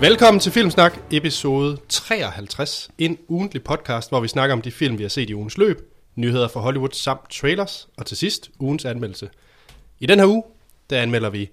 [0.00, 2.90] Velkommen til Filmsnak, episode 53.
[2.98, 5.92] En ugentlig podcast, hvor vi snakker om de film, vi har set i ugens løb,
[6.14, 9.30] nyheder fra Hollywood samt trailers, og til sidst ugens anmeldelse.
[10.00, 10.42] I den her uge,
[10.90, 11.50] der anmelder vi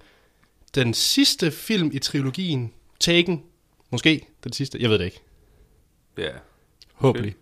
[0.74, 3.42] den sidste film i trilogien, Taken.
[3.90, 5.20] Måske den sidste, jeg ved det ikke.
[6.18, 6.30] Ja.
[6.94, 7.34] Håbentlig.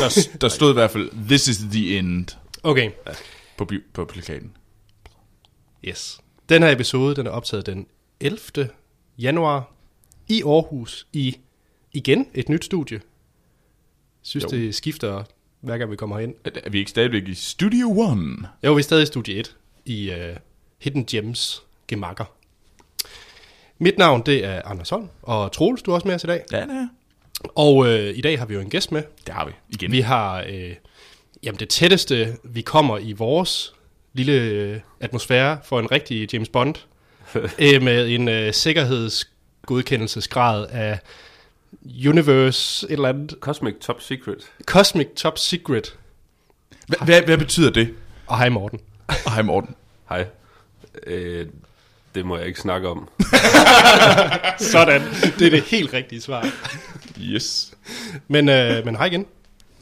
[0.00, 2.26] Der, der stod i hvert fald, this is the end
[2.62, 2.90] Okay,
[3.56, 4.56] på, bi- på plakaten.
[5.84, 6.20] yes.
[6.48, 7.86] Den her episode, den er optaget den
[8.20, 8.68] 11.
[9.18, 9.72] januar
[10.28, 11.36] i Aarhus i
[11.92, 13.00] igen et nyt studie.
[14.22, 14.48] Synes Jo.
[14.48, 15.24] det skifter
[15.60, 16.34] hver gang vi kommer hen.
[16.44, 18.36] Er, er vi ikke stadigvæk i Studio One?
[18.64, 20.36] Jo, vi er stadig i studie 1 i uh,
[20.78, 22.24] Hidden Gems gemakker.
[23.78, 26.44] Mit navn, det er Anders Holm, og Troels, du er også med os i dag.
[26.52, 26.88] Ja, det er.
[27.54, 29.02] Og øh, i dag har vi jo en gæst med.
[29.26, 29.52] Det har vi.
[29.68, 29.92] Igen.
[29.92, 30.74] Vi har øh,
[31.42, 33.74] jamen det tætteste, vi kommer i vores
[34.12, 36.74] lille øh, atmosfære for en rigtig James Bond,
[37.58, 38.52] øh, med en øh,
[39.66, 40.98] sikkerhedsgodkendelsesgrad af
[42.08, 44.52] Universe, et eller andet, Cosmic Top Secret.
[44.64, 45.98] Cosmic Top Secret.
[46.92, 47.94] Hva- hvad, hvad betyder det?
[48.26, 48.80] Og hej Morten.
[49.08, 49.74] Og hej Morten.
[50.08, 50.26] Hej.
[51.06, 51.46] Øh,
[52.14, 53.08] det må jeg ikke snakke om.
[54.72, 55.02] Sådan,
[55.38, 56.46] det er det helt rigtige svar.
[57.20, 57.74] Yes.
[58.28, 59.26] Men, øh, men hej igen,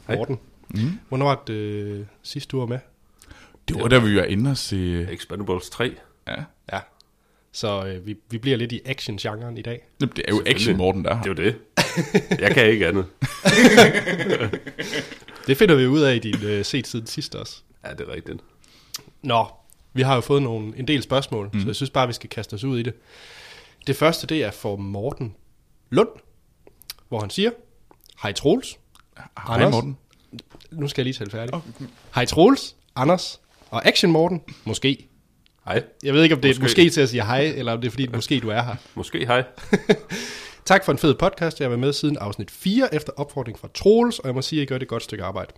[0.07, 0.15] Hej.
[0.15, 0.39] Morten.
[0.69, 0.99] Mm.
[1.09, 2.79] Hvornår var det øh, sidste du var med?
[3.67, 5.07] Det var da vi var inde og se...
[5.11, 5.95] Expendables 3.
[6.27, 6.33] Ja.
[6.73, 6.79] Ja.
[7.55, 9.87] Så øh, vi, vi bliver lidt i action-genren i dag.
[9.99, 11.57] Det er jo Action Morten, der er Det er jo det.
[12.41, 13.05] Jeg kan ikke andet.
[15.47, 17.61] Det finder vi ud af i din øh, set siden sidst også.
[17.85, 18.39] Ja, det er rigtigt.
[19.21, 19.47] Nå,
[19.93, 21.59] vi har jo fået nogle, en del spørgsmål, mm.
[21.59, 22.93] så jeg synes bare, vi skal kaste os ud i det.
[23.87, 25.35] Det første, det er for Morten
[25.89, 26.09] Lund,
[27.09, 27.51] hvor han siger,
[28.21, 28.79] Hej Troels.
[29.17, 29.71] Hej Anders?
[29.71, 29.97] Morten.
[30.71, 31.61] Nu skal jeg lige tale færdig.
[32.15, 34.41] Hej Troels, Anders og Action Morten.
[34.65, 35.07] Måske.
[35.65, 35.83] Hej.
[36.03, 36.89] Jeg ved ikke, om det er et Måske.
[36.89, 38.75] til at sige hej, eller om det er fordi, måske du er her.
[38.95, 39.43] Måske hej.
[40.65, 41.59] Tak for en fed podcast.
[41.59, 44.61] Jeg har været med siden afsnit 4 efter opfordring fra Troels, og jeg må sige,
[44.61, 45.53] at I gør det et godt stykke arbejde.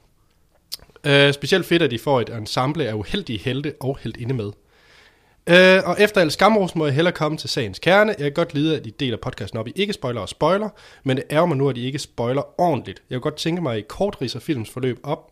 [1.08, 4.46] Uh, specielt fedt, at I får et ensemble af uheldige helte og heldinde med.
[4.46, 8.10] Uh, og efter al skamros må jeg hellere komme til sagens kerne.
[8.10, 10.70] Jeg kan godt lide, at I deler podcasten op i ikke-spoiler og spoiler,
[11.04, 13.02] men det ærger mig nu, at I ikke spoiler ordentligt.
[13.10, 15.32] Jeg kunne godt tænke mig, at I kort ridser films forløb op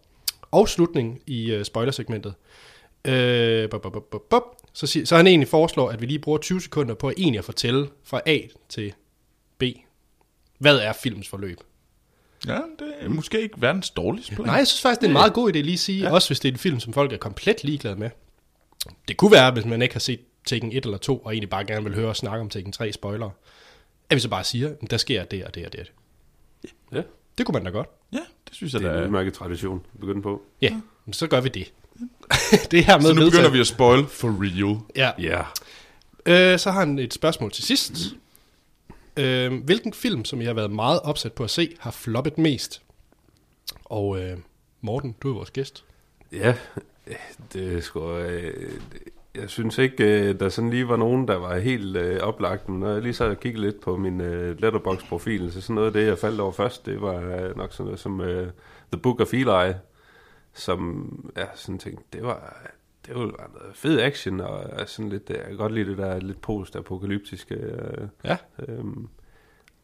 [0.52, 2.34] og slutningen i uh, spoilersegmentet.
[3.72, 4.44] Bup, bup, bup, bup, bup.
[4.76, 7.40] Så, sig- så han egentlig foreslår, at vi lige bruger 20 sekunder på at egentlig
[7.40, 8.94] at fortælle fra A til
[9.58, 9.64] B.
[10.58, 11.60] Hvad er filmens forløb?
[12.48, 14.46] Ja, det er måske ikke verdens dårligste plan.
[14.48, 16.12] Nej, jeg synes faktisk, det er en meget god idé lige at sige, ja.
[16.14, 18.10] også hvis det er en film, som folk er komplet ligeglade med.
[19.08, 21.66] Det kunne være, hvis man ikke har set Taken 1 eller 2, og egentlig bare
[21.66, 23.30] gerne vil høre os snakke om Taken 3 spoiler,
[24.10, 25.92] at vi så bare siger, at der sker det og det og det.
[26.92, 27.02] Ja,
[27.38, 27.88] Det kunne man da godt.
[28.14, 30.42] Ja, det synes jeg det er en udmærket tradition at begynde på.
[30.62, 31.74] Ja, men så gør vi det.
[32.72, 34.80] det er her med Så nu begynder vi at spoil for real.
[34.96, 35.12] Ja.
[35.20, 35.42] Ja.
[36.26, 37.94] Øh, så har han et spørgsmål til sidst.
[39.18, 42.82] Øh, hvilken film, som jeg har været meget opsat på at se, har floppet mest?
[43.86, 44.38] Og øh,
[44.82, 45.84] Morten, du er vores gæst.
[46.32, 46.56] Ja,
[47.54, 48.18] det sgu...
[48.18, 48.72] Øh,
[49.36, 52.70] jeg synes ikke, øh, der sådan lige var nogen, der var helt øh, oplagt.
[52.70, 55.88] Men når jeg lige så og kiggede lidt på min øh, letterbox-profil, så sådan noget
[55.88, 58.48] af det, jeg faldt over først, det var øh, nok sådan noget som øh,
[58.92, 59.74] The Book of Eli,
[60.56, 62.62] som jeg sådan tænkte, det var...
[63.08, 66.42] Det var noget fed action, og sådan lidt, jeg kan godt lide det der lidt
[66.42, 67.56] post-apokalyptiske.
[67.56, 68.38] Øh, Ja.
[68.68, 69.08] Øhm,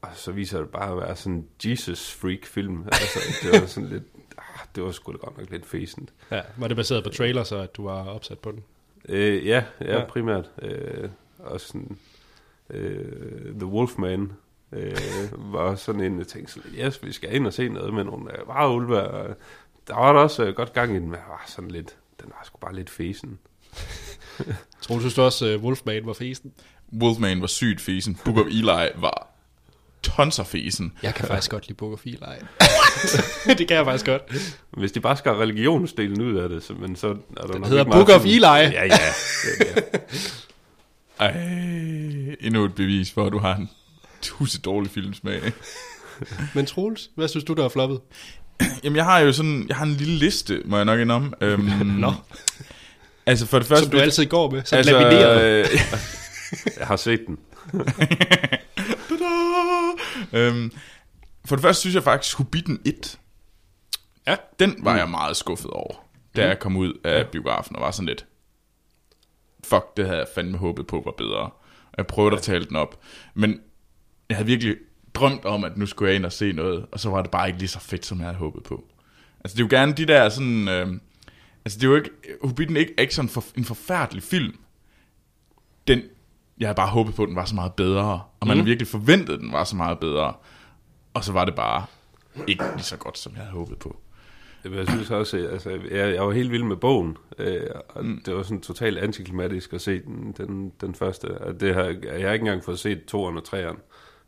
[0.02, 2.84] og så viser det bare at være sådan en Jesus-freak-film.
[2.86, 4.04] Altså, det var sådan lidt...
[4.38, 6.14] Ah, det var sgu da godt nok lidt fæsent.
[6.32, 6.42] ja.
[6.58, 8.64] Var det baseret på trailer, så at du var opsat på den?
[9.10, 10.00] Øh, ja, ja, Ja.
[10.00, 10.52] ja, primært.
[10.62, 11.10] Øh,
[11.40, 11.98] og sådan...
[12.70, 14.32] Øh, The Wolfman
[14.72, 14.96] øh,
[15.36, 18.40] var sådan en, jeg tænkte sådan, yes, vi skal ind og se noget med nogle
[18.40, 19.02] øh, bare ulve.
[19.02, 19.36] Og
[19.88, 21.96] der var der også øh, godt gang i den, men var sådan lidt...
[22.22, 23.40] Den var sgu bare lidt fæsen.
[24.82, 26.54] Tror du, synes du også, uh, Wolfman var fesen?
[27.02, 28.20] Wolfman var sygt fesen.
[28.26, 29.28] Book of Eli var
[30.04, 30.94] tons af fesen.
[31.04, 32.18] Jeg kan faktisk godt lide Book of Eli.
[33.58, 34.22] det kan jeg faktisk godt.
[34.72, 37.54] Hvis de bare skal have religionsdelen ud af det, så, men så er der nok
[37.54, 38.34] Den hedder ikke meget Book of film.
[38.34, 38.46] Eli.
[38.46, 38.86] Ja, ja.
[38.86, 38.96] ja,
[39.60, 40.00] ja.
[41.20, 41.32] Ej,
[42.40, 43.70] endnu et bevis for, at du har en
[44.22, 45.42] tusind dårlig filmsmag.
[46.56, 48.00] Men Troels, hvad synes du, der er floppet?
[48.84, 51.34] Jamen, jeg har jo sådan, jeg har en lille liste, må jeg nok indom.
[51.42, 51.64] Øhm,
[52.06, 52.14] Nå.
[53.26, 53.84] Altså, for det første...
[53.86, 55.42] Som du altid går med, så altså, lamineret.
[55.44, 55.66] øh,
[56.80, 57.38] Jeg har set den.
[60.34, 60.72] øhm,
[61.46, 63.18] for det første synes jeg faktisk, Hobbiten 1,
[64.28, 64.36] Ja.
[64.60, 65.94] den var jeg meget skuffet over,
[66.36, 68.26] da jeg kom ud af biografen og var sådan lidt,
[69.64, 71.50] fuck, det havde jeg fandme håbet på var bedre.
[71.98, 73.00] Jeg prøvede at tale den op,
[73.34, 73.60] men
[74.30, 74.76] jeg havde virkelig
[75.14, 77.48] drømt om, at nu skulle jeg ind og se noget, og så var det bare
[77.48, 78.84] ikke lige så fedt, som jeg havde håbet på.
[79.44, 80.68] Altså, det er jo gerne de der sådan...
[80.68, 80.88] Øh,
[81.66, 82.10] altså, det er jo ikke...
[82.44, 84.56] Hobbiten ikke, ikke sådan for, en forfærdelig film.
[85.88, 86.02] Den,
[86.60, 88.22] jeg havde bare håbet på, at den var så meget bedre.
[88.40, 88.60] Og man Mhm.
[88.60, 90.34] havde virkelig forventet, at den var så meget bedre.
[91.14, 91.86] Og så var det bare
[92.48, 93.98] ikke lige så godt, som jeg havde håbet på.
[94.66, 98.22] Jeg synes også, altså, jeg, jeg var helt vild med bogen, øh, og mm.
[98.26, 101.38] det var sådan totalt antiklimatisk at se den, den, den første.
[101.38, 103.78] Og det har, jeg har ikke engang fået set toeren og treeren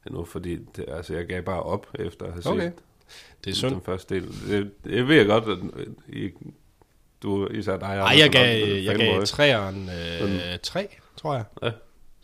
[0.07, 2.63] endnu, fordi det, altså, jeg gav bare op efter at have Okay.
[2.63, 2.73] set
[3.45, 3.71] Det er synd.
[3.71, 4.27] den første del.
[4.49, 5.57] Det, jeg ved godt, at
[6.09, 6.29] I,
[7.23, 11.43] du, især dig, Ej, jeg gav, jeg gav træeren øh, tre, tror jeg.
[11.63, 11.71] Ja.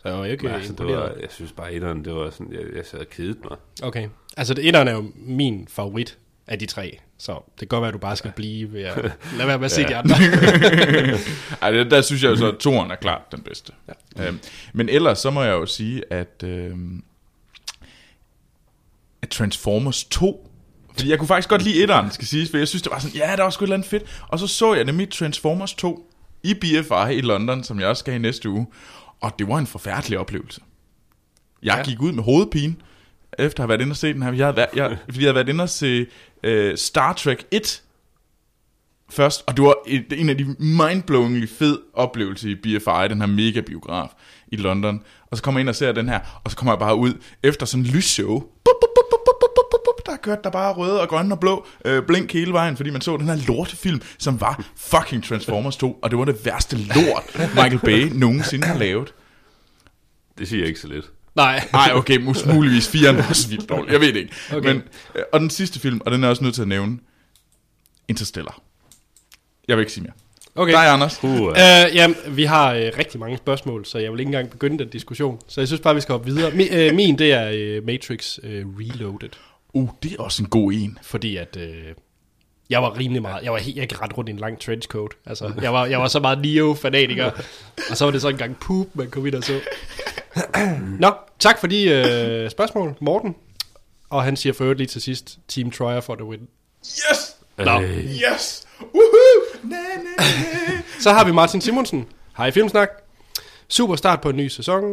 [0.02, 1.00] Så jeg var ikke Men, altså, det imponeret.
[1.02, 3.58] var, jeg synes bare, etteren, det var sådan, jeg, jeg sad og kedede mig.
[3.82, 4.08] Okay.
[4.36, 6.98] Altså, det etteren er jo min favorit af de tre.
[7.18, 8.96] Så det kan godt være, at du bare skal blive ved at
[9.36, 10.14] lade være med at se de andre.
[11.62, 13.72] Ej, der, der synes jeg jo så, at toren er klart den bedste.
[14.16, 14.26] Ja.
[14.28, 14.38] Øhm,
[14.72, 17.02] men ellers så må jeg jo sige, at, øhm,
[19.28, 20.50] Transformers 2,
[20.94, 23.16] fordi jeg kunne faktisk godt lide etteren, skal siges, for jeg synes, det var sådan,
[23.16, 24.22] ja, der var sgu et eller andet fedt.
[24.28, 26.10] Og så så jeg nemlig Transformers 2
[26.42, 28.66] i BFI i London, som jeg også skal i næste uge.
[29.20, 30.60] Og det var en forfærdelig oplevelse.
[31.62, 31.82] Jeg ja.
[31.82, 32.74] gik ud med hovedpine,
[33.38, 34.32] efter at have været inde og se den her.
[34.32, 36.06] Jeg havde været, jeg, fordi jeg havde været inde og se
[36.42, 37.82] øh, Star Trek 1
[39.10, 43.26] først, og det var et, en af de mindblowingly fed oplevelser i BFI, den her
[43.26, 44.08] mega biograf
[44.52, 45.02] i London.
[45.30, 47.14] Og så kommer jeg ind og ser den her, og så kommer jeg bare ud
[47.42, 48.40] efter sådan en lysshow.
[48.40, 50.06] Bup, bup, bup, bup, bup, bup, bup, bup.
[50.06, 53.00] Der kørte der bare røde og grønne og blå øh, blink hele vejen, fordi man
[53.00, 57.50] så den her lortefilm, som var fucking Transformers 2, og det var det værste lort,
[57.54, 59.14] Michael Bay nogensinde har lavet.
[60.38, 61.10] Det siger jeg ikke så lidt.
[61.34, 61.68] Nej.
[61.72, 63.92] Nej, okay, mus, muligvis fire er også vildt dårligt.
[63.92, 64.34] Jeg ved det ikke.
[64.52, 64.68] Okay.
[64.72, 64.82] Men,
[65.14, 66.98] øh, og den sidste film, og den er jeg også nødt til at nævne,
[68.08, 68.60] Interstellar.
[69.68, 70.12] Jeg vil ikke sige mere.
[70.54, 70.72] Okay.
[70.72, 71.24] Dig, Anders.
[71.24, 71.52] Uh,
[71.94, 75.40] jamen, vi har øh, rigtig mange spørgsmål, så jeg vil ikke engang begynde den diskussion.
[75.48, 76.50] Så jeg synes bare, vi skal hoppe videre.
[76.50, 79.30] Mi, øh, min, det er øh, Matrix øh, Reloaded.
[79.74, 80.98] Uh, det er også en god en.
[81.02, 81.56] Fordi at...
[81.56, 81.84] Øh,
[82.70, 83.44] jeg var rimelig meget...
[83.44, 85.10] Jeg var helt, jeg gik ret rundt i en lang trenchcoat.
[85.26, 87.30] Altså, jeg var, jeg var så meget Neo-fanatiker.
[87.90, 89.60] og så var det så en gang poop, man kom ind og så.
[90.98, 93.34] Nå, tak for de øh, spørgsmål, Morten.
[94.10, 96.40] Og han siger for øvrigt lige til sidst, Team Troyer for the win.
[96.84, 97.36] Yes!
[97.58, 97.80] Nå.
[97.80, 98.66] Yes!
[98.80, 99.49] Woohoo!
[99.62, 100.24] Na, na, na.
[101.00, 102.06] Så har vi Martin Simonsen.
[102.36, 102.88] Hej Filmsnak.
[103.68, 104.84] Super start på en ny sæson.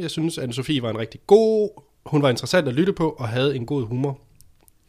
[0.00, 1.82] Jeg synes, anne Sofie var en rigtig god.
[2.06, 4.18] Hun var interessant at lytte på og havde en god humor.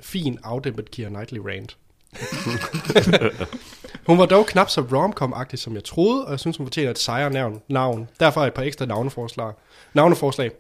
[0.02, 1.78] Fin, afdæmpet Keira Knightley rant.
[4.08, 7.00] hun var dog knap så romcom-agtig, som jeg troede, og jeg synes, hun fortjener et
[7.00, 7.62] sejre navn.
[7.68, 8.10] navn.
[8.20, 9.54] Derfor et par ekstra navneforslag.
[9.94, 10.52] Navneforslag.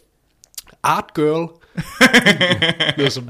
[0.83, 1.47] Art Girl.
[2.97, 3.29] lyder som,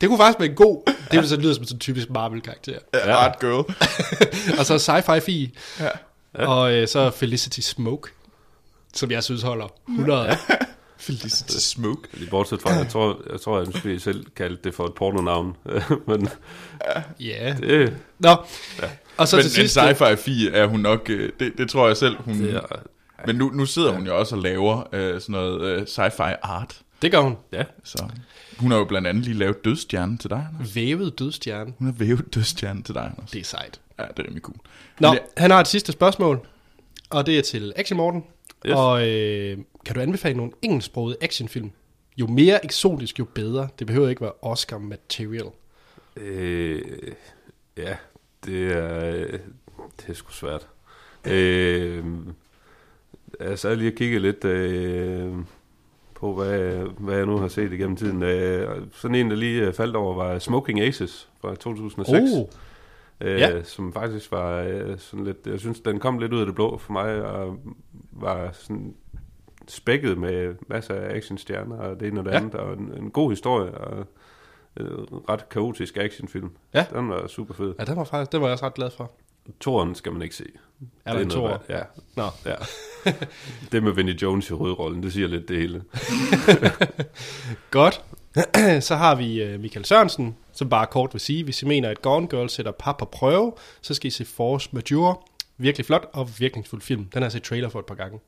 [0.00, 0.82] det kunne faktisk være en god...
[0.86, 2.78] Det ville så lyde som sådan en typisk Marvel-karakter.
[2.92, 3.74] Art girl.
[4.58, 5.58] Og så sci-fi fi.
[5.80, 6.46] Ja.
[6.46, 8.10] Og øh, så Felicity Smoke,
[8.94, 10.22] som jeg synes holder 100.
[10.22, 10.36] Ja.
[10.98, 12.08] Felicity Smoke.
[12.12, 15.56] Lige bortset fra, jeg tror, jeg tror, at vi selv kaldte det for et pornonavn.
[16.08, 16.28] Men
[17.20, 17.56] ja.
[17.60, 18.36] det, Nå.
[19.16, 19.76] Og så men, til sidst...
[19.76, 22.42] men sci-fi fi er hun nok, øh, det, det tror jeg selv, hun...
[22.42, 22.60] det er,
[23.26, 26.80] Men nu, nu sidder hun jo også og laver øh, sådan noget øh, sci-fi art.
[27.02, 27.36] Det gør hun.
[27.52, 28.08] ja, Så
[28.58, 30.76] hun har jo blandt andet lige lavet Dødstjernen til dig, Anders.
[30.76, 31.72] Vævet dødstjerne.
[31.78, 33.30] Hun har vævet Dødstjernen til dig, Anders.
[33.30, 33.80] Det er sejt.
[33.98, 34.56] Ja, det er rimelig cool.
[35.00, 36.46] Nå, Men han har et sidste spørgsmål.
[37.10, 38.24] Og det er til Action Morten.
[38.66, 38.74] Yes.
[38.76, 41.70] Og øh, kan du anbefale nogle engelsksprogede actionfilm?
[42.16, 43.68] Jo mere eksotisk, jo bedre.
[43.78, 45.44] Det behøver ikke være Oscar material.
[46.16, 46.82] øh,
[47.76, 47.96] ja,
[48.44, 49.26] det er,
[50.00, 50.66] det er sgu svært.
[51.24, 52.04] Øh,
[53.40, 55.32] jeg sad lige og kiggede lidt øh,
[56.20, 58.22] på, hvad, hvad jeg nu har set igennem tiden.
[58.22, 62.12] Øh, sådan en, der lige øh, faldt over, var Smoking Aces fra 2006.
[62.34, 62.46] Oh,
[63.20, 63.62] øh, Ja.
[63.62, 66.78] som faktisk var øh, sådan lidt, jeg synes, den kom lidt ud af det blå
[66.78, 67.56] for mig, og
[68.12, 68.94] var sådan
[69.68, 72.36] spækket med masser af actionstjerner, og det ene og det Ja.
[72.36, 74.04] andet, og en, en god historie, og
[74.76, 74.86] øh,
[75.28, 76.50] ret kaotisk actionfilm.
[76.74, 76.86] Ja.
[76.94, 77.74] Den var super fed.
[77.78, 79.10] ja, den var faktisk, den var jeg også ret glad for.
[79.60, 80.44] Toren skal man ikke se.
[81.04, 81.64] Er der Det en værd.
[81.68, 81.82] Ja,
[82.16, 82.28] Nå.
[82.46, 82.54] ja.
[83.72, 85.82] det med Vinnie Jones i hovedrollen, det siger lidt det hele.
[87.70, 88.02] Godt.
[88.88, 92.02] så har vi uh, Michael Sørensen, som bare kort vil sige, hvis I mener, at
[92.02, 95.16] Gone Girl sætter par på prøve, så skal I se Force Majeure.
[95.58, 97.04] Virkelig flot og virkningsfuld film.
[97.04, 98.18] Den har jeg set trailer for et par gange.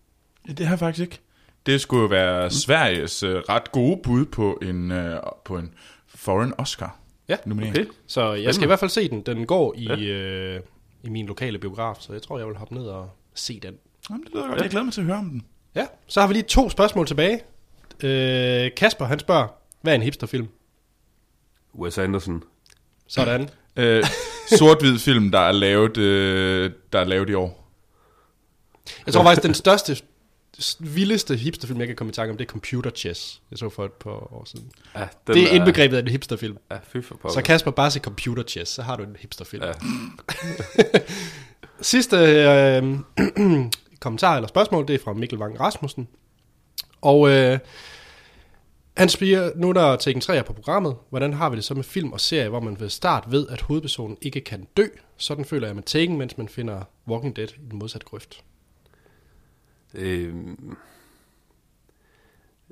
[0.48, 1.20] Ja, det har jeg faktisk ikke.
[1.66, 5.74] Det skulle jo være Sveriges øh, ret gode bud på en, øh, på en
[6.06, 6.98] foreign Oscar.
[7.28, 7.36] Ja.
[7.50, 7.86] Okay.
[8.06, 9.22] Så jeg skal i hvert fald se den.
[9.22, 10.60] Den går i, øh,
[11.02, 13.74] i min lokale biograf, så jeg tror, jeg vil hoppe ned og se den.
[14.10, 14.60] Jamen, det lyder godt.
[14.60, 15.42] Jeg glæder mig til at høre om den.
[15.74, 17.40] Ja, så har vi lige to spørgsmål tilbage.
[18.02, 19.48] Øh, Kasper, han spørger,
[19.80, 20.48] hvad er en hipsterfilm?
[21.74, 22.42] Wes Anderson.
[23.06, 23.48] Sådan.
[23.76, 24.04] Øh,
[24.58, 27.68] sort-hvid film, der er lavet, øh, der er lavet i år.
[29.06, 30.02] Jeg tror faktisk, den største,
[30.78, 33.42] vildeste hipsterfilm, jeg kan komme i tanke om, det er Computer Chess.
[33.50, 34.70] Jeg så for et par år siden.
[34.94, 36.58] Ja, Den det er indbegrebet af en hipsterfilm.
[36.70, 37.34] Ja, fy for pokker.
[37.34, 39.64] Så Kasper, bare se Computer Chess, så har du en hipsterfilm.
[39.64, 39.72] Ja.
[41.80, 42.98] Sidste øh,
[44.00, 46.08] kommentar eller spørgsmål, det er fra Mikkel Wang Rasmussen.
[47.00, 47.58] Og øh,
[48.96, 51.84] han spørger, nu er der Taken 3 på programmet, hvordan har vi det så med
[51.84, 54.86] film og serie, hvor man ved start ved, at hovedpersonen ikke kan dø?
[55.16, 58.42] Sådan føler jeg med Taken, mens man finder Walking Dead i den modsatte grøft.
[59.94, 60.34] Øh,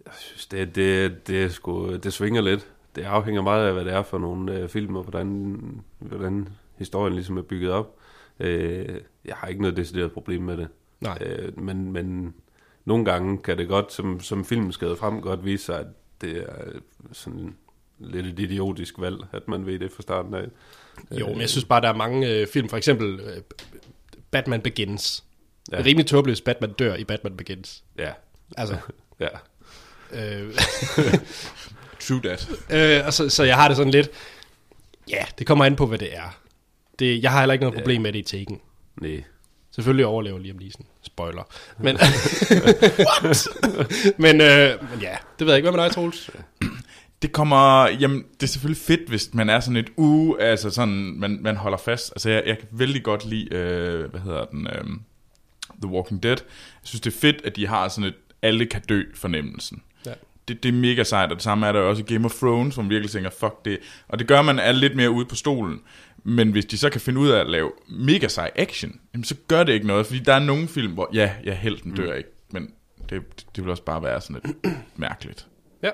[0.06, 2.72] jeg synes, det, det, det, sgu, det svinger lidt.
[2.96, 7.14] Det afhænger meget af, hvad det er for nogle øh, film, og hvordan, hvordan historien
[7.14, 7.96] ligesom er bygget op.
[8.40, 10.68] Øh, jeg har ikke noget decideret problem med det.
[11.00, 11.18] Nej.
[11.20, 12.34] Øh, men, men
[12.84, 15.86] nogle gange kan det godt, som, som filmen skader frem, godt vise sig, at
[16.20, 16.78] det er
[17.12, 17.56] sådan
[17.98, 20.48] lidt et idiotisk valg, at man ved det fra starten af.
[21.10, 23.42] Jo, men jeg synes bare, der er mange øh, film, for eksempel øh,
[24.30, 25.24] Batman Begins.
[25.70, 25.76] Ja.
[25.76, 27.82] Det er rimelig tåbeligt, Batman dør i Batman Begins.
[27.98, 28.10] Ja,
[28.56, 28.76] Altså,
[29.20, 29.28] ja.
[30.12, 30.54] øh,
[32.08, 32.48] True that.
[32.70, 34.08] øh, og så, så jeg har det sådan lidt,
[35.10, 36.38] ja, det kommer an på, hvad det er.
[36.98, 38.60] Det, jeg har heller ikke noget problem med det i Taken.
[39.00, 39.24] Nej.
[39.70, 40.86] Selvfølgelig overlever Liam Neeson.
[41.02, 41.42] Spoiler.
[41.84, 41.96] Men,
[43.24, 43.48] What?
[44.18, 45.70] men, øh, men ja, det ved jeg ikke.
[45.70, 46.30] Hvad med dig, Troels?
[47.22, 50.94] Det kommer, jamen, det er selvfølgelig fedt, hvis man er sådan et u, altså sådan,
[51.16, 52.12] man, man holder fast.
[52.12, 54.84] Altså, jeg, jeg kan vældig godt lide, øh, hvad hedder den, øh,
[55.82, 56.36] The Walking Dead.
[56.40, 59.82] Jeg synes, det er fedt, at de har sådan et alle kan dø fornemmelsen.
[60.06, 60.12] Ja.
[60.48, 62.74] Det, det er mega sejt, og det samme er der også i Game of Thrones,
[62.74, 63.78] hvor man virkelig tænker, fuck det.
[64.08, 65.80] Og det gør, man er lidt mere ude på stolen.
[66.24, 69.34] Men hvis de så kan finde ud af at lave mega sej action, jamen, så
[69.48, 70.06] gør det ikke noget.
[70.06, 72.28] Fordi der er nogle film, hvor ja, ja helten dør ikke.
[72.50, 72.70] Men
[73.10, 73.22] det,
[73.56, 75.46] det vil også bare være sådan lidt mærkeligt.
[75.82, 75.90] Ja.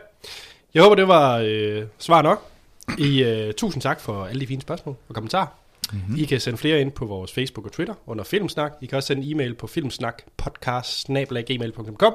[0.75, 2.51] Jeg håber, det var øh, svar nok.
[2.99, 5.47] I, øh, tusind tak for alle de fine spørgsmål og kommentarer.
[5.93, 6.17] Mm-hmm.
[6.17, 8.73] I kan sende flere ind på vores Facebook og Twitter under Filmsnak.
[8.83, 12.15] I kan også sende en e-mail på filmsnakpodcast.gmail.com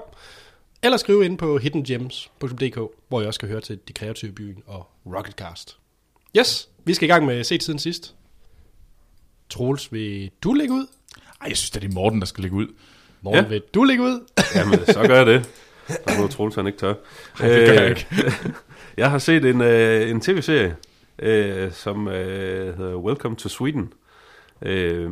[0.84, 4.88] eller skrive ind på hiddengems.dk, hvor I også kan høre til De Kreative Byen og
[5.06, 5.78] Rocketcast.
[6.38, 8.16] Yes, vi skal i gang med set siden sidst.
[9.50, 10.88] Troels, vil du lægge ud?
[11.42, 12.68] Ej, jeg synes, det er Morten, der skal lægge ud.
[13.22, 13.50] Morgen, Ja.
[13.50, 14.26] vil du lægge ud?
[14.56, 15.50] Jamen, så gør jeg det.
[15.88, 16.94] Der er noget Troels, han ikke tør.
[17.40, 18.08] Ej, det gør jeg Øh, ikke.
[18.98, 20.76] jeg har set en, øh, en tv-serie,
[21.20, 23.94] øh, som øh, hedder Welcome to Sweden.
[24.62, 25.12] Øh,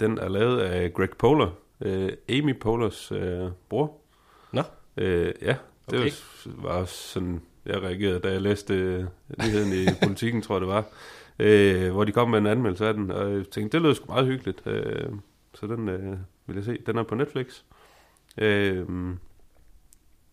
[0.00, 3.92] den er lavet af Greg Polar, øh, Amy Polars øh, bror.
[4.52, 4.62] Nå.
[4.96, 5.56] Øh, ja,
[5.90, 6.10] det Okay.
[6.44, 9.04] var også sådan, jeg reagerede, da jeg læste øh,
[9.44, 10.84] nyheden i politikken, tror jeg det var,
[11.38, 14.06] øh, hvor de kom med en anmeldelse af den, og jeg tænkte, det lød sgu
[14.06, 15.08] meget hyggeligt, øh,
[15.54, 16.16] så den øh,
[16.46, 16.78] vil jeg se.
[16.86, 17.62] Den er på Netflix.
[18.38, 18.86] Øh,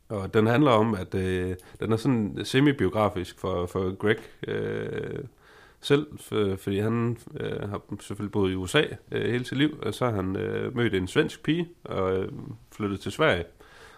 [0.10, 5.24] og den handler om, at øh, den er sådan semi-biografisk for, for Greg øh,
[5.82, 9.94] selv, for, fordi han øh, har selvfølgelig boet i USA øh, hele sit liv, og
[9.94, 12.32] så har han øh, mødt en svensk pige og øh,
[12.72, 13.46] flyttet til Sverige.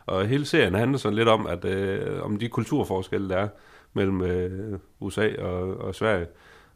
[0.05, 3.47] Og hele serien handler sådan lidt om, at øh, om de kulturforskelle, der er
[3.93, 6.27] mellem øh, USA og, og Sverige.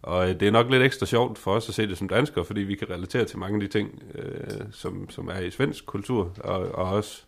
[0.02, 2.46] Og øh, det er nok lidt ekstra sjovt for os at se det som danskere,
[2.46, 5.86] fordi vi kan relatere til mange af de ting, øh, som, som er i svensk
[5.86, 7.24] kultur, og, og også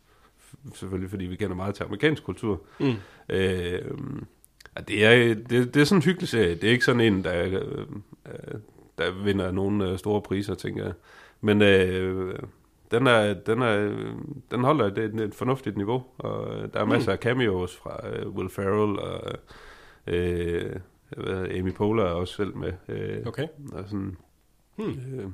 [0.75, 2.62] selvfølgelig fordi vi kender meget til amerikansk kultur.
[2.79, 2.93] Mm.
[3.29, 3.81] Øh,
[4.75, 6.55] og det, er, det, det er sådan en hyggelig serie.
[6.55, 7.53] Det er ikke sådan en, der, øh,
[8.25, 8.60] øh,
[8.98, 10.93] der vinder nogle øh, store priser, tænker jeg.
[11.41, 12.39] Men øh,
[12.91, 13.95] den, er, den, er,
[14.51, 18.29] den holder et, et, et fornuftigt niveau, og der er masser af cameos fra øh,
[18.29, 19.33] Will Ferrell, og
[20.07, 20.75] øh,
[21.60, 22.74] Amy Poehler er også selv med.
[22.89, 23.48] Øh, Okay.
[23.74, 24.17] og sådan,
[24.75, 24.89] Hmm.
[24.89, 25.25] øh,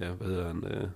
[0.00, 0.64] ja, hvad hedder han?
[0.64, 0.88] Øh,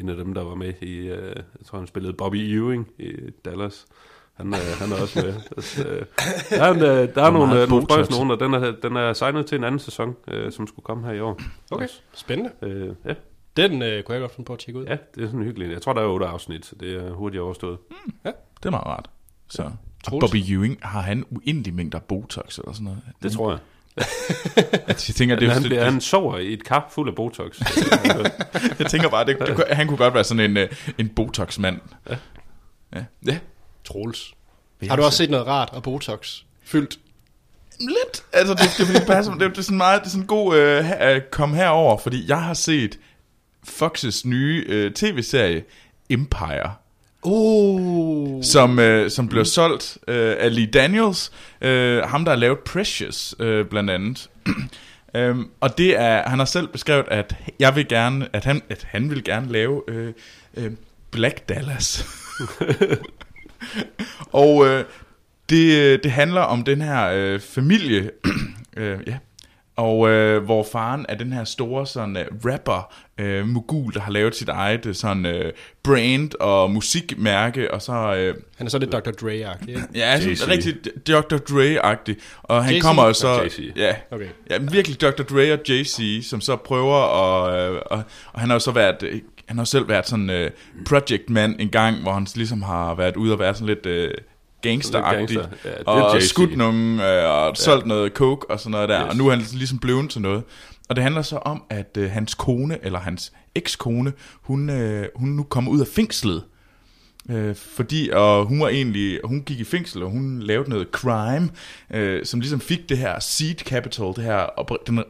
[0.00, 3.12] en af dem, der var med i, øh, jeg tror han spillede Bobby Ewing i
[3.44, 3.86] Dallas.
[4.32, 5.34] Han, øh, han er også med.
[5.56, 6.04] Altså, øh,
[6.50, 9.12] der er, en, øh, der er nogle, øh, nogle nogen, og den er, den er
[9.12, 11.40] signet til en anden sæson, øh, som skulle komme her i år.
[11.70, 12.00] Okay, Også.
[12.14, 12.50] spændende.
[12.62, 13.14] Øh, ja,
[13.56, 14.84] Den øh, kunne jeg godt finde på at tjekke ud.
[14.86, 15.72] ja, det er sådan hyggeligt.
[15.72, 17.78] Jeg tror, der er otte afsnit, så det er hurtigt overstået.
[18.24, 19.10] Det er meget rart.
[19.48, 19.62] Så.
[19.62, 19.72] Og
[20.04, 20.20] Troels?
[20.22, 23.00] Bobby Ewing, har han uendelig mængder Botox eller sådan noget?
[23.22, 23.58] Det tror jeg.
[24.88, 27.60] Jeg tænker, det, er han, det, det, han sover i et kap fuld af Botox.
[28.78, 31.80] jeg tænker bare, det, det, han kunne godt være sådan en, øh, en Botox-mand.
[32.10, 32.16] Ja.
[32.94, 33.04] Ja.
[33.26, 33.38] ja.
[33.84, 34.34] Troels.
[34.88, 36.98] Har du også set noget rart og Botox fyldt?
[37.80, 38.24] Lidt.
[38.32, 40.56] Altså, det, det, det, passer, det, det er sådan meget, det er sådan en god
[40.56, 42.98] øh, øh, kom herover, fordi jeg har set
[43.64, 45.64] Foxes nye øh, tv-serie
[46.10, 46.74] Empire,
[47.22, 48.42] Uh.
[48.42, 53.34] som, øh, som blev solgt øh, af Lee Daniels, øh, ham der har lavet Precious
[53.40, 54.30] øh, blandt andet.
[55.16, 58.86] øhm, og det er, han har selv beskrevet, at jeg vil gerne, at han, at
[58.90, 60.12] han vil gerne lave øh,
[60.56, 60.70] øh,
[61.10, 62.06] Black Dallas.
[64.32, 64.84] og øh,
[65.50, 68.10] det, det handler om den her øh, familie,
[68.76, 69.18] øh, ja,
[69.76, 74.12] og øh, hvor faren er den her store sådan uh, rapper øh, mogul, der har
[74.12, 78.78] lavet sit eget øh, sådan øh, brand og musikmærke, og så øh, Han er så
[78.78, 79.10] lidt Dr.
[79.10, 79.82] Dre-agtig, ikke?
[79.94, 80.74] ja, sådan rigtig
[81.08, 81.36] Dr.
[81.36, 82.80] Dre-agtig, og han Jay-Z?
[82.80, 83.72] kommer så Og Jay-Z.
[83.76, 84.28] ja, Okay.
[84.50, 85.22] Ja, men virkelig Dr.
[85.22, 87.70] Dre og Jay-Z, som så prøver at...
[87.72, 89.22] Øh, og, og han har jo så været...
[89.46, 90.50] Han har jo selv været sådan øh,
[90.88, 94.10] project man en gang, hvor han ligesom har været ude og være sådan lidt øh,
[94.62, 95.36] gangsteragtig.
[95.36, 95.70] Lidt gangster.
[95.70, 99.04] Ja, det og skudt nogen, øh, og solgt noget coke og sådan noget der.
[99.04, 99.10] Yes.
[99.10, 100.42] Og nu er han ligesom blevet til noget.
[100.88, 104.12] Og det handler så om, at øh, hans kone, eller hans ekskone,
[104.42, 106.42] hun, øh, hun nu kommer ud af fængslet.
[107.30, 111.50] Øh, fordi og hun var egentlig, hun gik i fængsel, og hun lavede noget crime,
[111.90, 115.02] øh, som ligesom fik det her seed capital, det her, den,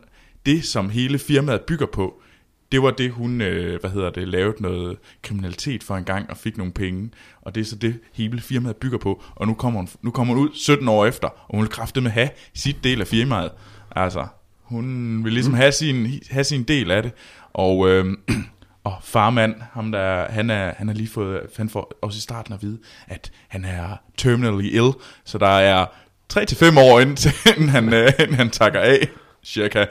[0.47, 2.23] det som hele firmaet bygger på,
[2.73, 6.37] det var det, hun, øh, hvad hedder det, lavede noget kriminalitet for en gang og
[6.37, 7.11] fik nogle penge.
[7.43, 9.23] Og det er så det, hele firmaet bygger på.
[9.35, 12.01] Og nu kommer hun, nu kommer hun ud 17 år efter, og hun vil kræfte
[12.01, 13.51] med have sit del af firmaet.
[13.97, 14.27] Altså,
[14.63, 17.13] hun vil ligesom have sin, have sin del af det.
[17.53, 18.17] Og, øh,
[18.85, 22.55] og farmand, ham der, han er, han har lige fået, han får også i starten
[22.55, 24.93] at vide, at han er terminally ill.
[25.25, 25.87] Så der er
[26.33, 29.09] 3-5 år indtil inden han, øh, inden han takker af,
[29.45, 29.85] cirka.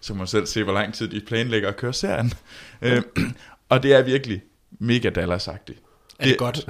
[0.00, 2.32] Så må selv se, hvor lang tid de planlægger at køre serien.
[2.82, 3.02] Øh,
[3.68, 4.42] og det er virkelig
[4.78, 5.82] mega Dallas-agtigt.
[6.18, 6.66] Er det godt?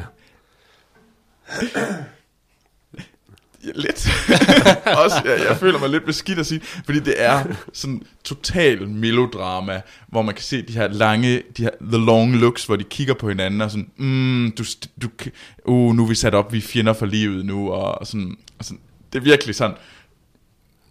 [3.65, 4.09] Ja, lidt.
[5.05, 9.81] Også, jeg, jeg føler mig lidt beskidt at sige, fordi det er sådan total melodrama,
[10.09, 13.15] hvor man kan se de her lange, de her the long looks, hvor de kigger
[13.15, 14.65] på hinanden og sådan, mm, du,
[15.03, 15.09] du,
[15.65, 18.37] uh, nu er vi sat op, vi er fjender for livet nu, og, og sådan,
[18.59, 18.81] og sådan,
[19.13, 19.77] det er virkelig sådan,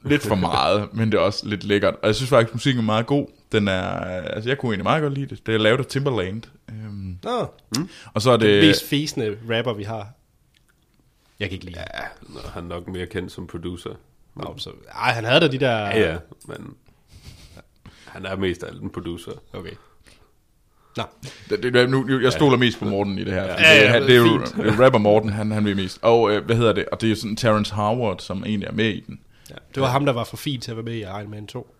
[0.04, 1.94] lidt for meget, men det er også lidt lækkert.
[2.02, 3.28] Og jeg synes faktisk, musikken er meget god.
[3.52, 5.46] Den er, altså jeg kunne egentlig meget godt lide det.
[5.46, 6.44] Det er lavet af Timberland.
[6.70, 7.48] Øhm, Nå,
[8.14, 8.64] og så er det det...
[8.68, 10.08] mest fæsende rapper, vi har.
[11.40, 12.02] Jeg kan ikke lide ja.
[12.54, 13.90] Han er nok mere kendt som producer.
[14.36, 15.72] Nå, så, ej, han havde da de der...
[15.78, 16.74] Ja, ja, men
[18.06, 19.32] han er mest af en producer.
[19.54, 19.72] Okay.
[20.98, 21.04] Nå,
[21.50, 23.48] Det, nu, jeg stoler mest på Morten i det her.
[23.52, 25.66] fordi Ja, ja, det, han- det er jo det er jo rapper Morten, han, han
[25.66, 26.00] vil mest.
[26.02, 26.86] Og øh, hvad hedder det?
[26.92, 29.20] Og det er jo sådan Terrence Howard, som egentlig er med i den.
[29.50, 29.56] Ja.
[29.76, 31.76] det var ham, der var for fint til at være med i Iron Man 2.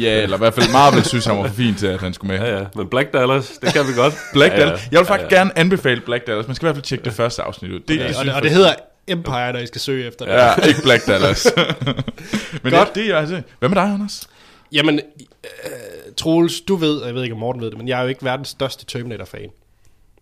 [0.00, 2.38] Ja, eller i hvert fald Marvel synes, han var for fint til, at han skulle
[2.38, 2.48] med.
[2.48, 4.14] Ja, ja, men Black Dallas, det kan vi godt.
[4.32, 4.88] Black ja, Dallas.
[4.92, 5.40] Jeg vil faktisk ja, ja.
[5.40, 6.46] gerne anbefale Black Dallas.
[6.46, 7.80] Man skal i hvert fald tjekke det første afsnit ud.
[7.80, 8.74] Det, Ja, det, og, det, og det hedder
[9.06, 10.32] Empire, når I skal søge efter det.
[10.32, 11.46] Ja, ikke Black Dallas.
[12.62, 12.88] Men Godt.
[12.88, 13.42] det, det er altså...
[13.58, 14.28] Hvad med dig, Anders?
[14.72, 15.00] Jamen,
[15.44, 18.02] øh, Troels, du ved, og jeg ved ikke, om Morten ved det, men jeg er
[18.02, 19.50] jo ikke verdens største Terminator-fan.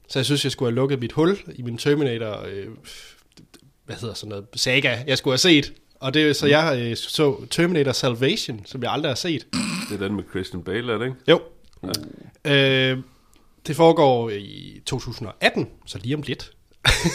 [0.09, 2.67] Så jeg synes, jeg skulle have lukket mit hul i min Terminator, øh,
[3.85, 5.73] hvad hedder sådan noget, saga, jeg skulle have set.
[6.01, 9.47] Og det er så jeg øh, så Terminator Salvation, som jeg aldrig har set.
[9.91, 11.17] Det er den med Christian Bale, er det ikke?
[11.29, 11.41] Jo.
[12.45, 12.99] Øh,
[13.67, 16.53] det foregår i 2018, så lige om lidt.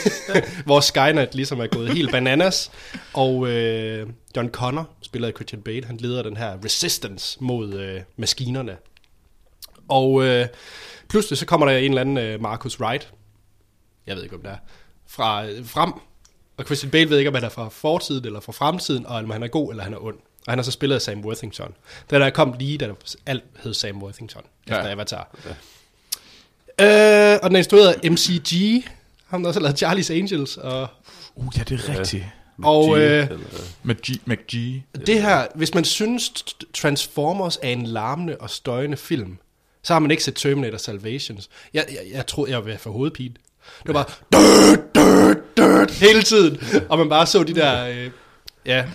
[0.65, 2.71] hvor Skynet ligesom er gået helt bananas,
[3.13, 8.01] og øh, John Connor, spiller af Christian Bale, han leder den her resistance mod øh,
[8.17, 8.77] maskinerne.
[9.87, 10.47] Og øh,
[11.09, 13.13] pludselig så kommer der en eller anden øh, Marcus Wright,
[14.07, 14.57] jeg ved ikke om det er,
[15.07, 15.93] fra, øh, frem,
[16.57, 19.29] og Christian Bale ved ikke, om han er fra fortiden eller fra fremtiden, og om
[19.29, 20.15] han er god eller han er ond.
[20.47, 21.73] Og han har så spillet af Sam Worthington.
[22.09, 22.89] Den der kom lige, da
[23.25, 24.91] alt hed Sam Worthington, efter Ja.
[24.91, 25.27] Avatar.
[26.81, 28.83] Øh, og den er instrueret af MCG,
[29.27, 30.87] ham der også har lavet Charlie's Angels, og,
[31.35, 32.25] Uh, ja, det er rigtigt.
[32.63, 33.29] og G, øh,
[33.83, 34.21] McG.
[34.25, 34.83] McG.
[35.05, 36.33] det her, hvis man synes
[36.73, 39.37] Transformers er en larmende og støjende film,
[39.83, 41.49] så har man ikke set Terminator Salvations.
[41.73, 43.33] Jeg, jeg, jeg troede, jeg ville få hovedpine.
[43.87, 44.77] Det var bare
[45.57, 46.59] død, hele tiden.
[46.89, 48.09] Og man bare så de der, øh,
[48.65, 48.85] ja,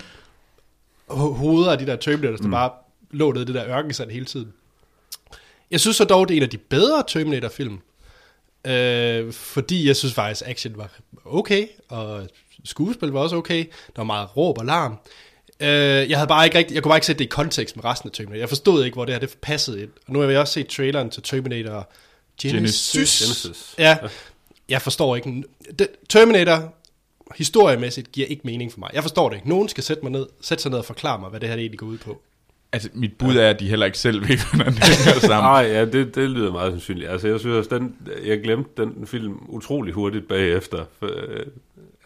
[1.11, 2.71] ho- hoveder af de der Terminators, der bare
[3.11, 4.53] lå nede i det der ørkensand hele tiden.
[5.71, 7.79] Jeg synes så dog, det er en af de bedre Terminator-film.
[8.67, 10.91] Øh, fordi jeg synes faktisk, action var
[11.25, 12.29] okay, og
[12.65, 13.65] skuespil var også okay.
[13.65, 14.99] Der var meget råb og larm.
[15.61, 15.69] Øh,
[16.11, 18.09] jeg havde bare ikke rigtig, jeg kunne bare ikke sætte det i kontekst med resten
[18.09, 18.39] af Terminator.
[18.41, 19.91] Jeg forstod ikke, hvor det her det passede ind.
[20.07, 21.91] Og nu har jeg også set traileren til Terminator.
[22.43, 22.93] Genesis.
[23.23, 23.75] Genesis.
[23.79, 23.97] Ja,
[24.69, 25.45] jeg forstår ikke.
[25.79, 26.75] Det, Terminator,
[27.37, 28.91] historiemæssigt, giver ikke mening for mig.
[28.95, 29.49] Jeg forstår det ikke.
[29.49, 31.79] Nogen skal sætte, mig ned, sætte sig ned og forklare mig, hvad det her egentlig
[31.79, 32.21] går ud på.
[32.73, 35.51] Altså, mit bud er, at de heller ikke selv ved, hvordan det hænger sammen.
[35.51, 37.11] Nej, ja, det, det lyder meget sandsynligt.
[37.11, 40.85] Altså, jeg synes også, den, jeg glemte den film utrolig hurtigt bagefter.
[40.99, 41.47] For, øh,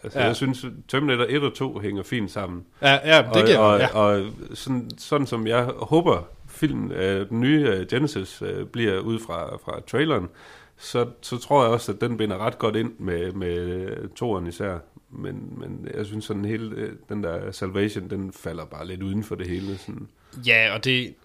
[0.03, 0.25] altså, Ja.
[0.25, 2.63] jeg synes, Terminator 1 og 2 hænger fint sammen.
[2.81, 3.87] Ja, ja det og, giver og, ja.
[3.97, 9.19] og sådan, sådan som jeg håber, filmen, øh, den nye øh, Genesis øh, bliver ud
[9.19, 10.27] fra, fra traileren,
[10.77, 14.77] så, så tror jeg også, at den binder ret godt ind med, med toeren især.
[15.09, 19.23] Men, men jeg synes sådan hele øh, den der Salvation, den falder bare lidt uden
[19.23, 19.77] for det hele.
[19.77, 20.07] Sådan.
[20.45, 21.15] Ja, og det...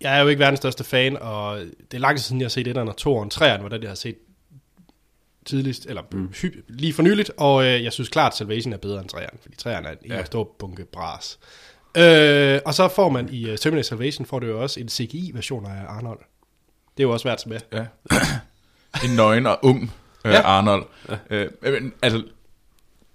[0.00, 2.50] Jeg er jo ikke verdens største fan, og det er lang tid siden, jeg har
[2.50, 3.28] set 1'eren og 2'eren.
[3.34, 4.16] 3'eren var den, jeg har set
[5.44, 6.32] tidligst, eller mm.
[6.42, 9.54] hy, lige for nyligt, og øh, jeg synes klart, Salvation er bedre end 3'eren, fordi
[9.62, 10.24] 3'eren er en ja.
[10.24, 11.38] Stor bunke bras.
[11.96, 15.66] Øh, og så får man i uh, Terminator Salvation, får du jo også en CGI-version
[15.66, 16.18] af Arnold.
[16.96, 17.60] Det er jo også værd med.
[17.72, 17.86] Ja.
[19.04, 19.92] en nøgen og ung
[20.24, 20.42] øh, Ja.
[20.42, 20.84] Arnold.
[21.30, 22.22] Øh, men, altså,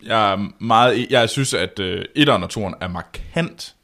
[0.03, 3.75] jeg er meget, jeg synes, at øh, 1'eren og 2'eren er markant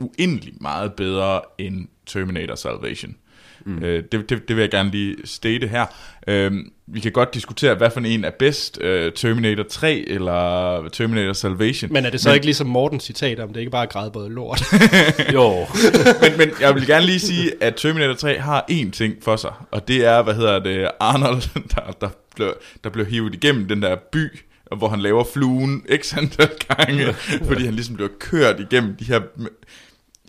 [0.00, 3.16] uendelig meget bedre end Terminator Salvation.
[3.64, 3.82] Mm.
[3.84, 5.86] Øh, det, det, det vil jeg gerne lige state her.
[6.26, 6.52] Øh,
[6.92, 11.92] vi kan godt diskutere, hvad for en er bedst, øh, Terminator 3 eller Terminator Salvation.
[11.92, 14.30] Men er det så men, ikke ligesom Mortens citat om, det ikke bare er grædbåde
[14.30, 14.62] lort?
[15.34, 15.66] Jo.
[16.20, 19.52] men, men jeg vil gerne lige sige, at Terminator 3 har én ting for sig,
[19.70, 21.42] og det er, hvad hedder det, Arnold,
[21.74, 25.84] der, der, blev, der blev hivet igennem den der by, og hvor han laver fluen
[25.96, 27.12] x antal gange,
[27.44, 29.20] fordi han ligesom bliver kørt igennem de her...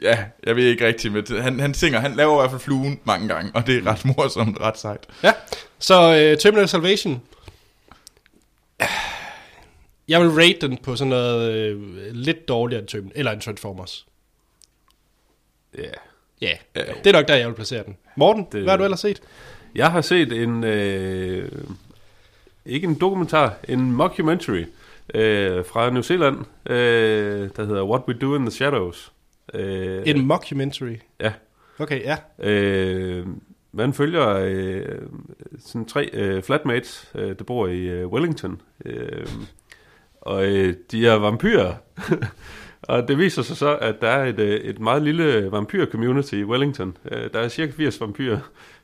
[0.01, 2.99] Ja, jeg ved ikke rigtigt, men han, han synger, han laver i hvert fald fluen
[3.03, 5.07] mange gange, og det er ret morsomt, ret sejt.
[5.23, 5.33] ja,
[5.79, 7.21] så uh, Terminator Salvation.
[10.07, 14.05] Jeg vil rate den på sådan noget øh, lidt dårligere end, Terminator, eller end Transformers.
[15.77, 15.81] Ja.
[16.41, 16.87] Ja, yeah.
[17.03, 17.97] det er nok der, jeg vil placere den.
[18.15, 18.51] Morten, det...
[18.53, 19.21] Det- hvad har du ellers set?
[19.75, 21.51] Jeg har set en, øh,
[22.65, 24.65] ikke en dokumentar, en mockumentary
[25.13, 29.11] øh, fra New Zealand, øh, der hedder What We Do in the Shadows.
[29.53, 30.95] Øh, En mockumentary.
[31.19, 31.33] Ja.
[31.79, 32.17] Okay, ja.
[32.39, 33.27] Øh,
[33.71, 34.85] man følger øh,
[35.59, 38.61] sådan tre øh, flatmates, øh, der bor i øh, Wellington.
[38.85, 39.27] Øh,
[40.21, 41.73] og øh, de er vampyrer.
[42.81, 46.43] og det viser sig så, at der er et, øh, et meget lille vampyr-community i
[46.43, 46.97] Wellington.
[47.11, 48.39] Øh, der er cirka 80 vampyrer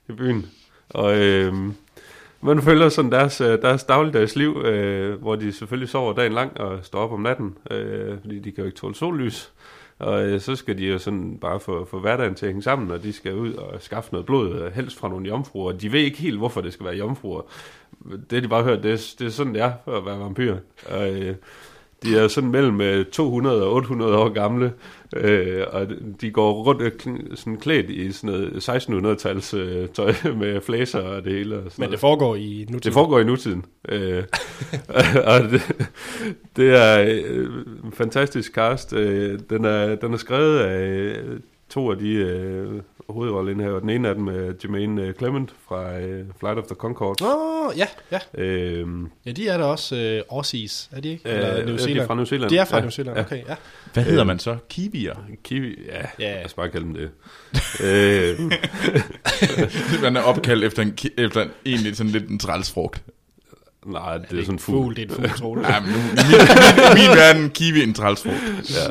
[0.09, 0.45] i byen.
[0.89, 1.53] Og øh,
[2.41, 6.59] man følger sådan deres, øh, deres dagligdags liv, øh, hvor de selvfølgelig sover dagen lang
[6.59, 9.53] og står op om natten, øh, fordi de kan jo ikke tåle sollys.
[9.99, 12.91] Og øh, så skal de jo sådan bare få, få hverdagen til at hænge sammen,
[12.91, 15.71] og de skal ud og skaffe noget blod, øh, helst fra nogle jomfruer.
[15.71, 17.41] De ved ikke helt, hvorfor det skal være jomfruer.
[18.29, 20.57] Det de bare hørt, det, det er sådan, det er for at være vampyr.
[20.89, 21.35] Og, øh,
[22.03, 24.73] de er sådan mellem øh, 200 og 800 år gamle,
[25.15, 25.87] øh, og
[26.21, 26.91] de går rundt øh,
[27.35, 31.55] sådan klædt i sådan noget 1600-tals øh, tøj med flæser og det hele.
[31.55, 31.91] Og sådan Men noget.
[31.91, 32.79] det foregår i nutiden.
[32.79, 33.65] Det foregår i nutiden.
[33.89, 34.23] Øh,
[35.33, 35.61] og det,
[36.55, 37.49] det er øh,
[37.93, 38.93] fantastisk cast.
[38.93, 42.81] Øh, den, er, den er skrevet af øh, to af de øh,
[43.13, 47.21] hovedroller Den ene af dem er Jermaine øh, Clement fra øh, Flight of the Conchords.
[47.21, 47.27] Åh,
[47.67, 48.19] oh, ja, ja.
[48.41, 48.87] Øh,
[49.25, 51.29] Ja, de er der også øh, Aussies, er de ikke?
[51.29, 52.07] Øh, Eller ja, New de er Zealand?
[52.07, 52.49] fra New Zealand.
[52.49, 53.23] De er fra Ja, New Zealand, ja.
[53.23, 53.55] okay, ja.
[53.93, 54.57] Hvad hedder man så?
[54.69, 55.15] Kiwier?
[55.43, 56.35] Kiwi, ja, Ja.
[56.35, 57.09] lad os bare kalde dem det.
[57.85, 58.39] øh,
[60.01, 63.03] Man er opkaldt efter en, efter en egentlig sådan lidt en trælsfrugt.
[63.85, 64.95] nej, det, Det er sådan en fugl.
[64.95, 65.61] Det er en fugl, tror du.
[65.69, 68.35] Ja, men nu, min, min, min verden, kiwi er en trælsfrugt.
[68.69, 68.89] Ja,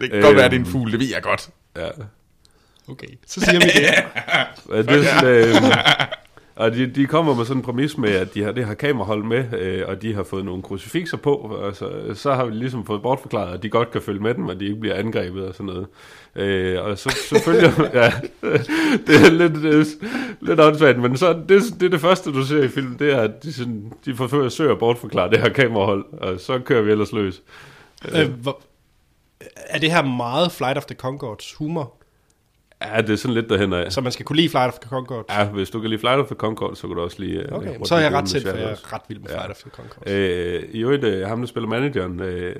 [0.00, 0.72] Det kan godt være, at det er en Øhm.
[0.72, 1.48] fugl, det ved jeg godt.
[1.76, 1.88] ja.
[2.88, 3.88] Okay, så siger vi det.
[4.74, 5.72] Ja, det er sådan, øh,
[6.62, 9.24] og de, de kommer med sådan en præmis med, at de har det her kamerahold
[9.24, 12.86] med, øh, og de har fået nogle krucifixer på, og så, så har vi ligesom
[12.86, 15.54] fået bortforklaret, at de godt kan følge med dem, og de ikke bliver angrebet og
[15.54, 15.86] sådan noget.
[16.36, 17.72] Øh, og så selvfølgelig,
[18.02, 18.12] ja,
[19.06, 19.84] det er lidt, det er,
[20.40, 23.20] lidt åndssvagt, men så, det, det er det første, du ser i filmen, det er,
[23.20, 27.12] at de, sådan, de forsøger at bortforklare det her kamerahold, og så kører vi ellers
[27.12, 27.42] løs.
[28.14, 28.60] øh, hvor,
[29.54, 31.97] er det her meget Flight of the Concords humor?
[32.84, 33.92] Ja, det er sådan lidt derhen af.
[33.92, 35.26] Så man skal kunne lide Flight of the Concords?
[35.30, 37.36] Ja, hvis du kan lide Flight of the Concord, så kan du også lide...
[37.36, 39.36] øh, Okay, What så er jeg ret selv, for jeg er ret vild med Ja.
[39.36, 40.12] Flight of the Concords.
[40.12, 42.56] Øh, I øvrigt, øh, ham der spiller manageren, øh,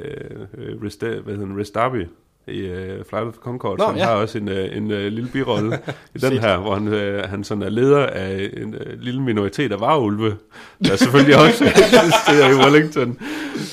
[0.58, 0.90] øh, hvad
[1.26, 2.06] hedder han, Rhys Darby,
[2.48, 4.04] i øh, Flight of the Concord, Nå, han ja.
[4.04, 5.78] har også en, øh, en øh, lille birolle
[6.14, 9.72] i den her, hvor han, øh, han sådan er leder af en øh, lille minoritet
[9.72, 10.36] af varulve,
[10.84, 11.64] der selvfølgelig også
[12.04, 13.18] eksisterer i Wellington.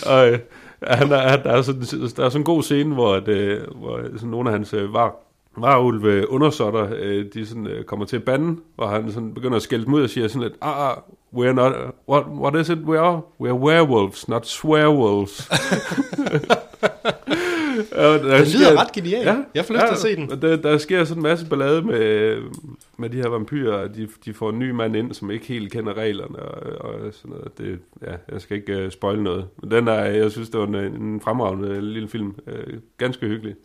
[0.05, 0.39] Og øh,
[0.83, 3.99] han er, der, er sådan, der er sådan en god scene, hvor, at, øh, hvor
[4.15, 5.15] sådan nogle af hans øh, var,
[5.57, 9.61] varulve undersåtter, øh, de sådan, øh, kommer til at bande, og han sådan begynder at
[9.61, 10.97] skælde dem ud og siger sådan lidt, ah, ah,
[11.35, 11.73] we're not,
[12.09, 13.21] what, what is it we are?
[13.41, 15.49] We're werewolves, not swearwolves.
[17.91, 19.45] Og der Den lyder ret genial.
[19.55, 20.31] Jeg får lyst til at se den.
[20.31, 22.37] og Der, der sker sådan en masse ballade med,
[22.97, 25.93] med de her vampyrer, de, de får en ny mand ind, som ikke helt kender
[25.93, 27.57] reglerne, og, og sådan noget.
[27.57, 29.47] Det, ja, jeg skal ikke uh, spoil noget.
[29.61, 32.35] Men den er, jeg synes, det var en, en fremragende lille film.
[32.47, 33.55] Uh, ganske hyggelig.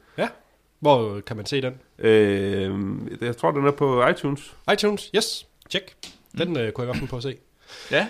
[0.82, 0.88] Ja.
[0.88, 1.72] Hvor kan man se den?
[1.98, 4.54] Uh, jeg tror, den er på iTunes.
[4.72, 5.94] iTunes, yes, check.
[6.38, 7.36] Den øh, kunne jeg godt finde på at se.
[7.90, 8.06] Ja.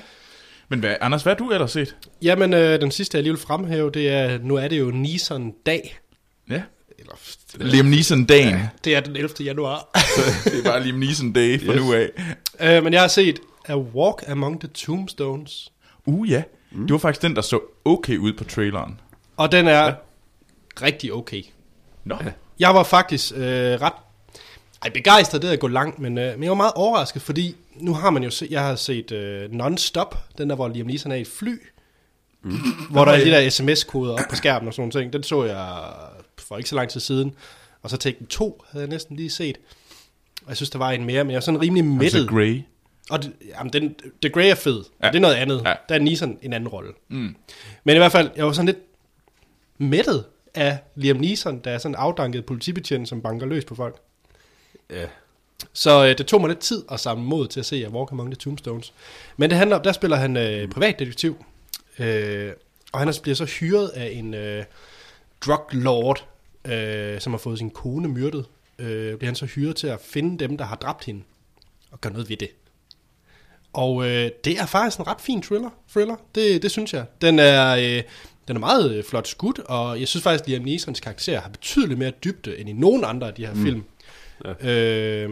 [0.68, 1.96] Men hvad, Anders, hvad har du ellers set?
[2.22, 5.98] Jamen, øh, den sidste, jeg lige vil fremhæve, det er, nu er det jo Nissan-dag.
[6.50, 6.62] Ja.
[6.98, 7.14] Eller,
[7.72, 8.60] Liam Neeson-dagen.
[8.84, 9.34] det er den 11.
[9.40, 9.88] januar.
[10.44, 11.80] det er bare Liam Neeson-day fra Yes.
[11.82, 12.10] nu af.
[12.60, 15.72] øh, men jeg har set A Walk Among the Tombstones.
[16.06, 16.42] Uh, ja.
[16.72, 16.82] Mm.
[16.82, 19.00] Det var faktisk den, der så okay ud på traileren.
[19.36, 19.92] Og den er ja.
[20.82, 21.42] rigtig okay.
[22.04, 22.16] Nå.
[22.60, 23.40] Jeg var faktisk øh,
[23.80, 23.92] ret
[24.82, 27.56] ej, begejstret, det er at gå langt, men, øh, men jeg var meget overrasket, fordi
[27.76, 31.12] nu har man jo se, jeg har set øh, Non-Stop, den der, hvor Liam Neeson
[31.12, 31.62] er i et fly,
[32.42, 32.52] mm.
[32.90, 35.12] hvor der er de der sms-koder op på skærmen og sådan nogle ting.
[35.12, 35.78] Den så jeg
[36.38, 37.34] for ikke så lang tid siden.
[37.82, 39.58] Og så Taken 2 havde jeg næsten lige set.
[40.42, 42.30] Og jeg synes, der var en mere, men jeg var sådan rimelig Altså mættet.
[42.30, 42.62] Grey.
[43.10, 44.84] Og det, jamen, den, The Grey er fed.
[45.02, 45.08] Ja.
[45.08, 45.62] Det er noget andet.
[45.66, 45.74] Ja.
[45.88, 46.92] Der er Neeson en anden rolle.
[47.08, 47.36] Mm.
[47.84, 48.78] Men i hvert fald, jeg var sådan lidt
[49.78, 53.96] mættet af Liam Neeson, der er sådan en afdanket politibetjent, som banker løs på folk.
[54.90, 55.06] Ja.
[55.72, 58.12] Så øh, det tog mig lidt tid at samle mod til at se at Walk
[58.12, 58.92] Among the Tombstones.
[59.36, 61.44] Men det handler om, der spiller han øh, privatdetektiv,
[61.98, 62.52] øh,
[62.92, 64.64] og han er- bliver så hyret af en øh,
[65.46, 66.26] drug lord,
[66.64, 68.46] øh, som har fået sin kone myrdet.
[68.78, 71.22] Øh, bliver han så hyret til at finde dem, der har dræbt hende,
[71.90, 72.48] og gøre noget ved det.
[73.72, 76.16] Og øh, det er faktisk en ret fin thriller, thriller.
[76.34, 77.04] Det, det synes jeg.
[77.20, 78.02] Den er, øh,
[78.50, 81.48] den er meget øh, flot skudt, og jeg synes faktisk, at Liam Neesons karakter har
[81.48, 83.62] betydeligt mere dybde end i nogen andre af de her mm.
[83.62, 83.84] film.
[84.44, 84.70] Ja.
[84.70, 85.30] Øh,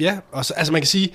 [0.00, 1.14] ja, og så, altså man kan sige,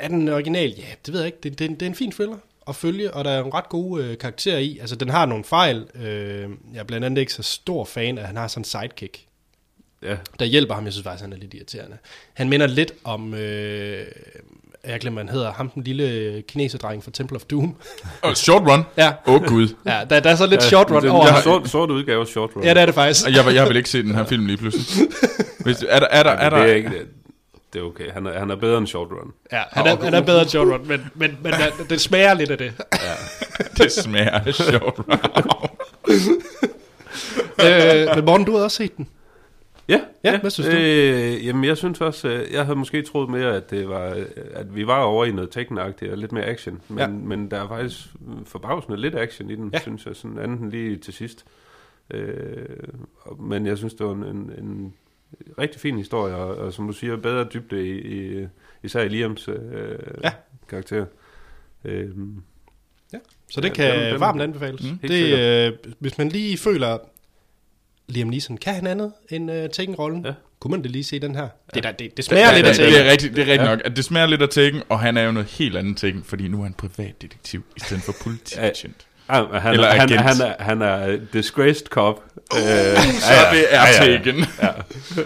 [0.00, 0.74] er den original?
[0.78, 1.38] Ja, det ved jeg ikke.
[1.42, 2.36] Det, det, det er en fin thriller
[2.68, 4.78] at følge, og der er en ret gode øh, karakterer i.
[4.78, 5.86] Altså, den har nogle fejl.
[5.94, 8.64] Øh, jeg er blandt andet ikke så stor fan af, at han har sådan en
[8.64, 9.24] sidekick,
[10.02, 10.16] Ja.
[10.38, 10.84] der hjælper ham.
[10.84, 11.98] Jeg synes faktisk, han er lidt irriterende.
[12.34, 14.06] Han minder lidt om, øh,
[14.86, 17.74] jeg glemmer, han hedder, ham den lille kineserdreng fra Temple of Doom.
[18.22, 18.82] Og Short Run.
[18.96, 19.68] ja, Åh oh, gud.
[19.86, 21.42] ja der, der er så lidt ja, short run den, over den ham.
[21.42, 22.64] sort, sort udgave af Short Run.
[22.64, 23.26] Ja, det er det faktisk.
[23.26, 25.08] Jeg, jeg har vel ikke set den her film lige pludselig.
[25.64, 27.06] Hvis, er der, er der, er er der, det er ikke det.
[27.72, 28.12] Det er okay.
[28.12, 29.32] Han er, han er bedre end Short Run.
[29.52, 31.54] Ja, han er, han er bedre end short run, men, men, men
[31.90, 32.72] det smager lidt af det.
[33.78, 35.18] det smager af Short Run.
[37.66, 39.08] øh, men Morten, du har også set den.
[39.88, 40.76] Ja, Ja, hvad synes du?
[40.76, 44.26] Øh, jamen, jeg synes også, øh, jeg havde måske troet mere, at det var, øh,
[44.54, 46.80] at vi var over i noget tekken og lidt mere action.
[46.88, 47.04] Men, Ja.
[47.04, 47.10] ja.
[47.10, 48.06] men der er faktisk
[48.44, 49.70] forbavsende lidt action i den, Ja.
[49.72, 49.80] ja.
[49.82, 51.44] synes jeg, sådan andet end lige til sidst.
[52.10, 52.66] Øh,
[53.40, 54.94] men jeg synes, det var en, en, en
[55.58, 58.46] rigtig fin historie, og, og som du siger, bedre dybde i, i
[58.82, 60.32] især i Liams øh, Ja.
[60.68, 61.04] karakter.
[61.84, 62.08] Øh,
[63.50, 64.82] Så det Ja, kan den- den- varmt anbefales.
[64.92, 66.98] Mm, det, øh, hvis man lige føler,
[68.08, 70.24] Liam Neeson, kan han andet end øh, Taken-rollen?
[70.26, 70.32] Ja.
[70.60, 71.48] Kunne man det lige se den her?
[71.74, 73.06] Det, der, det, det smager Ja, lidt af det, det Taken.
[73.06, 73.74] er rigtigt, det er rigtigt Ja.
[73.74, 73.80] nok.
[73.84, 76.48] At det smager lidt af Taken, og han er jo noget helt andet Taken, fordi
[76.48, 79.06] nu er han privatdetektiv i stedet for politibetjent.
[79.30, 80.20] han, han, Eller han, agent.
[80.20, 82.20] han, er, han er disgraced cop.
[82.54, 84.44] Øh, Så det er Taken.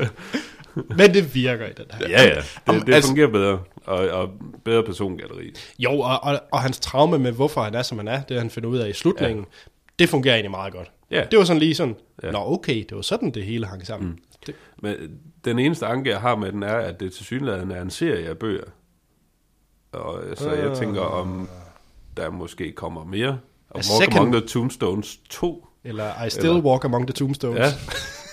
[0.99, 2.09] Men det virker i den her.
[2.09, 2.35] Ja, ja.
[2.67, 3.59] Om, Det, det altså- fungerer bedre.
[3.87, 4.31] Og, og
[4.65, 5.55] bedre persongalleri.
[5.79, 8.51] Jo, og, og, og hans traume med, hvorfor han er, som han er, det han
[8.51, 9.45] finder ud af i slutningen, ja.
[9.99, 10.91] Det fungerer egentlig meget godt.
[11.11, 11.25] Ja.
[11.31, 12.31] Det var sådan lige sådan, ja.
[12.31, 14.11] Nå okay, det var sådan, det hele hang sammen.
[14.11, 14.19] Mm.
[14.47, 14.95] Det, Men
[15.45, 18.29] den eneste anke, jeg har med den, er, at det til synligheden er en serie
[18.29, 18.65] af bøger.
[19.93, 20.59] Og så Ah.
[20.59, 21.49] jeg tænker, om
[22.17, 23.39] der måske kommer mere.
[23.71, 25.67] Og Walk second- Among the Tombstones 2.
[25.85, 27.59] eller I Still Eller- Walk Among the Tombstones.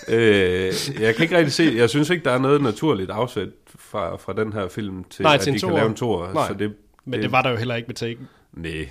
[0.08, 0.16] Ja.
[0.16, 4.16] øh, jeg kan ikke rigtig se, jeg synes ikke, der er noget naturligt afsæt fra,
[4.16, 6.46] fra den her film til, Nej, at til en de kan lave en toer.
[6.48, 8.28] Så det, Men det var der jo heller ikke med Taken.
[8.52, 8.88] Nej.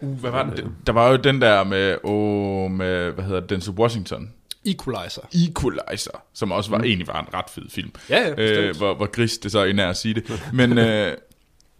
[0.00, 0.76] Uh, hvad var den?
[0.86, 4.32] Der var jo den der med, oh, med hvad hedder det, Denzel Washington.
[4.64, 5.22] Equalizer.
[5.32, 6.84] Equalizer, som også var, mm.
[6.84, 7.90] egentlig var en ret fed film.
[8.10, 8.76] Ja, ja, øh, bestemt.
[8.76, 10.42] hvor, hvor gris det så er at sige det.
[10.52, 11.16] Men, øh,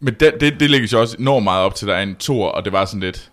[0.00, 2.48] men det, det, det lægges jo også enormt meget op til, der er en tor,
[2.48, 3.30] og det var sådan lidt...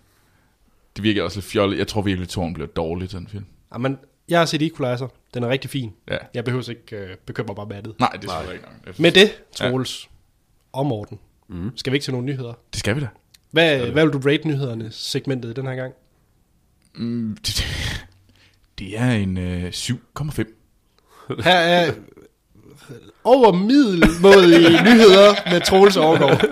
[0.96, 1.78] Det virkede også lidt fjollet.
[1.78, 3.46] Jeg tror virkelig, at toren blev dårlig, den film.
[3.74, 3.98] Jamen,
[4.30, 5.08] jeg har set Equalizer.
[5.34, 5.94] Den er rigtig fin.
[6.12, 6.18] Ja.
[6.34, 8.00] Jeg behøver ikke øh, bekymre mig med det.
[8.00, 9.00] Nej, det tror jeg ikke nok.
[9.00, 10.10] Med det, Troels ja.
[10.80, 11.72] og Morten, mm.
[11.76, 12.54] skal vi ikke til nogle nyheder?
[12.74, 13.08] Det skal vi da.
[13.52, 15.94] Hvad, hvad vil du rate nyhederne segmentet den her gang?
[16.96, 17.66] Mm, det,
[18.80, 21.44] det er en øh, 7,5.
[21.44, 21.94] Her er
[23.24, 26.44] over middelmådige nyheder med Troels Overgaard.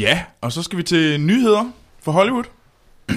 [0.00, 2.44] Ja, og så skal vi til nyheder fra Hollywood.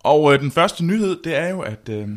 [0.00, 2.08] Og øh, den første nyhed, det er jo, at, øh,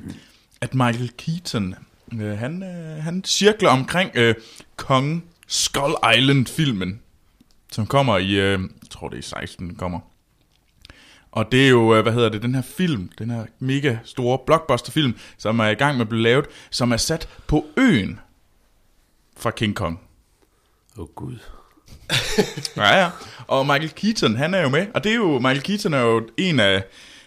[0.61, 1.75] at Michael Keaton,
[2.19, 4.35] øh, han, øh, han cirkler omkring øh,
[4.75, 6.99] Kong Skull Island-filmen,
[7.71, 9.99] som kommer i, øh, jeg tror det er i 16, den kommer.
[11.31, 14.39] Og det er jo, øh, hvad hedder det, den her film, den her mega store
[14.45, 18.19] blockbuster-film, som er i gang med at blive lavet, som er sat på øen
[19.37, 19.99] fra King Kong.
[20.97, 21.37] Åh oh, gud.
[22.77, 23.09] Ja, ja.
[23.47, 24.87] Og Michael Keaton, han er jo med.
[24.93, 26.83] Og det er jo, Michael Keaton er jo en af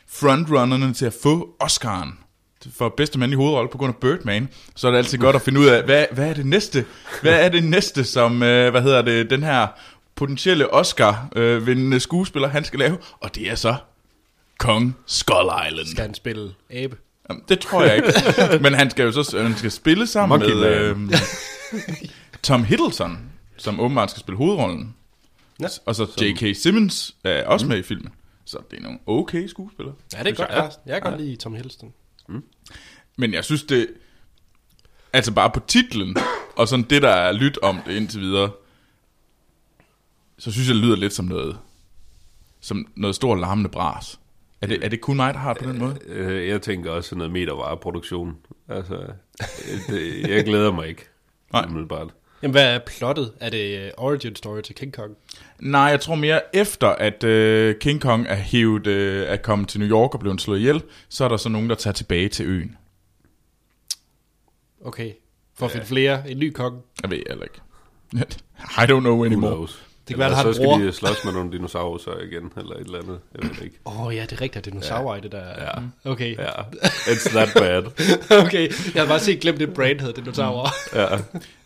[0.06, 2.23] frontrunnerne til at få Oscar'en
[2.72, 4.48] for bedste mand i hovedrolle på grund af Birdman.
[4.76, 6.84] Så er det altid godt at finde ud af, hvad, hvad er det næste?
[7.22, 9.66] Hvad er det næste, som, øh, hvad hedder det, den her
[10.14, 12.98] potentielle Oscar-vindende skuespiller, han skal lave?
[13.20, 13.76] Og det er så
[14.58, 15.86] Kong Skull Island.
[15.86, 16.96] Skal han spille abe?
[17.30, 18.08] Jamen, Det tror jeg ikke.
[18.64, 20.96] Men han skal jo så han skal spille sammen Monkey med øh,
[22.42, 23.18] Tom Hiddleston,
[23.56, 24.94] som åbenbart skal spille hovedrollen.
[25.60, 25.66] Ja.
[25.86, 26.56] Og så J.K.
[26.56, 28.12] Simmons er også med i filmen.
[28.44, 29.94] Så det er nogle okay skuespillere.
[30.14, 30.50] Ja, det er godt.
[30.50, 30.70] jeg.
[30.86, 31.92] Jeg, kan godt lide Tom Hiddleston.
[33.16, 33.88] Men jeg synes det...
[35.12, 36.16] Altså bare på titlen,
[36.56, 38.50] og sådan det, der er lyt om det indtil videre,
[40.38, 41.58] så synes jeg, det lyder lidt som noget,
[42.60, 44.20] som noget stort larmende bras.
[44.60, 45.98] Er det, er det kun mig, der har det på den måde?
[46.06, 48.36] Øh, jeg tænker også sådan noget metervareproduktion.
[48.68, 51.08] Altså, øh, det, jeg glæder mig ikke.
[51.52, 51.64] Nej.
[51.68, 52.14] Umiddelbart.
[52.42, 53.32] Jamen, hvad er plottet?
[53.40, 55.16] Er det øh, origin story til King Kong?
[55.60, 59.80] Nej, jeg tror mere efter, at øh, King Kong er hævet, øh, er kommet til
[59.80, 62.46] New York og blevet slået ihjel, så er der så nogen, der tager tilbage til
[62.46, 62.76] øen.
[64.84, 65.12] Okay.
[65.54, 66.30] For at finde flere.
[66.30, 66.82] En ny kong.
[67.02, 67.60] Jeg ved heller ikke.
[68.82, 69.54] I don't know Who anymore.
[69.54, 69.84] knows?
[70.08, 70.78] Det kan være, Eller der har så skal bror.
[70.78, 73.20] de slås med nogle dinosaurer igen, eller et eller andet.
[73.34, 73.78] Jeg ved ikke.
[73.84, 74.64] Åh oh, ja, det er rigtigt.
[74.64, 75.46] Det er dinosaurer i det der.
[75.48, 75.70] Ja.
[76.10, 76.36] Okay.
[76.38, 76.50] Ja,
[77.06, 77.82] it's that bad.
[78.46, 78.70] okay.
[78.94, 80.70] Jeg har bare set glemt det brand hed dinosaurer.
[81.00, 81.18] Ja.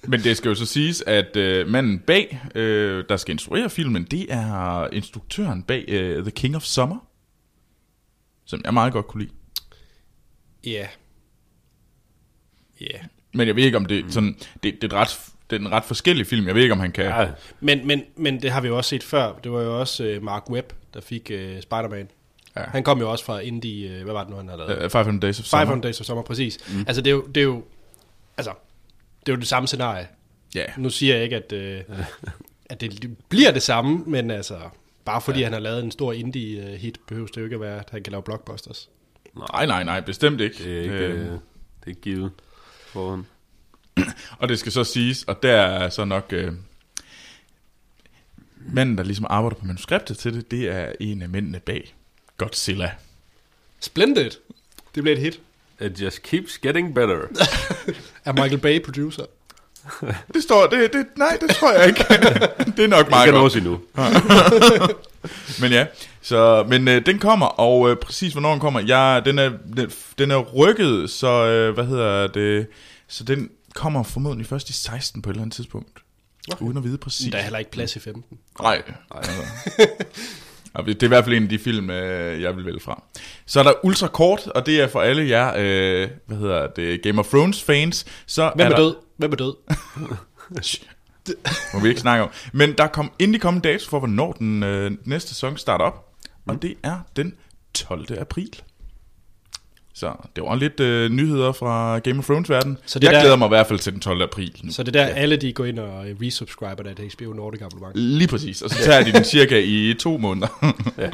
[0.03, 4.05] Men det skal jo så siges, at øh, manden bag, øh, der skal instruere filmen,
[4.05, 6.97] det er instruktøren bag øh, The King of Summer,
[8.47, 9.35] som jeg meget godt kunne lide.
[10.65, 10.87] Ja.
[12.81, 12.99] Ja.
[13.33, 15.61] Men jeg ved ikke, om det er sådan, det, det, er, et ret, det er
[15.61, 16.47] en ret forskellig film.
[16.47, 17.05] Jeg ved ikke, om han kan...
[17.05, 17.29] ja.
[17.61, 19.33] Men, men, men det har vi jo også set før.
[19.45, 22.09] Det var jo også øh, Mark Webb, der fik øh, Spider-Man.
[22.57, 22.63] Ja.
[22.63, 23.91] Han kom jo også fra indie...
[23.91, 24.85] Øh, hvad var det nu, han havde lavet?
[24.85, 25.63] Uh, 500 Days of Summer.
[25.63, 26.59] 500 Days of Summer, præcis.
[26.69, 26.85] Mm.
[26.87, 27.65] Altså, det er, jo, det er jo...
[28.37, 28.53] Altså,
[29.27, 30.09] det er jo det samme scenarie.
[30.55, 30.65] Ja.
[30.77, 31.81] Nu siger jeg ikke, at, øh,
[32.71, 34.59] at det bliver det samme, men altså...
[35.05, 35.45] Bare fordi ja.
[35.45, 38.11] han har lavet en stor indie-hit, behøver det jo ikke at være, at han kan
[38.11, 38.89] lave blockbusters.
[39.53, 40.65] Nej, nej, nej, bestemt ikke.
[40.65, 41.33] Det er ikke, Øh, øh, det
[41.83, 42.31] er ikke givet
[42.93, 43.27] foran.
[44.39, 46.25] Og det skal så siges, og der er så nok...
[46.31, 46.53] Øh,
[48.73, 51.95] manden, der ligesom arbejder på manuskriptet til det, det er en af mændene bag
[52.37, 52.91] Godzilla.
[53.81, 54.31] Splendid!
[54.95, 55.41] Det bliver et hit.
[55.81, 57.19] It just keeps getting better.
[58.25, 59.25] Er Michael Bay producer?
[60.35, 60.67] Det står...
[60.67, 62.05] Det, det, nej, det tror jeg ikke.
[62.77, 63.35] det er nok meget godt.
[63.35, 63.81] noget endnu.
[65.61, 65.87] Men ja,
[66.23, 69.91] så, men øh, den kommer, og øh, præcis hvornår den kommer, ja, den er, den,
[70.19, 72.67] den er rykket, så øh, hvad hedder det,
[73.09, 75.99] så den kommer formodentlig først i 16 på et eller andet tidspunkt.
[76.53, 76.65] Okay.
[76.65, 77.33] Uden at vide præcis.
[77.33, 78.39] Der er heller ikke plads i 15.
[78.63, 78.83] Nej.
[80.75, 83.03] Og det er i hvert fald en af de film, øh, jeg vil vælge fra.
[83.47, 87.03] Så er der ultra kort, og det er for alle jer, øh, hvad hedder det,
[87.03, 88.07] Game of Thrones fans.
[88.27, 88.95] Så Hvem er der, død?
[89.17, 89.55] Hvem er død?
[91.75, 92.31] må vi ikke snakke om.
[92.53, 96.05] Men der kom endelig kommet dato for, hvornår den øh, næste sæson starter op.
[96.47, 97.35] Og det er den
[97.75, 98.19] 12.
[98.21, 98.51] april.
[99.95, 102.79] Så det var lidt øh, nyheder fra Game of Thrones verden.
[102.87, 104.23] Så det jeg der- glæder mig i hvert fald til den 12.
[104.23, 104.61] april.
[104.63, 104.73] Nu.
[104.73, 105.15] Så det er der, ja.
[105.15, 107.97] alle de går ind og øh, resubscriber der til HBO Nordic abonnement.
[107.97, 108.63] Lige præcis.
[108.63, 110.75] Og så tager de den cirka i to måneder.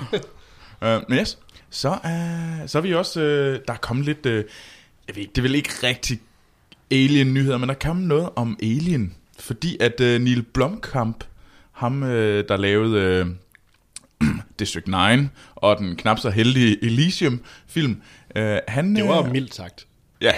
[0.82, 0.96] ja.
[0.96, 1.38] uh, men yes,
[1.70, 3.20] så, uh, så er vi også...
[3.20, 3.26] Uh,
[3.66, 4.26] der er kommet lidt...
[4.26, 6.20] Uh, jeg ved ikke, det er vel ikke rigtig
[6.90, 9.14] Alien-nyheder, men der er kommet noget om Alien.
[9.44, 11.24] Fordi at uh, Neil Blomkamp,
[11.72, 13.26] ham uh, der lavede
[14.20, 14.28] uh,
[14.58, 18.02] District 9 og den knap så heldige Elysium-film,
[18.36, 18.96] uh, han...
[18.96, 19.86] Det var øh, mildt sagt.
[20.20, 20.32] Ja,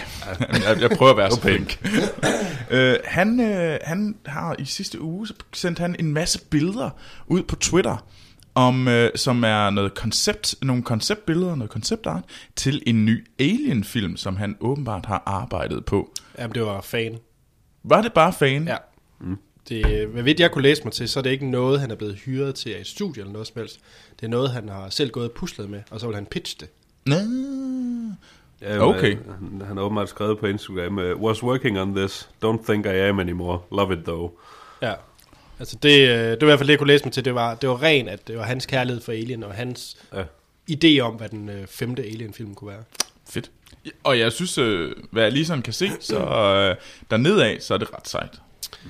[0.53, 1.79] jeg, jeg prøver at være så flink.
[2.73, 6.91] uh, han, uh, han har i sidste uge sendt han en masse billeder
[7.27, 8.07] ud på Twitter,
[8.55, 12.23] om, uh, som er noget koncept, nogle konceptbilleder, noget konceptart,
[12.57, 16.13] til en ny Alien-film, som han åbenbart har arbejdet på.
[16.39, 17.19] Jamen, det var fan.
[17.85, 18.69] Var det bare fan?
[18.69, 18.77] Ja.
[19.21, 19.39] Mm.
[19.69, 21.91] Det, øh, hvad vidt jeg kunne læse mig til, så er det ikke noget, han
[21.91, 23.81] er blevet hyret til af et studie eller noget som helst.
[24.21, 26.57] Det er noget, han har selv gået og puslet med, og så vil han pitche
[26.61, 26.69] det.
[27.07, 27.17] Nå.
[28.63, 29.15] Ja, Okay.
[29.15, 32.87] men, Han, han har åbenbart skrevet på Instagram, uh, was working on this, don't think
[32.87, 34.31] I am anymore, love it though.
[34.83, 34.93] Ja.
[35.59, 37.25] Altså det, øh, det var i hvert fald det, jeg kunne læse mig til.
[37.25, 40.23] Det var, det var rent, at det var hans kærlighed for Alien, og hans Ja.
[40.71, 42.83] idé om, hvad den øh, femte Alien-film kunne være.
[43.31, 43.51] Fedt.
[44.05, 46.77] Og jeg synes, øh, hvad jeg lige sådan kan se, så øh,
[47.11, 48.41] dernede af, så er det ret sejt.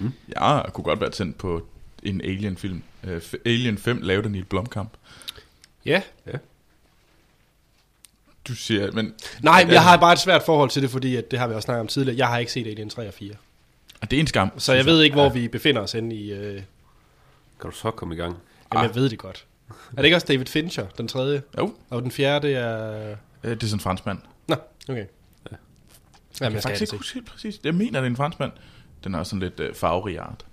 [0.00, 0.12] Mm.
[0.28, 1.66] Jeg kunne godt være tændt på
[2.02, 2.82] en Alien-film.
[3.04, 4.90] F- Alien 5 lavet af Neil Blomkamp.
[5.84, 6.02] Ja.
[8.48, 9.14] Du siger, men...
[9.42, 9.74] Nej, men Ja.
[9.74, 11.80] jeg har bare et svært forhold til det, fordi at det har vi også snakket
[11.80, 12.18] om tidligere.
[12.18, 13.34] Jeg har ikke set Alien 3 og 4.
[14.00, 14.50] Og det er en skam.
[14.58, 16.32] Så jeg ved ikke, hvor vi befinder os henne i...
[16.32, 16.62] Øh,
[17.60, 18.36] Kan du så komme i gang?
[18.74, 19.44] jamen, jeg ved det godt.
[19.68, 21.42] Er det ikke også David Fincher, den tredje?
[21.58, 23.10] Jo, Og den fjerde, det er...
[23.44, 24.18] øh, det er sådan en franskmand.
[24.48, 24.54] Nå,
[24.88, 24.96] okay.
[24.96, 24.96] Ja.
[25.00, 25.06] Jamen,
[25.52, 25.56] Jeg
[26.40, 27.60] jeg kan skal faktisk ikke det huske helt præcis.
[27.64, 28.52] Jeg mener, det er en franskmand.
[29.04, 30.46] Den er også sådan lidt øh, farverig art.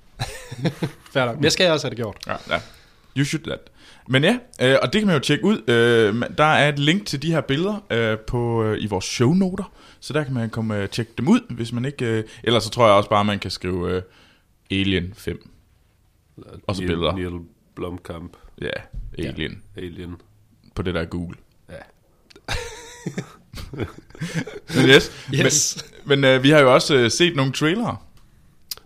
[1.36, 2.18] Men jeg skal også have det gjort.
[2.28, 2.60] Ja, ja.
[3.18, 3.60] You should that.
[4.08, 5.70] Men ja, øh, og det kan man jo tjekke ud.
[5.70, 9.72] Øh, der er et link til de her billeder øh, på øh, i vores shownoter,
[10.00, 12.06] så der kan man komme og tjekke dem ud, hvis man ikke...
[12.06, 14.02] Øh, ellers så tror jeg også bare, man kan skrive øh,
[14.72, 15.50] Alien 5.
[16.68, 17.16] Og så Neil- billeder.
[17.16, 17.40] Neil
[17.76, 18.70] Blomkamp, Ja,
[19.18, 19.64] Alien.
[19.78, 20.16] Alien.
[20.76, 21.38] På det der Google.
[21.70, 21.76] Ja.
[24.76, 25.12] Men yes.
[25.34, 25.86] Yes.
[26.06, 27.98] Men, men øh, vi har jo også øh, set nogle trailere.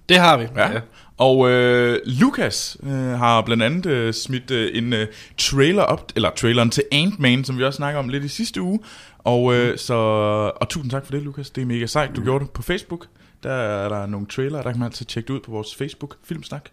[0.10, 0.48] Det har vi.
[0.56, 0.80] Ja.
[1.18, 6.30] Og øh, Lucas øh, har blandt andet øh, smidt øh, en øh, trailer op, eller
[6.30, 8.80] traileren til Ant-Man, som vi også snakker om lidt i sidste uge.
[9.18, 9.94] Og, øh, så,
[10.56, 11.50] og tusind tak for det, Lukas.
[11.50, 13.06] Det er mega sejt, du gjorde det på Facebook.
[13.44, 16.16] Der er der nogle trailer, der kan man altid tjekke det ud på vores Facebook
[16.24, 16.70] Filmsnak.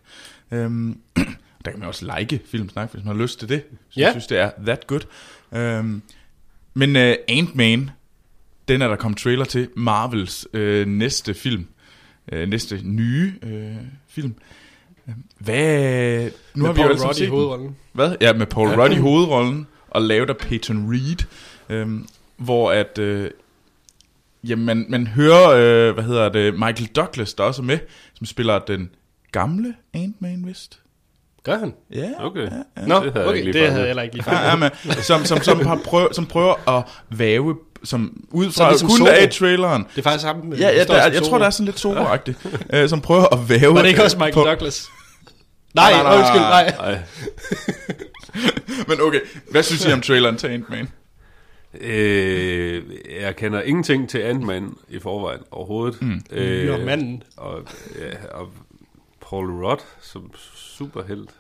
[0.53, 0.99] Øhm,
[1.65, 3.63] Der kan man også like Filmsnak, hvis man har lyst til det.
[3.91, 4.05] Så Ja.
[4.05, 5.01] Jeg synes, det er that good.
[5.53, 6.03] Øhm,
[6.75, 7.91] men uh, Ant-Man,
[8.69, 9.69] den er der kommet trailer til.
[9.77, 11.67] Marvels øh, næste film.
[12.33, 13.75] Øh, næste nye øh,
[14.09, 14.35] film.
[15.09, 16.31] Øh, Hvad...
[16.55, 17.77] Nu Med har vi jo Paul sammen Rudd i hovedrollen.
[17.93, 18.17] Hvad?
[18.21, 21.25] Ja, med Paul Rudd i hovedrollen, og lavet af Peyton Reed,
[21.69, 23.31] øhm, hvor at, øh,
[24.49, 27.79] jamen, man, man hører, øh, hvad hedder det, Michael Douglas, der også er med,
[28.15, 28.91] som spiller den
[29.33, 30.81] gamle Ant-Man, vist?
[31.43, 31.75] Gør han?
[31.91, 32.11] Ja.
[32.19, 32.41] Okay.
[32.41, 32.87] Ja, ja.
[32.87, 34.51] Nå, Det havde jeg okay, ikke lige det havde jeg heller ikke lige Ja, fanget.
[34.51, 36.85] ja, men, som, som, som, har prøv, som prøver at
[37.19, 39.09] væve, som ud fra ligesom kun Zorro.
[39.11, 39.83] af traileren.
[39.91, 40.59] Det er faktisk sammen med...
[40.59, 42.39] Ja, ja der, er- jeg tror, der er sådan lidt soberagtigt,
[42.75, 43.75] øh, som prøver at væve...
[43.75, 44.89] Var det ikke også øh, Michael på- Douglas?
[45.75, 46.67] Nej, Nej, nej, nej, undskyld, nej.
[46.79, 46.99] Ej.
[48.89, 49.21] Men okay,
[49.51, 50.89] hvad synes I om traileren til Ant-Man?
[51.81, 52.83] Øh,
[53.21, 56.03] jeg kender ingenting til Ant-Man i forvejen overhovedet.
[56.03, 56.21] Mm.
[56.67, 57.23] Nå, manden.
[57.37, 57.61] Og,
[57.99, 58.49] ja, og
[59.31, 61.31] Paul Rudd som superhelt.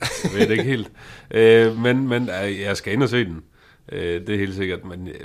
[0.00, 0.90] Jeg ved det ikke helt.
[1.30, 3.42] Øh, men, men øh, jeg skal ind og se den.
[3.90, 5.20] Øh, det er helt sikkert, men øh,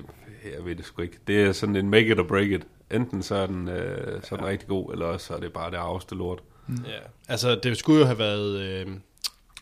[0.55, 1.18] jeg ved det sgu ikke.
[1.28, 2.61] Det er sådan en make it or break it.
[2.91, 5.53] Enten så er den, øh, så er den rigtig god, eller også så er det
[5.53, 6.39] bare det arveste lort.
[6.70, 6.99] Ja.
[7.28, 8.88] Altså, det skulle jo have været øh,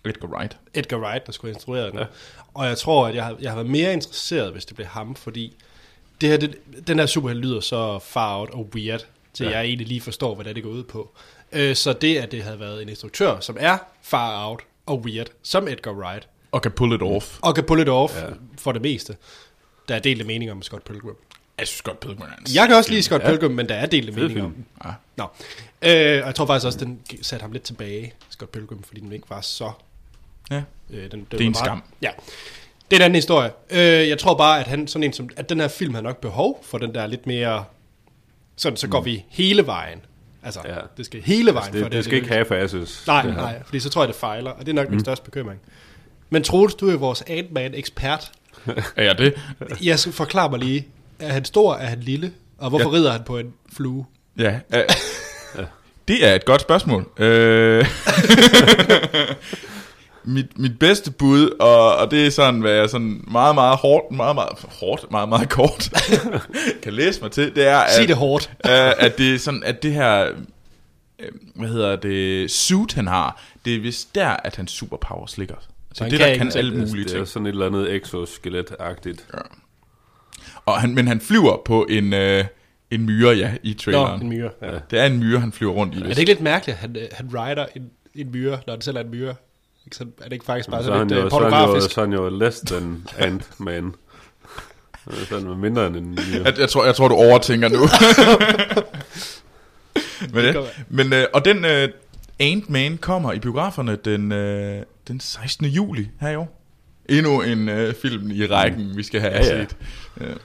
[0.05, 0.57] Edgar Wright.
[0.73, 1.99] Edgar Wright, der skulle instruere den.
[1.99, 2.05] Ja.
[2.53, 5.15] Og jeg tror, at jeg har, jeg har været mere interesseret, hvis det blev ham,
[5.15, 5.55] fordi
[6.21, 6.55] det her, det,
[6.87, 9.49] den her superhelt lyder så far out og weird, til ja.
[9.49, 9.57] Ja.
[9.57, 11.15] jeg egentlig lige forstår, hvad det, er, det går ud på.
[11.51, 15.27] Øh, så det, at det havde været en instruktør, som er far out og weird,
[15.41, 17.39] som Edgar Wright, Og kan pull it off.
[17.41, 18.25] og kan pull it off ja.
[18.25, 18.31] Ja.
[18.59, 19.15] for det meste.
[19.87, 21.15] Der er delte meninger om Scott Pilgrim.
[21.59, 23.29] Jeg synes godt, Pilgrim er Jeg kan også lide Scott Ja.
[23.29, 24.55] Pilgrim, men der er delte meninger om.
[24.85, 24.89] Ja.
[25.17, 25.23] Nå.
[25.81, 29.11] Øh, og jeg tror faktisk også, den satte ham lidt tilbage, Scott Pilgrim, fordi den
[29.11, 29.71] ikke var så...
[30.51, 30.61] Ja.
[30.89, 31.83] Øh, den, den Det er en meget, skam.
[32.01, 32.09] Ja.
[32.91, 33.51] Det er en anden historie.
[33.69, 36.21] Øh, jeg tror bare, at, han, sådan en som, at den her film har nok
[36.21, 37.65] behov for den der lidt mere...
[38.55, 39.05] Sådan, så går Mm.
[39.05, 40.01] vi hele vejen.
[40.43, 40.73] Altså, ja.
[40.73, 40.79] Ja.
[40.97, 43.03] det skal hele vejen Det, for det, det skal ikke have asses.
[43.07, 43.41] Nej, det her.
[43.41, 45.59] nej, fordi så tror jeg, det fejler, og det er nok min største bekymring.
[46.29, 48.31] Men Troels, du er vores Ant-Man-ekspert.
[48.95, 49.33] Er jeg det?
[49.83, 50.87] Jeg skal forklare mig lige.
[51.19, 52.31] Er han stor, er han lille?
[52.57, 52.95] Og hvorfor Ja.
[52.95, 54.05] rider han på en flue?
[54.37, 54.59] Ja.
[54.75, 54.83] øh,
[56.07, 57.09] Det er et godt spørgsmål.
[57.19, 57.85] Øh,
[60.23, 64.11] mit, mit bedste bud, og, og det er sådan, hvad jeg sådan meget, meget hårdt,
[64.15, 64.49] meget, meget
[64.79, 65.89] hårdt, meget, meget kort
[66.83, 68.51] kan læse mig til, det er, at, Sig det hårdt.
[68.65, 70.31] øh, at det er sådan, at det her,
[71.19, 75.55] øh, hvad hedder det, suit han har, det er vist der, at hans superpowers ligger.
[75.93, 79.27] Så han det kan der kan alle mulige Det er sådan et eller andet exoskelet-agtigt.
[80.65, 82.45] Og han, men han flyver på en, øh,
[82.91, 84.21] en myre, ja, i Nå, traileren.
[84.21, 84.49] en myre.
[84.61, 84.71] Ja.
[84.91, 85.97] Det er en myre, han flyver rundt i.
[86.01, 88.81] Er det ikke lidt mærkeligt, at han, øh, han rider en, en myre, når han
[88.81, 89.35] selv er en myre?
[89.85, 91.49] Ikke sådan, er det ikke faktisk bare Så sådan lidt jo, uh, så er jo,
[91.49, 91.91] pornografisk?
[91.93, 93.93] så er han jo less than Ant-Man.
[95.27, 96.43] Så er han mindre end en myre.
[96.45, 97.79] Jeg, jeg, tror, jeg tror, du overtænker nu.
[100.33, 100.65] men, Det ja, være.
[100.89, 101.89] men øh, og den øh,
[102.39, 105.65] Ant-Man kommer i biograferne den, øh, den 16.
[105.65, 106.59] juli her i år.
[107.09, 109.65] Endnu en øh, film i rækken, vi skal have Ja, ja.
[109.65, 109.77] set.
[110.21, 110.35] Øh,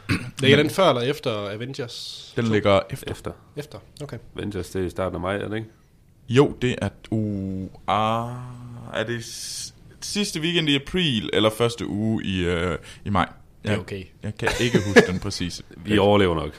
[0.41, 2.33] Ligger den før eller efter Avengers?
[2.37, 3.11] den ligger efter.
[3.11, 3.31] Efter.
[3.57, 4.19] Efter, okay.
[4.37, 5.69] Avengers, det er i starten af maj, er det ikke?
[6.29, 6.89] Jo, det er...
[7.11, 8.31] Uh, ah,
[8.95, 9.25] er det
[10.01, 13.29] sidste weekend i april, eller første uge i, øh, i maj?
[13.65, 14.05] Det er okay.
[14.23, 15.63] Jeg kan ikke huske den præcis.
[15.85, 16.53] Vi overlever nok.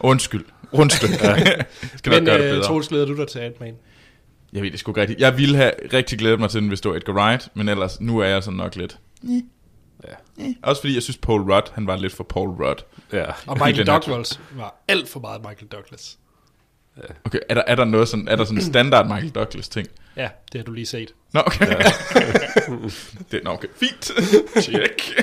[0.00, 0.44] Undskyld.
[0.74, 1.14] Rundstykke.
[1.96, 2.62] Skal nok Men gøre det uh, bedre.
[2.64, 3.74] Troels, glæder du dig til Ant-Man?
[4.52, 5.20] Jeg ved det sgu ikke rigtigt.
[5.20, 8.00] Jeg ville have rigtig glædet mig til den, hvis det var Edgar Wright, men ellers,
[8.00, 8.98] nu er jeg sådan nok lidt.
[10.08, 10.14] Ja.
[10.62, 12.78] Også fordi jeg synes, Paul Rudd, han var lidt for Paul Rudd.
[13.12, 13.24] Ja.
[13.46, 16.18] Og Michael Douglas var alt for meget Michael Douglas.
[17.24, 19.88] Okay, er der, er der noget sådan, er der sådan en standard Michael Douglas ting?
[20.16, 21.14] Ja, det har du lige set.
[21.32, 21.66] Nå, okay.
[21.66, 21.78] Ja.
[23.30, 23.68] det, nå, okay.
[23.76, 24.10] Fint.
[24.60, 25.20] Check.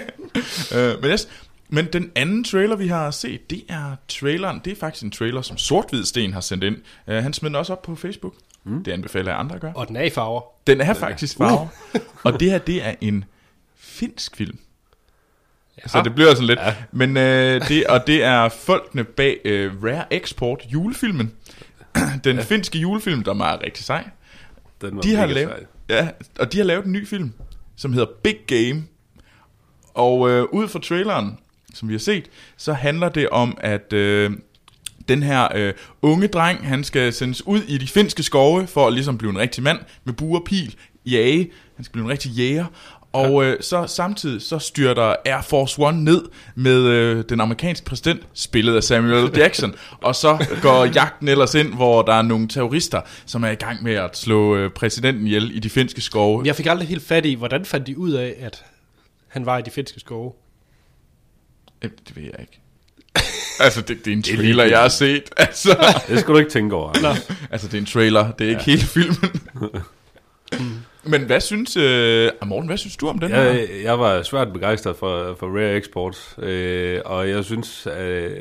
[0.71, 1.29] uh, men, yes.
[1.69, 4.61] men den anden trailer, vi har set, det er traileren.
[4.65, 6.77] Det er faktisk en trailer, som Sort-Hvid Sten har sendt ind.
[7.07, 8.33] Uh, han smed den også op på Facebook.
[8.63, 8.83] Mm.
[8.83, 9.73] Det anbefaler jeg andre at gøre.
[9.75, 10.41] Og den er i farver.
[10.67, 11.69] Den er faktisk farve.
[12.23, 13.25] Og det her, det er en
[13.77, 14.57] finsk film.
[15.83, 15.87] Ja.
[15.87, 16.59] Så det bliver sådan lidt.
[16.59, 16.75] Ja.
[16.91, 21.31] Men øh, det, og det er folkene bag øh, Rare Export julefilmen.
[22.23, 22.41] Den ja.
[22.43, 24.09] finske julefilm, der er rigtig sej.
[24.81, 25.97] Den var De har lavet, sej.
[25.97, 27.33] ja, og de har lavet en ny film,
[27.75, 28.83] som hedder Big Game.
[29.93, 31.37] Og øh, ud fra traileren,
[31.73, 34.31] som vi har set, så handler det om, at øh,
[35.09, 38.93] den her øh, unge dreng, han skal sendes ud i de finske skove, for at
[38.93, 41.51] ligesom blive en rigtig mand, med bue og pil, jage.
[41.75, 42.65] Han skal blive en rigtig jæger.
[43.13, 46.21] Og øh, så samtidig så styrter Air Force One ned
[46.55, 49.31] med øh, den amerikanske præsident, spillet af Samuel.
[49.37, 49.75] Jackson.
[50.01, 53.83] og så går jagten ellers ind, hvor der er nogle terrorister, som er i gang
[53.83, 56.41] med at slå øh, præsidenten ihjel i de finske skove.
[56.45, 58.65] Jeg fik aldrig helt fat i, hvordan fandt de ud af, at
[59.27, 60.33] han var i de finske skove?
[61.81, 62.59] Øh, Det ved jeg ikke.
[63.59, 65.23] Altså, det, det er en trailer, jeg har set.
[65.37, 67.01] Altså, Det skal du ikke tænke over.
[67.01, 69.41] Nå, altså det er en trailer, det er ikke hele filmen.
[71.03, 73.41] Men hvad synes, øh, Morten, hvad synes du om den her?
[73.41, 78.31] Jeg, jeg var svært begejstret for, for Rare Exports, øh, og jeg synes, øh,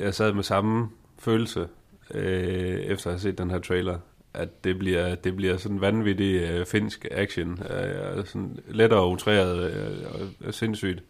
[0.00, 1.66] jeg sad med samme følelse,
[2.14, 3.98] øh, efter at have set den her trailer,
[4.34, 9.72] at det bliver, det bliver sådan vanvittig øh, finsk action, øh, sådan let og utræret
[9.72, 11.02] øh, og sindssygt.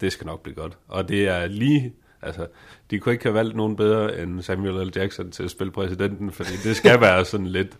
[0.00, 0.78] Det skal nok blive godt.
[0.88, 1.92] Og det er lige,
[2.22, 2.46] altså,
[2.90, 4.92] de kunne ikke have valgt nogen bedre end Samuel L.
[4.96, 7.72] Jackson til at spille præsidenten, fordi det skal være sådan lidt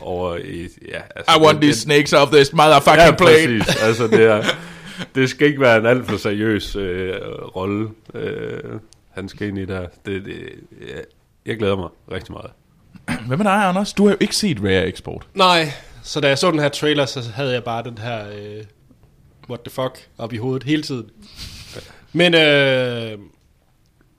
[0.00, 3.82] over i, ja, altså, I want det, these snakes off this motherfucking ja, præcis.
[3.82, 4.42] Altså, det, er,
[5.14, 7.12] det skal ikke være en alt for seriøs øh,
[7.56, 8.60] rolle, øh,
[9.10, 9.86] han skal ind i der.
[10.06, 10.50] Det, det,
[10.88, 11.00] ja,
[11.46, 12.50] jeg glæder mig rigtig meget.
[13.26, 13.92] Hvad med dig, Anders?
[13.92, 15.26] Du har jo ikke set Rare Export.
[15.34, 15.72] Nej,
[16.02, 18.64] så da jeg så den her trailer, så havde jeg bare den her, øh,
[19.48, 21.10] what the fuck, op i hovedet hele tiden.
[22.12, 23.18] Men øh,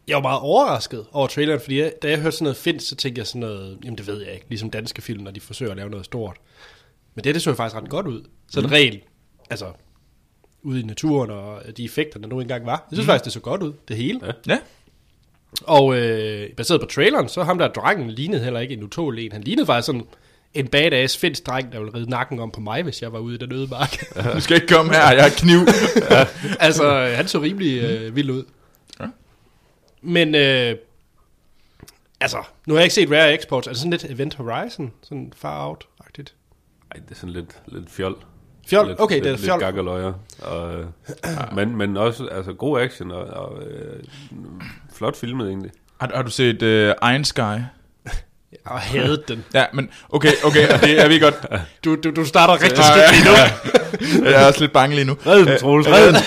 [0.10, 2.96] jeg var meget overrasket over traileren, fordi jeg, da jeg hørte sådan noget finsk, så
[2.96, 5.72] tænkte jeg sådan noget, jamen det ved jeg ikke, ligesom danske film, når de forsøger
[5.72, 6.38] at lave noget stort.
[7.16, 8.24] Men det, det så jo faktisk ret godt ud.
[8.52, 8.68] Så mm.
[8.68, 9.04] rent,
[9.50, 9.66] altså
[10.64, 12.88] ude i naturen og de effekter, der nu engang var.
[12.92, 13.10] Jeg synes mm.
[13.10, 14.20] faktisk, det så godt ud, det hele.
[14.26, 14.32] Ja.
[14.48, 14.58] Ja.
[15.64, 19.32] Og øh, baseret på traileren, så ham der drengen lignede heller ikke en utålig en.
[19.32, 20.04] Han lignede faktisk sådan
[20.54, 23.36] en badass finsk dreng, der ville ride nakken om på mig, hvis jeg var ude
[23.36, 24.06] i den øde mark.
[24.36, 25.60] Du skal ikke komme her, jeg har kniv.
[26.68, 28.44] altså, han så rimelig øh, vild ud.
[30.02, 30.76] Men, øh,
[32.20, 33.68] altså, nu har jeg ikke set Rare Exports.
[33.68, 34.92] Er det sådan lidt Event Horizon?
[35.02, 36.34] Sådan far out-agtigt?
[36.92, 38.24] Ej, det er sådan lidt, lidt fjol.
[38.68, 38.88] Fjol?
[38.88, 39.76] Lidt, Okay, lidt, det er fjol.
[39.76, 40.16] Lidt.
[40.44, 40.86] Og, øh,
[41.56, 44.04] men, men også altså, god action og, og øh,
[44.94, 45.72] flot filmet egentlig.
[46.00, 47.60] Har, har du set uh, Iron Sky?
[48.52, 49.46] Jeg har hadet den.
[49.54, 51.36] Ja, men okay, okay, og det er vi godt.
[51.86, 53.32] Du, du, du starter rigtig skidt lige nu.
[53.32, 54.32] ja.
[54.32, 55.18] Jeg er også lidt bange lige nu.
[55.26, 56.16] Red den, Troels, red den.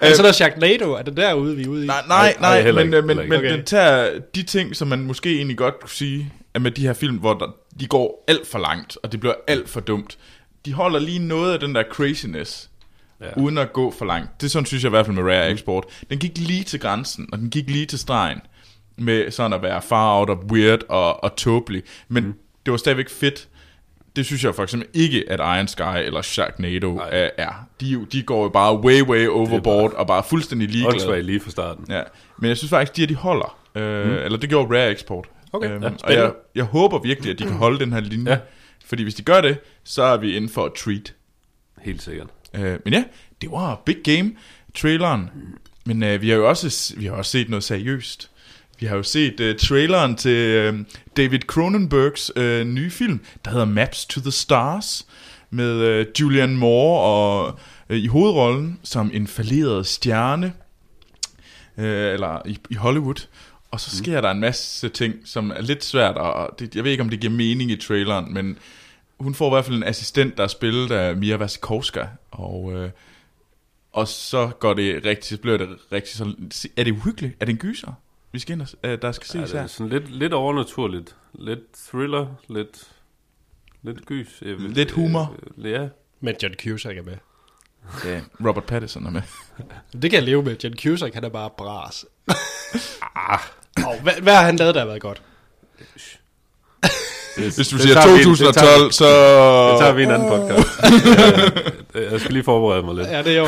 [0.00, 0.92] Er det sådan noget Sharknado?
[0.92, 1.86] Er det derude, vi er ude i?
[1.86, 3.48] Nej, nej, Nej, nej, men, ikke, øh, men, men ikke.
[3.52, 6.92] den tager de ting, som man måske egentlig godt kunne sige, at med de her
[6.92, 7.46] film, hvor der,
[7.80, 10.18] de går alt for langt, og det bliver alt for dumt,
[10.66, 12.68] de holder lige noget af den der craziness,
[13.20, 13.26] ja.
[13.26, 13.30] Ja.
[13.36, 14.40] uden at gå for langt.
[14.40, 15.84] Det er sådan, synes jeg i hvert fald med Rare Export.
[16.10, 18.38] Den gik lige til grænsen, og den gik lige til stregen,
[19.00, 21.82] med sådan at være far out og weird og, og tåbelig.
[22.08, 22.34] Men mm.
[22.66, 23.48] det var stadigvæk fedt.
[24.16, 27.30] Det synes jeg for eksempel ikke, at Iron Sky eller Sharknado Nej.
[27.38, 27.66] er.
[27.80, 30.94] De, de går jo bare way, way overboard, og bare fuldstændig ligeglade.
[30.94, 31.84] Åndssvagt lige fra starten.
[31.88, 32.02] Ja,
[32.38, 33.58] men jeg synes faktisk, de her, de holder.
[33.74, 34.12] Øh, mm.
[34.12, 35.28] Eller det gjorde Rare Export.
[35.52, 38.32] Okay, Øhm, ja, og jeg, jeg håber virkelig, at de kan holde den her linje.
[38.32, 38.38] Ja.
[38.84, 41.14] Fordi hvis de gør det, så er vi inden for et treat.
[41.82, 42.26] Helt sikkert.
[42.54, 43.04] Øh, men ja,
[43.40, 44.32] det var Big Game,
[44.74, 45.30] traileren.
[45.86, 48.30] Men øh, vi har jo også, vi har også set noget seriøst.
[48.80, 50.84] Vi har jo set øh, traileren til øh,
[51.16, 55.06] David Cronenbergs øh, nye film, der hedder Maps to the Stars,
[55.50, 57.58] med øh, Julianne Moore og,
[57.88, 60.52] øh, i hovedrollen som en falderet stjerne,
[61.78, 63.26] øh, eller i, i Hollywood.
[63.70, 64.22] Og så sker mm.
[64.22, 67.20] der en masse ting, som er lidt svært, og det, jeg ved ikke, om det
[67.20, 68.58] giver mening i traileren, men
[69.18, 72.90] hun får i hvert fald en assistent, der er spillet af Mia Wasikowska, og, øh,
[73.92, 76.34] og så går det rigtig, så bliver det rigtig så,
[76.76, 77.36] er det uhyggeligt?
[77.40, 77.92] Er det en gyser?
[78.32, 79.66] Vi skal ind og, øh, der skal Ja, ses det er her.
[79.68, 81.16] sådan lidt, lidt overnaturligt.
[81.34, 81.60] Lidt
[81.90, 82.88] thriller, lidt,
[83.82, 84.38] lidt gys.
[84.42, 85.36] Vil- Lidt humor.
[85.58, 85.88] Øh, ja.
[86.20, 87.16] Men John Cusack er med.
[88.04, 89.22] Ja, Robert Pattinson er med.
[89.92, 90.56] Det kan jeg leve med.
[90.64, 92.04] John Cusack, han er bare bras.
[93.16, 93.38] ah.
[93.86, 95.22] Oh, hvad, hvad har han lavet, der har været godt?
[97.36, 99.70] Det, Hvis du det siger tager vi- det 2012, tager- så...
[99.72, 100.68] Det tager vi en anden podcast.
[101.94, 103.06] jeg, jeg skal lige forberede mig lidt.
[103.08, 103.46] Ja, det er jo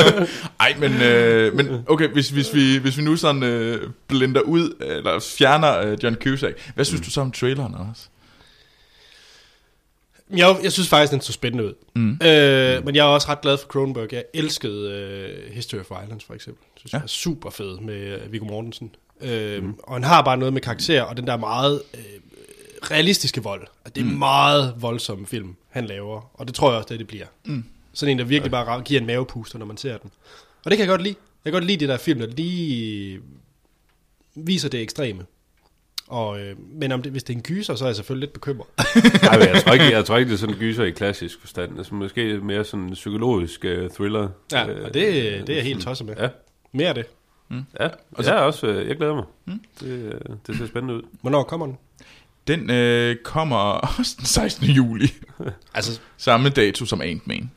[0.60, 4.74] Ej, men, øh, men okay, hvis, hvis, vi, hvis vi nu sådan øh, blender ud,
[4.80, 7.04] eller fjerner øh, John Cusack, hvad synes mm.
[7.04, 8.08] du så om traileren, Anders?
[10.36, 11.72] jeg, jeg synes faktisk, den så spændende ud.
[11.94, 12.10] Mm.
[12.26, 14.12] Øh, men jeg er også ret glad for Cronenberg.
[14.12, 16.64] Jeg elskede øh, History of Violence, for eksempel.
[16.74, 16.98] Jeg synes, Ja.
[16.98, 17.02] ja.
[17.02, 17.94] er super fed med
[18.24, 18.94] øh, Viggo Mortensen.
[19.20, 19.74] Øh, mm.
[19.82, 22.00] Og han har bare noget med karakter, og den der meget øh,
[22.90, 23.66] realistiske vold.
[23.84, 24.10] Og det er mm.
[24.12, 26.30] meget voldsomme film, han laver.
[26.34, 27.26] Og det tror jeg også, det, det bliver.
[27.44, 27.64] Mm.
[27.92, 30.10] Sådan en, der virkelig bare giver en mavepuster, når man ser den.
[30.64, 31.14] Og det kan jeg godt lide.
[31.44, 33.20] Jeg kan godt lide det der film, der lige
[34.34, 35.24] viser det ekstreme.
[36.08, 38.32] Og, øh, men om det, hvis det er en gyser, så er jeg selvfølgelig lidt
[38.32, 38.66] bekymret.
[39.22, 41.40] Nej, men jeg, tror ikke, jeg tror ikke, det er sådan en gyser i klassisk
[41.40, 41.78] forstand.
[41.78, 44.28] Altså, måske mere sådan en psykologisk uh, thriller.
[44.52, 45.04] Ja, Øh, og det,
[45.46, 46.14] det er jeg helt tosset med.
[46.18, 46.28] Ja,
[46.72, 47.06] Mere af det.
[47.80, 47.88] ja.
[48.12, 49.24] Og jeg er også, øh, jeg glæder mig.
[49.80, 51.02] Det, øh, det ser spændende ud.
[51.20, 51.78] Hvornår kommer den?
[52.48, 54.66] Den øh, kommer også den 16.
[54.66, 55.12] juli.
[55.74, 57.50] Altså, Samme dato som Ant-Man.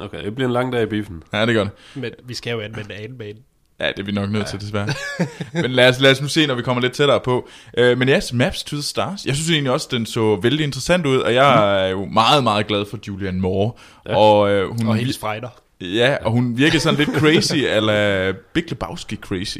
[0.00, 1.22] Okay, det bliver en lang dag i biffen.
[1.32, 1.72] Ja, det gør det.
[1.94, 3.36] men vi skal jo anvende Ant-Man.
[3.80, 4.88] Ja, det er vi nok nødt til, desværre.
[5.62, 7.48] men lad os, lad os nu se, når vi kommer lidt tættere på.
[7.80, 9.26] Uh, men yes, Maps to the Stars.
[9.26, 12.66] Jeg synes egentlig også, den så vældig interessant ud, og jeg er jo meget, meget
[12.66, 13.72] glad for Julianne Moore.
[14.08, 14.16] Ja.
[14.16, 15.48] Og, uh, hun, Og hendes frejder.
[15.80, 19.58] Ja, og hun virker sådan lidt crazy, eller Big Lebowski crazy.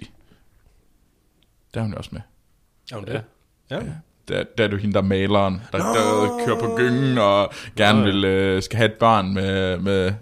[1.75, 2.21] Der er hun jo også med.
[2.93, 3.23] Er hun det?
[3.71, 3.77] Ja.
[3.77, 3.83] Ja.
[4.29, 8.03] Der, der er du hende, der er maleren, der, der kører på gyngen og gerne
[8.05, 10.13] vil, øh, skal have et barn med, med,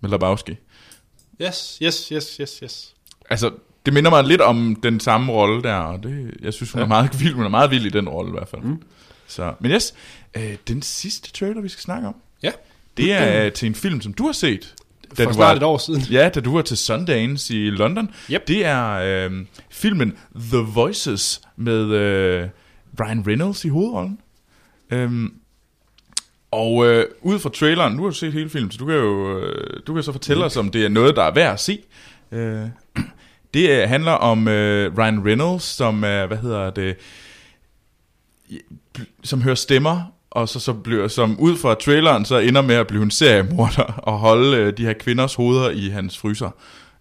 [0.00, 0.56] med Lebowski.
[1.42, 2.94] Yes, yes, yes, yes, yes.
[3.30, 3.50] Altså,
[3.86, 6.84] det minder mig lidt om den samme rolle der, og det, jeg synes, hun, ja.
[6.84, 8.62] er meget vild, hun er meget vild i den rolle i hvert fald.
[8.62, 8.82] Mm.
[9.26, 9.94] Så, men yes,
[10.36, 12.52] øh, den sidste trailer, vi skal snakke om, Ja,
[12.96, 14.74] det er øh, til en film, som du har set.
[15.18, 16.00] Da for du snart var, et år siden.
[16.00, 18.10] Ja, da du var til Sundance i London.
[18.30, 18.48] Yep.
[18.48, 19.32] Det er øh,
[19.70, 22.48] filmen The Voices med øh,
[23.00, 24.18] Ryan Reynolds i hovedrollen.
[24.90, 25.32] Øhm,
[26.50, 29.38] og øh, ud fra traileren, nu har du set hele filmen, så du kan jo
[29.38, 31.78] øh, du kan så fortælle os, om det er noget, der er værd at se.
[32.32, 32.66] Øh,
[33.54, 36.96] det øh, handler om øh, Ryan Reynolds, som er, hvad hedder det,
[39.24, 42.86] som hører stemmer, og så, så bliver, som ud fra traileren, så ender med at
[42.86, 46.50] blive en seriemorder og holde øh, de her kvinders hoveder i hans fryser,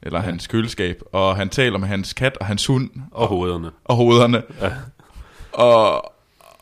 [0.04, 0.26] eller ja.
[0.26, 3.72] hans køleskab, og han taler med hans kat og hans hund, Og hovederne.
[3.86, 4.44] og hovederne.
[4.62, 4.72] Ja.
[5.58, 6.14] Og,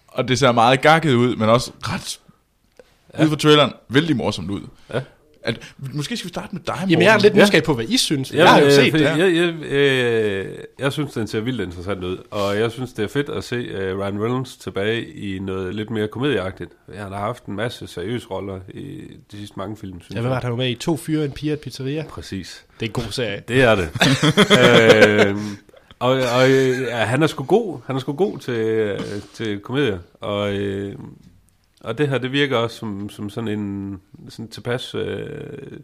[0.08, 2.20] og det ser meget gakket ud, men også ret,
[3.18, 3.24] ja.
[3.24, 4.62] ud fra traileren, vældig morsomt ud.
[4.94, 5.02] Ja.
[5.44, 5.60] At,
[5.94, 7.22] måske skal vi starte med dig, Jamen, jeg er Morten.
[7.22, 8.34] lidt nysgerrig på, hvad I synes.
[8.34, 9.10] Ja, jeg har jo øh, set fordi det.
[9.10, 13.08] Jeg, jeg, øh, jeg synes, den ser vildt interessant ud, og jeg synes, det er
[13.08, 16.72] fedt at se uh, Ryan Reynolds tilbage i noget lidt mere komedieagtigt.
[16.96, 20.30] Han har haft en masse seriøse roller i de sidste mange film, synes Ja, hvad
[20.30, 20.76] var det, han var med i?
[20.76, 22.06] To fyre, en pige og et pizzeria.
[22.10, 22.66] Præcis.
[22.80, 23.44] Det er en god serie.
[23.48, 23.90] Det er det.
[25.28, 25.36] øh,
[26.00, 26.50] og og
[26.82, 27.80] ja, han er sgu god.
[27.86, 28.98] Han er sgu god til,
[29.34, 30.00] til komedier.
[30.22, 30.96] Og, øh,
[31.82, 35.80] og det her, det virker også som, som sådan en sådan tilpas øh,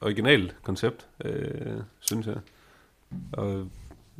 [0.00, 2.36] original koncept, øh, synes jeg.
[3.32, 3.66] Og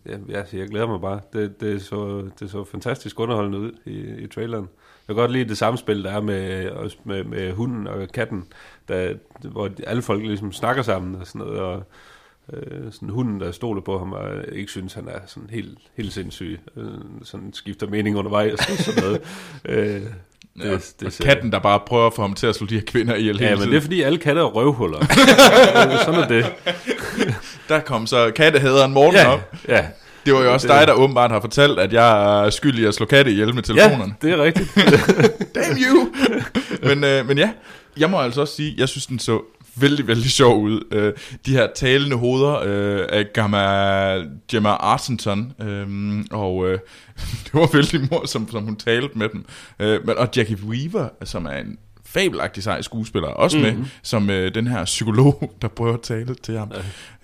[0.06, 1.20] ja, altså, jeg glæder mig bare.
[1.32, 4.68] Det, det, så, det så fantastisk underholdende ud i, i traileren.
[5.08, 8.44] Jeg kan godt lide det samspil, der er med, også med, med hunden og katten,
[8.88, 11.82] der, hvor alle folk ligesom snakker sammen og sådan noget, og
[12.52, 16.12] øh, sådan hunden, der stoler på ham, og ikke synes, han er sådan helt, helt
[16.12, 16.84] sindssyg, øh,
[17.22, 19.20] sådan skifter mening undervejs og sådan noget.
[19.64, 20.00] øh,
[20.56, 22.74] Det, ja, det, det katten, der bare prøver at få ham til at slå de
[22.74, 23.70] her kvinder ihjel Ja, men tiden.
[23.70, 24.98] det er fordi alle katte er røvhuller.
[26.04, 26.46] sådan er det.
[27.68, 29.40] Der kom så kattehæderen Morten Ja, op.
[29.68, 29.86] ja.
[30.26, 32.94] Det var jo også dig, der åbenbart har fortalt, at jeg er skyldig i at
[32.94, 34.14] slå katte ihjel med telefonerne.
[34.22, 34.74] Ja, det er rigtigt.
[35.54, 36.08] Damn you!
[36.82, 37.50] men, øh, men ja,
[37.98, 39.40] jeg må altså også sige, jeg synes, den så
[39.80, 40.80] vældig, vældig sjov ud.
[40.90, 41.12] Øh,
[41.46, 46.78] de her talende hoveder øh, af Gamma, Gemma Arterton, øh, og øh,
[47.44, 49.44] det var vældig morsomt, som hun talte med dem.
[49.78, 53.78] Øh, men, og Jackie Weaver, som er en fabelagtig sej skuespiller, også mm-hmm.
[53.78, 56.72] med som øh, den her psykolog, der prøver at tale til ham.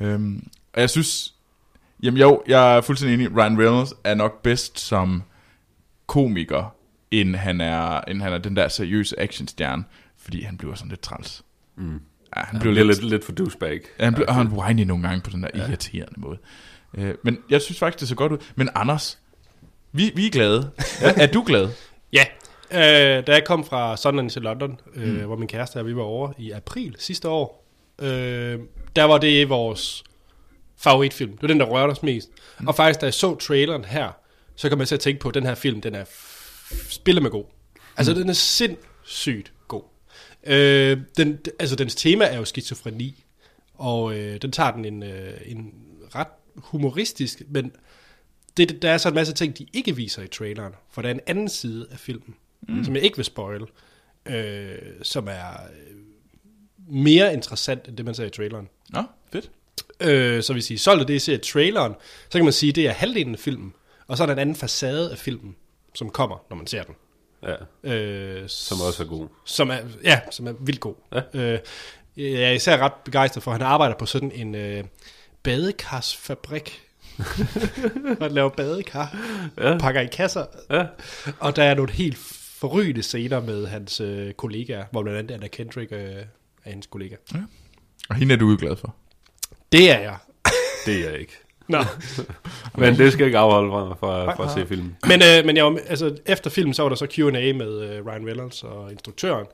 [0.00, 0.07] Ja.
[0.07, 1.34] Øhm, og jeg synes,
[2.03, 5.22] jamen jo, jeg er fuldstændig enig, Ryan Reynolds er nok bedst som
[6.07, 6.74] komiker,
[7.11, 9.84] end han er, end han er den der seriøse actionstjerne,
[10.18, 11.42] fordi han bliver sådan lidt træls.
[11.76, 12.00] Mm.
[12.37, 13.80] Ja, han Han blev bliver lidt, lidt, lidt for douchebag.
[13.99, 15.66] ja, han blev, og han whiny nogle gange på den der ja.
[15.68, 16.39] irriterende måde.
[16.95, 18.39] Øh, men jeg synes faktisk, det så godt ud.
[18.55, 19.18] Men Anders,
[19.93, 20.70] vi, vi er glade.
[21.01, 21.68] Er, er du glad?
[22.12, 22.24] Ja,
[22.72, 25.24] øh, da jeg kom fra Sundance til London, øh, mm.
[25.26, 27.66] hvor min kæreste og vi var over i april sidste år,
[27.99, 28.59] øh,
[28.97, 30.05] der var det vores
[30.78, 31.30] favoritfilm.
[31.33, 32.28] Det var den, der rørte os mest.
[32.61, 32.68] Mm.
[32.68, 34.09] Og faktisk, da jeg så traileren her,
[34.57, 37.20] så kom jeg til at tænke på, at den her film, den er f- spille
[37.20, 37.45] med god.
[37.97, 38.18] Altså, mm.
[38.20, 39.53] den er sindssygt.
[40.47, 43.24] Øh, den, altså, dens tema er jo skizofreni,
[43.74, 45.74] og øh, den tager den en, øh, en
[46.14, 46.26] ret
[46.57, 47.72] humoristisk, men
[48.57, 51.14] det, der er så en masse ting, de ikke viser i traileren, for der er
[51.14, 52.34] en anden side af filmen,
[52.68, 52.84] mm.
[52.84, 53.62] som jeg ikke vil spoil,
[54.26, 55.97] øh, som er øh,
[56.88, 58.68] mere interessant end det, man ser i traileren.
[58.90, 59.51] Nå, fedt.
[60.01, 61.95] Øh, så hvis I solgte det, I ser i traileren,
[62.28, 63.74] så kan man sige, at det er halvdelen af filmen,
[64.07, 65.57] og så er der en anden facade af filmen,
[65.95, 66.95] som kommer, når man ser den.
[67.43, 67.55] Ja,
[67.93, 69.28] Øh, som også er god.
[69.45, 70.95] som er, ja, som er vildt god.
[71.12, 71.20] Ja.
[71.34, 71.59] Øh,
[72.16, 74.84] jeg er især ret begejstret for, at han arbejder på sådan en øh,
[75.43, 76.82] badekarsfabrik.
[78.18, 79.16] For at lave badekar.
[79.59, 79.78] Ja.
[79.78, 80.45] Pakker i kasser.
[80.70, 80.84] Ja,
[81.40, 82.18] Og der er nogle helt
[82.61, 85.99] forrygende scener med hans øh, kollegaer, hvor blandt andet Anna Kendrick øh,
[86.64, 87.16] er hans kollega.
[88.09, 88.95] Og hende er du jo glad for.
[89.72, 90.16] Det er jeg.
[90.86, 91.41] det er jeg ikke.
[91.68, 91.78] Nå.
[92.78, 94.96] Men det skal ikke afholde mig fra, fra at se filmen.
[95.06, 98.06] Men, øh, men jeg var, altså, efter filmen, så var der så Q&A med øh,
[98.06, 99.46] Ryan Reynolds og instruktøren,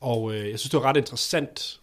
[0.00, 1.80] og øh, jeg synes, det var ret interessant,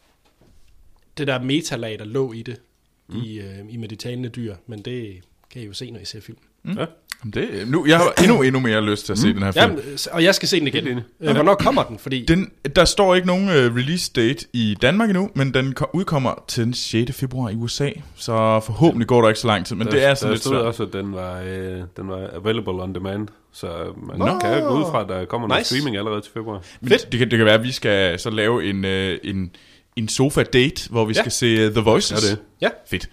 [1.18, 2.62] det der metalag, der lå i det,
[3.08, 3.22] mm.
[3.22, 6.06] i, øh, i med de talende dyr, men det kan I jo se, når I
[6.06, 6.44] ser filmen.
[6.64, 6.78] Mm.
[6.78, 6.86] Ja.
[7.34, 9.64] Det, nu, jeg har endnu, endnu mere lyst til at se den her film.
[9.66, 10.88] Jamen, øh, og jeg skal se den igen.
[10.88, 12.00] Øh, Hvornår kommer den?
[12.00, 15.86] Fordi Den, der står ikke nogen uh, release date i Danmark endnu, men den ko-
[15.94, 17.12] udkommer til den 6.
[17.18, 20.14] februar i USA, så forhåbentlig går der ikke så lang tid, men der, det er
[20.14, 20.62] sådan der lidt svært.
[20.62, 23.68] også, at den var, øh, den var available on demand, så
[24.08, 24.40] man Nå.
[24.40, 25.76] kan gå ud fra, at der kommer noget Nice.
[25.76, 26.62] streaming allerede til februar.
[26.82, 29.52] Men det, kan, det kan være, at vi skal så lave en, uh, en,
[29.96, 31.20] en sofa-date, hvor vi Ja.
[31.22, 32.24] skal se uh, The Voices.
[32.24, 32.40] Ja, det.
[32.62, 33.10] ja, Fedt.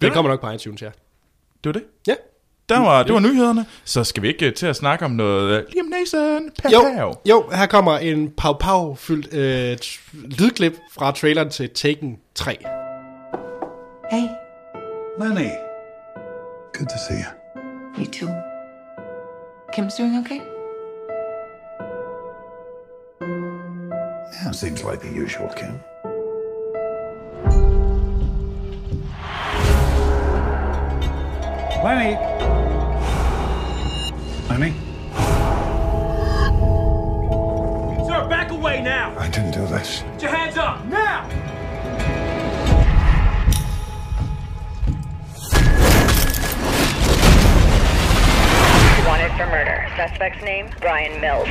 [0.00, 0.86] den kommer nok på iTunes, ja.
[0.86, 0.94] Det
[1.64, 1.82] var det.
[2.06, 2.14] Ja,
[2.68, 3.66] Der var, det var nyhederne.
[3.84, 6.80] Så skal vi ikke øh, til at snakke om noget uh, Liam Neeson, Pow Jo,
[6.98, 7.12] Pow.
[7.28, 9.76] jo, her kommer en pau-pau-fyldt øh,
[10.38, 12.56] lydklip fra traileren til Taken 3.
[14.10, 14.26] Hey,
[15.20, 15.50] Lenny.
[16.78, 17.30] Good to see you.
[17.98, 18.28] you too.
[19.72, 20.40] Kim's doing okay?
[24.32, 25.80] Yeah, seems like the usual, Kim.
[31.84, 32.16] Lenny!
[34.48, 34.72] Lenny?
[38.06, 39.14] Sir, back away now!
[39.18, 40.02] I didn't do this.
[40.12, 41.28] Put your hands up, now!
[49.06, 49.86] Wanted for murder.
[49.96, 51.48] Suspect's name, Brian Mills.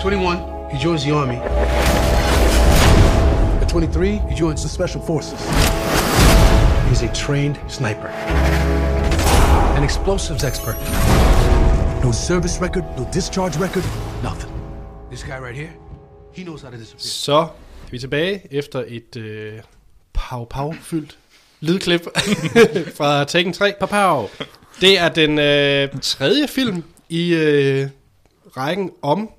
[0.00, 1.36] 21, he joins the army.
[3.60, 5.40] At 23, he joins the special forces.
[6.90, 8.08] He's a trained sniper,
[9.76, 10.76] an explosives expert.
[12.02, 13.84] No service record, no discharge record,
[14.22, 14.50] nothing.
[15.10, 15.72] This guy right here,
[16.32, 17.00] he knows how to disappear.
[17.00, 17.36] Så
[17.86, 19.60] er vi tilbage efter et øh,
[20.12, 21.18] pau-pau-fyldt
[21.60, 22.00] lydklip
[22.98, 23.74] fra Taken 3.
[23.80, 24.28] Pow.
[24.80, 27.88] Det er den øh, tredje film i øh,
[28.56, 29.30] rækken om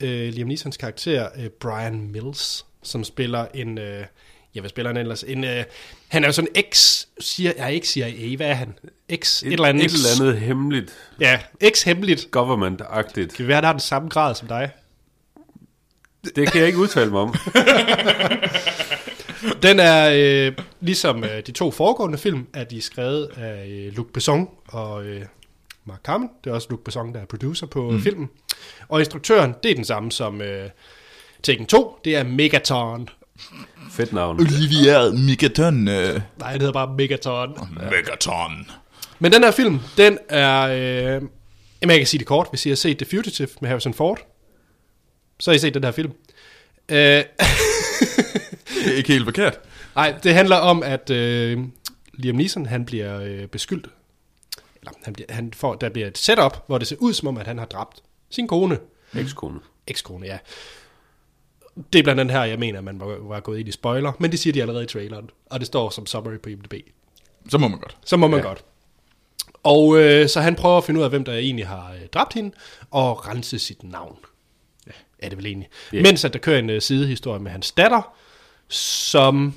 [0.00, 3.78] øh, Liam Neesons karakter øh, Brian Mills, som spiller en...
[3.78, 4.06] Øh,
[4.54, 5.22] ja, hvad spiller han ellers?
[5.22, 5.64] En, øh,
[6.08, 7.00] han er jo sådan ex...
[7.20, 8.74] Siger, ja, ikke CIA, hvad er han?
[9.08, 9.42] Ex...
[9.42, 9.84] Et, et eller andet.
[9.84, 12.28] Et eller andet hemmeligt, Ja, ex-hemmeligt.
[12.36, 13.36] government-agtigt.
[13.36, 14.70] Kan være, der har den samme grad som dig.
[16.36, 17.34] Det kan jeg ikke udtale mig om.
[19.62, 24.06] Den er, øh, ligesom øh, de to foregående film, er de skrevet af øh, Luc
[24.14, 25.22] Besson og øh,
[25.84, 26.30] Mark Hamill.
[26.44, 28.02] Det er også Luc Besson, der er producer på mm.
[28.02, 28.30] filmen.
[28.88, 30.70] Og instruktøren, det er den samme som øh,
[31.42, 31.98] Taken 2.
[32.04, 33.08] Det er Megaton.
[33.90, 34.40] Fedt navn.
[34.40, 35.88] Olivia Megaton.
[35.88, 37.68] Uh, Nej, det hedder bare Megaton.
[37.90, 38.70] Megaton.
[39.18, 40.60] Men den her film, den er...
[40.62, 41.22] Øh,
[41.82, 42.46] jamen, jeg kan sige det kort.
[42.50, 44.18] Hvis I har set The Fugitive med Harrison Ford,
[45.40, 46.12] så har I set den her film.
[46.88, 46.96] Øh,
[48.84, 49.58] Det er ikke helt forkert.
[49.96, 51.58] Nej, det handler om, at øh,
[52.14, 53.86] Liam Neeson, han bliver øh, beskyldt.
[54.80, 57.36] Eller han bliver, han får, der bliver et setup, hvor det ser ud som om,
[57.38, 58.78] at han har dræbt sin kone.
[59.14, 59.60] Ekskone.
[59.86, 60.38] Ekskone, ja.
[61.92, 64.12] Det er blandt andet her, jeg mener, at man var, var gået ind i spoiler,
[64.18, 66.74] men det siger de allerede i traileren, og det står som summary på IMDb.
[67.48, 67.96] Så må man godt.
[68.04, 68.46] Så må man ja.
[68.46, 68.64] godt.
[69.62, 72.32] Og øh, så han prøver at finde ud af, hvem der egentlig har øh, dræbt
[72.34, 72.52] hende,
[72.90, 74.16] og rense sit navn.
[74.86, 75.68] Ja, er det vel egentlig.
[75.92, 75.96] Ja.
[75.96, 76.02] Yeah.
[76.06, 78.16] Mens at der kører en øh, sidehistorie med hans datter,
[78.68, 79.54] som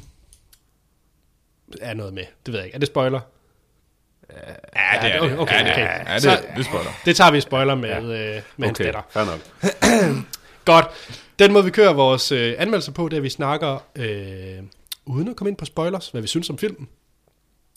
[1.82, 2.24] er noget med.
[2.46, 2.76] Det ved jeg ikke.
[2.76, 3.20] Er det spoiler?
[4.76, 5.40] Ja, det er okay, det.
[5.40, 5.82] okay, ja, det, okay.
[6.08, 6.92] Ja, det, Så- det spoiler.
[7.06, 8.00] Det tager vi spoiler med, ja.
[8.00, 9.02] øh, med hans Okay, datter.
[9.10, 9.40] fair nok.
[10.66, 10.86] Godt.
[11.40, 14.64] Den måde, vi kører vores øh, anmeldelser på, det er, at vi snakker, øh,
[15.06, 16.88] uden at komme ind på spoilers, hvad vi synes om filmen.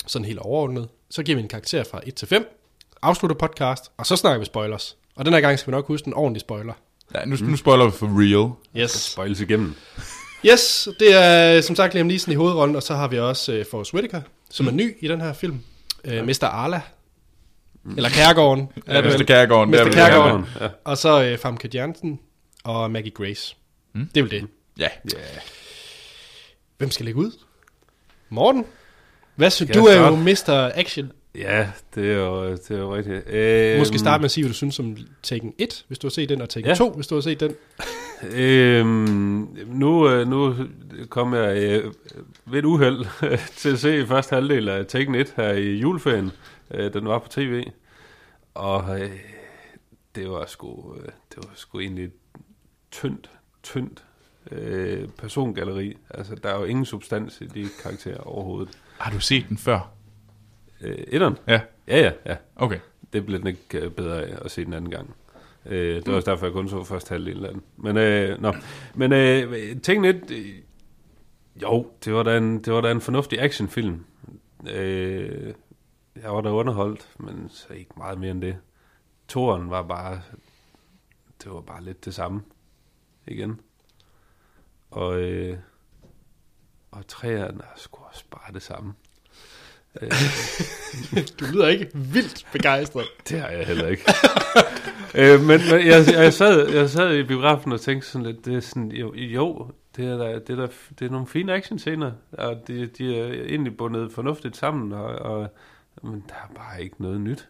[0.07, 0.89] Sådan helt overordnet.
[1.11, 2.59] Så giver vi en karakter fra 1 til 5,
[3.03, 4.97] afslutter podcast, og så snakker vi spoilers.
[5.17, 6.73] Og den her gang skal vi nok huske en ordentlig spoiler.
[7.15, 8.53] Ja, nu, nu spoiler vi for real.
[8.83, 8.91] Yes.
[8.91, 9.75] Spoils igennem.
[10.47, 13.65] Yes, det er som sagt Liam Neeson i hovedrollen, og så har vi også øh,
[13.71, 15.61] Forrest Whitaker, som er ny i den her film.
[16.05, 16.45] Øh, Mr.
[16.45, 16.81] Arla.
[17.97, 18.69] Eller Kærgården.
[18.89, 19.25] Ja, Mr.
[19.27, 19.71] Kærgaarden.
[19.71, 19.93] Mr.
[19.93, 20.47] Kærgaarden.
[20.61, 20.69] Ja.
[20.85, 22.21] Og så øh, Famke Jansen
[22.65, 23.57] og Maggie Grace.
[23.93, 24.07] Mm.
[24.15, 24.47] Det er vel det.
[24.79, 24.89] Ja.
[26.79, 27.33] Hvem skal lægge ud?
[28.29, 28.65] Morten?
[29.37, 29.85] Hvad synes du?
[29.85, 30.17] er jo?
[30.17, 30.71] Mr.
[30.75, 31.13] Action.
[31.35, 33.29] Ja, det er jo, det er jo rigtigt.
[33.29, 36.11] Øhm, Måske starte med at sige, hvad du synes om Taken 1, hvis du har
[36.11, 36.75] set den, og Taken Ja.
[36.75, 37.55] 2, hvis du har set den.
[38.33, 40.55] Øhm, nu, øh, nu
[41.09, 41.93] kom jeg øh,
[42.47, 43.07] ved et uheld
[43.57, 46.31] til at se første halvdel af Taken 1 her i juleferien.
[46.71, 47.65] Øh, den var på tv.
[48.55, 49.11] Og øh,
[50.15, 52.11] det var sgu, øh, det var sgu egentlig
[52.91, 53.31] tyndt,
[53.63, 54.05] tyndt
[54.51, 55.97] øh, persongalleri.
[56.11, 58.79] Altså, der er jo ingen substans i de karakterer overhovedet.
[58.99, 59.93] Har du set den før?
[60.81, 61.37] Øh, etteren?
[61.47, 61.61] Ja.
[61.89, 62.37] Ja, ja, ja.
[62.57, 62.79] Okay.
[63.13, 65.15] Det blev den ikke øh, bedre af at se den anden gang.
[65.67, 67.63] Øh, det var også derfor, jeg kun så første halvdel af den.
[67.77, 68.55] Men, øh, nå.
[68.95, 70.31] Men øh, tænk lidt...
[70.31, 70.55] Øh,
[71.63, 74.05] jo, det var, da en, det var da en fornuftig actionfilm.
[74.71, 75.55] Øh,
[76.23, 78.57] jeg var da underholdt, men så ikke meget mere end det.
[79.29, 80.21] Toren var bare...
[81.45, 82.43] Det var bare lidt det samme.
[83.27, 83.61] Igen.
[84.91, 85.59] Og, øh,
[86.91, 88.95] og træerne er sgu også bare det samme.
[90.03, 90.11] Øh,
[91.41, 93.07] Du lyder ikke vildt begejstret.
[93.29, 94.05] Det har jeg heller ikke.
[95.19, 98.55] øh, men men jeg, jeg, sad, jeg sad i biografen og tænkte sådan lidt, det
[98.55, 100.69] er sådan, jo, jo det, er der, det, er der,
[100.99, 105.49] det er nogle fine actionscener, og de, de er egentlig bundet fornuftigt sammen, og, og,
[106.03, 107.49] men der er bare ikke noget nyt.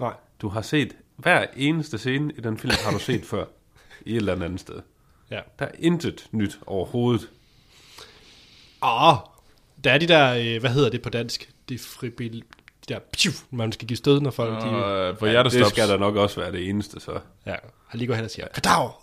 [0.00, 0.14] Nej.
[0.40, 3.44] Du har set, hver eneste scene i den film har du set før,
[4.00, 4.82] i et eller andet sted.
[5.30, 5.40] Ja.
[5.58, 7.30] Der er intet nyt overhovedet.
[8.82, 9.14] Åh,
[9.84, 11.50] der er de der, øh, hvad hedder det på dansk?
[11.68, 12.34] Defibril,
[12.88, 15.70] de der, pju, man skal give stød, når folk de, Og, øh, for det hjertestop.
[15.70, 17.20] skal der nok også være det eneste, så.
[17.46, 17.54] ja,
[17.86, 19.02] har lige gået hen og siger, kadaver!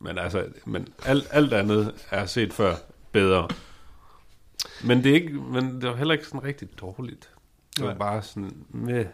[0.00, 2.74] Men altså, men alt, alt andet er set før
[3.12, 3.48] bedre.
[4.84, 7.30] Men det, er ikke, men det var heller ikke sådan rigtig dårligt.
[7.76, 7.98] Det var Nej.
[7.98, 9.06] bare sådan med...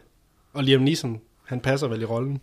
[0.53, 2.41] Og Liam Neeson, han passer vel i rollen.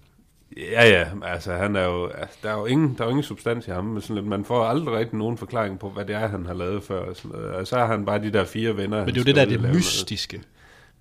[0.72, 3.24] Ja, ja, altså han er jo, altså, der er jo ingen, der er jo ingen
[3.24, 6.16] substans i ham, men sådan lidt, man får aldrig rigtig nogen forklaring på, hvad det
[6.16, 7.00] er, han har lavet før.
[7.00, 7.52] Og sådan noget.
[7.52, 8.98] Og så har han bare de der fire venner.
[9.06, 10.42] Men det er jo det der, det mystiske.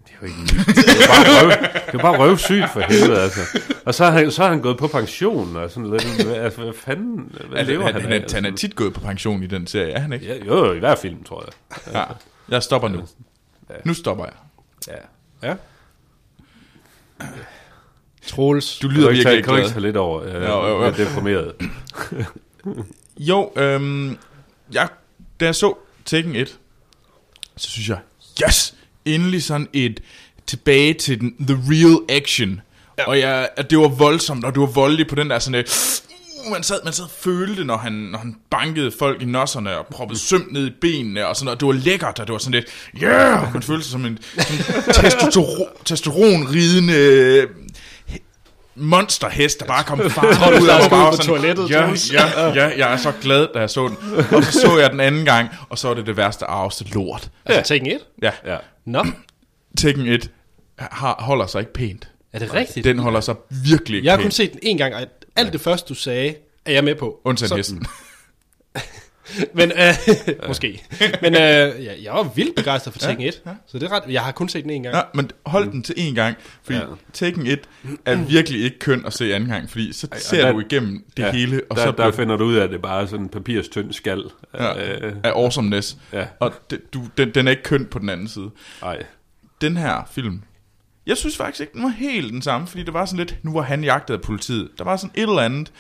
[0.07, 0.77] Det er jo ikke mystisk.
[0.77, 1.51] Det er bare, røv,
[1.87, 3.41] det er bare røvsygt for helvede, altså.
[3.85, 6.27] Og så har, han, så har han gået på pension og sådan lidt.
[6.29, 8.21] Altså, hvad fanden, hvad Altså, lever han, han, han, af?
[8.21, 10.27] han, han er tit gået på pension i den serie, er han ikke?
[10.27, 11.95] Ja, jo, jo, i hver film, tror jeg.
[11.95, 12.05] Ja.
[12.49, 13.03] Jeg stopper nu.
[13.85, 14.35] Nu stopper jeg.
[15.43, 15.49] Ja.
[15.49, 15.55] Ja.
[18.29, 18.79] Troels.
[18.79, 19.73] Du Kan lyder du ikke virkelig ikke kan du ikke glad.
[19.75, 20.25] tage lidt over?
[20.25, 20.83] Jeg, Jo, jo, jo.
[20.85, 21.53] jeg er deprimeret.
[23.19, 24.17] Jo, øhm,
[24.73, 24.89] jeg,
[25.41, 25.75] da jeg så
[26.05, 26.59] Tekken 1,
[27.57, 27.99] så synes jeg,
[28.49, 28.75] yes,
[29.05, 30.01] endelig sådan et
[30.47, 32.61] tilbage til den, the real action.
[32.99, 33.09] Ja.
[33.09, 36.01] Og jeg, at det var voldsomt, og det var voldeligt på den der sådan et,
[36.47, 39.79] uh, man sad, man sad og følte, når han, når han bankede folk i nosserne
[39.79, 42.39] og proppede søm ned i benene, og sådan, og det var lækkert, og det var
[42.39, 42.67] sådan lidt,
[43.05, 44.19] yeah, man følte sig som en, en
[44.95, 47.47] testosteron, testosteronridende
[48.79, 51.13] monsterhest, der bare kom farligt ud af skulle mig.
[51.13, 53.97] ud på toilettet, ja, ja, ja, jeg er så glad, da jeg så den.
[54.37, 57.31] Og så så jeg den anden gang, og så var det det værste arveste lort.
[57.45, 57.99] Altså, Tekken 1?
[58.23, 58.57] Ja, Ja.
[58.87, 59.05] Nå,
[59.79, 60.31] Tekken 1
[60.79, 62.09] har, holder sig ikke pænt.
[62.33, 62.85] er det rigtigt?
[62.85, 65.01] Den holder sig virkelig ikke Jeg har kun set den en gang, og
[65.37, 66.35] alt det første, du sagde,
[66.67, 67.21] er jeg med på.
[67.25, 67.87] Undtagen hesten.
[69.55, 69.95] Men, øh,
[70.49, 70.85] måske.
[71.23, 71.41] Men øh,
[71.85, 74.49] ja, jeg var vildt begejstret for Tekken 1, så det er ret, jeg har kun
[74.49, 74.95] set den en gang.
[74.97, 76.85] Ja, men hold den til én gang, fordi Ja.
[76.85, 76.95] ja.
[77.13, 77.61] Tekken 1
[78.05, 81.23] er virkelig ikke køn at se anden gang, fordi så ser der- du igennem det
[81.23, 83.07] ja, hele, og der, så der bliver finder du ud af, at det bare er
[83.07, 84.25] sådan en papirstynd skal.
[84.55, 85.97] ja, Øh, af awesomeness.
[86.13, 86.27] Ja.
[86.41, 88.51] Og det, du, den, den er ikke køn på den anden side.
[88.83, 89.03] ej.
[89.61, 90.43] den her film,
[91.07, 93.53] jeg synes faktisk ikke, den var helt den samme, fordi det var sådan lidt, nu
[93.53, 94.69] var han jagtet af politiet.
[94.79, 95.73] Der var sådan et eller andet,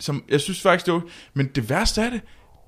[0.00, 1.02] som jeg synes faktisk, det var,
[1.34, 2.20] men det værste af det,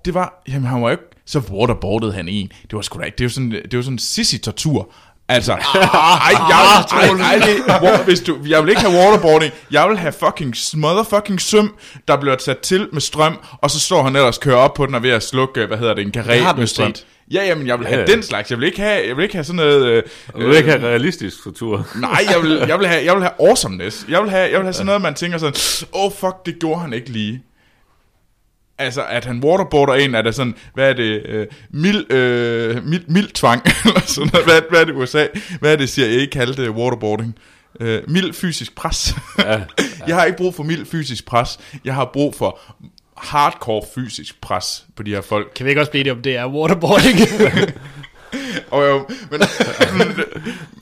[0.05, 2.53] det var, jamen han var jo ikke, så waterboardede han en.
[2.62, 4.93] Det var sgu da ikke, det var sådan, det var sådan sissy-tortur.
[5.29, 7.37] Altså, ej, jeg, ej, ej,
[7.68, 11.74] ej, hvor, hvis du, jeg vil ikke have waterboarding, jeg vil have fucking motherfucking søm,
[12.09, 14.95] der bliver sat til med strøm, og så står han ellers kører op på den
[14.95, 16.95] og ved at slukke, hvad hedder det, en du med strøm.
[16.95, 17.07] set.
[17.33, 18.12] Ja, jamen, jeg vil have Ja, ja.
[18.14, 18.51] den slags.
[18.51, 19.87] Jeg vil ikke have, jeg vil ikke have sådan noget...
[19.87, 20.03] Øh,
[20.41, 21.87] Du vil ikke have realistisk kultur.
[22.01, 24.07] Nej, jeg vil, jeg vil have, jeg vil have awesomeness.
[24.09, 25.55] Jeg vil have, jeg vil have sådan noget, man tænker sådan,
[25.93, 27.43] åh oh, fuck, det gjorde han ikke lige.
[28.79, 33.05] Altså, at han waterboarder en, er der sådan, hvad er det, øh, mild, øh, mild,
[33.09, 35.27] mild tvang, eller sådan noget, hvad, hvad er det USA,
[35.61, 37.35] hvad er det, siger jeg ikke kaldte waterboarding?
[37.81, 39.14] Øh, mild fysisk pres.
[39.39, 39.61] Ja.
[40.09, 42.59] jeg har ikke brug for mild fysisk pres, jeg har brug for
[43.16, 45.52] hardcore fysisk pres på de her folk.
[45.56, 47.18] Kan vi ikke også blive det, om det er waterboarding?
[48.70, 49.40] Og jo, men,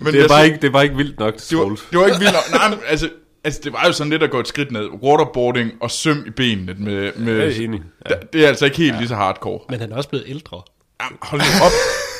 [0.00, 1.98] men Det er, bare ikke, det er bare ikke vildt nok til det var, det
[1.98, 2.60] var ikke vildt nok.
[2.60, 3.10] Nej, men, altså,
[3.44, 4.88] altså, det var jo sådan lidt at gå et skridt ned.
[5.02, 6.74] Waterboarding og søm i benene.
[6.78, 7.82] Med, med, Jeg er enig.
[8.10, 8.14] Ja.
[8.32, 8.98] Det er altså ikke helt ja.
[8.98, 9.60] lige så hardcore.
[9.68, 10.62] Men han er også blevet ældre.
[11.02, 11.72] Jamen, hold nu op.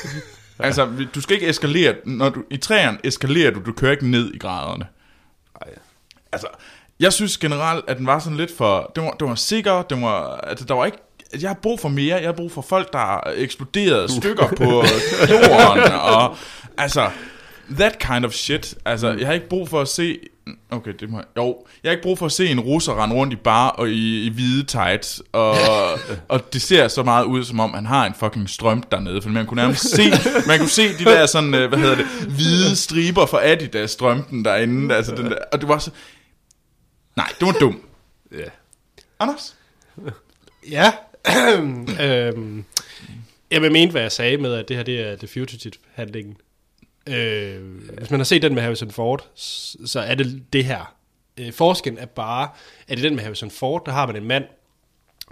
[0.67, 1.95] altså, du skal ikke eskalere.
[2.05, 4.85] Når du, I træerne eskalerer du, du kører ikke ned i graderne.
[5.61, 5.67] Ej.
[6.31, 6.47] Altså,
[6.99, 8.91] jeg synes generelt, at den var sådan lidt for...
[8.95, 10.35] Den var, den var sikker, den var...
[10.37, 10.97] Altså, der var ikke...
[11.41, 12.15] Jeg har brug for mere.
[12.15, 14.63] Jeg har brug for folk, der eksploderede stykker på
[15.29, 15.93] jorden.
[15.93, 16.35] Og,
[16.77, 17.09] altså,
[17.79, 18.75] that kind of shit.
[18.85, 20.17] Altså, jeg har ikke brug for at se...
[20.71, 21.25] Okay, det må jeg...
[21.37, 23.89] Jo, jeg har ikke brug for at se en russer rende rundt i bar og
[23.89, 25.21] i, i hvide tights.
[25.31, 25.55] Og,
[26.29, 29.21] og det ser så meget ud, som om han har en fucking strøm dernede.
[29.21, 30.03] For man kunne nærmest se...
[30.47, 31.53] Man kunne se de der sådan...
[31.53, 32.05] øh, Hvad hedder det?
[32.29, 34.95] Hvide striber for Adidas strømpen derinde.
[34.95, 35.91] Altså, den der, og det var så...
[37.15, 37.89] Nej, det var dum.
[38.31, 38.49] Ja.
[39.19, 39.55] Anders?
[40.69, 40.93] Ja.
[42.01, 42.65] øhm,
[43.51, 46.37] jeg vil mene, hvad jeg sagde med, at det her det er The Fugitive-handlingen.
[47.09, 47.61] Øh,
[47.97, 49.27] hvis man har set den med Harrison Ford,
[49.85, 50.95] så er det det her.
[51.37, 52.49] Øh, forskellen er bare,
[52.87, 54.43] at i den med Harrison Ford, der har man en mand,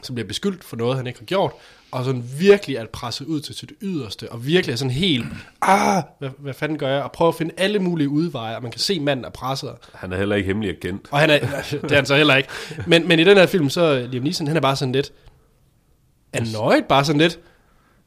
[0.04, 1.52] som bliver beskyldt for noget, han ikke har gjort,
[1.94, 5.26] og sådan virkelig er presset ud til sit yderste, og virkelig er sådan helt,
[5.62, 8.72] ah, hvad, hvad fanden gør jeg, og prøver at finde alle mulige udveje, og man
[8.72, 11.08] kan se, at manden er presset, Han er heller ikke hemmelig agent.
[11.12, 11.40] og han er,
[11.72, 12.50] det er han så heller ikke.
[12.88, 15.12] Men, men i den her film, så Liam Neeson, han er bare sådan lidt
[16.34, 17.40] annoyed, bare sådan lidt.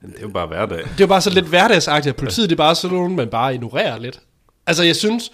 [0.02, 0.78] Det er jo bare hverdag.
[0.78, 3.28] Det er jo bare så lidt hverdagsagtigt, at politiet det er bare sådan nogen, man
[3.28, 4.20] bare ignorerer lidt.
[4.66, 5.30] Altså, jeg synes,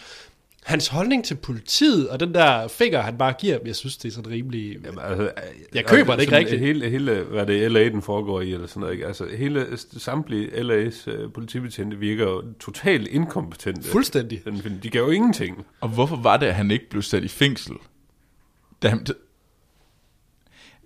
[0.62, 4.12] hans holdning til politiet, og den der finger, han bare giver, jeg synes, det er
[4.12, 4.76] sådan rimelig...
[4.84, 5.30] Jamen, altså,
[5.74, 6.60] Jeg køber det ikke rigtigt.
[6.60, 9.06] Hele, hele, hvad det er, LA, den foregår i, eller sådan noget, ikke?
[9.06, 9.66] Altså, hele,
[9.98, 13.88] samtlige LA's uh, politibetjente virker jo totalt inkompetente.
[13.88, 14.42] Fuldstændig.
[14.82, 15.66] De gav jo ingenting.
[15.80, 17.74] Og hvorfor var det, at han ikke blev sat i fængsel?
[18.82, 19.06] Da han,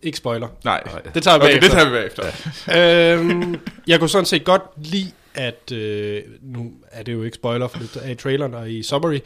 [0.02, 0.48] Ikke spoiler.
[0.64, 0.82] nej,
[1.14, 1.78] Det tager vi okay, det bagefter.
[1.78, 3.42] tager vi bagefter.
[3.42, 3.56] Øhm,
[3.86, 7.78] jeg kunne sådan set godt lide, at, øh, nu er det jo ikke spoiler, for
[7.78, 9.18] det er i traileren og i summary,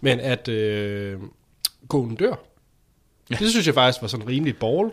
[0.00, 1.18] men at øh,
[1.88, 2.34] konen dør.
[3.30, 3.36] Ja.
[3.38, 4.92] Det synes jeg faktisk var sådan rimelig bold.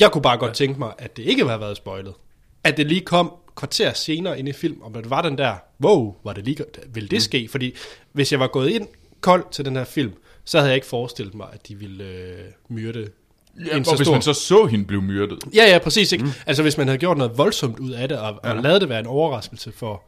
[0.00, 2.14] Jeg kunne bare godt tænke mig, at det ikke havde været spoilet.
[2.64, 6.14] At det lige kom kvarter senere ind i film, om det var den der, wow,
[6.24, 7.48] var det lige, ville det ske?
[7.48, 7.74] Fordi
[8.12, 8.88] hvis jeg var gået ind
[9.20, 10.12] kold til den her film,
[10.44, 13.08] så havde jeg ikke forestillet mig, at de ville øh, myrde
[13.66, 15.38] Ja, og hvis man så så hende blive myrdet.
[15.54, 16.12] Ja, ja, præcis.
[16.12, 16.24] Ikke?
[16.24, 16.30] Mm.
[16.46, 18.50] Altså hvis man havde gjort noget voldsomt ud af det, og, ja.
[18.50, 20.02] og lavet det være en overraskelse for,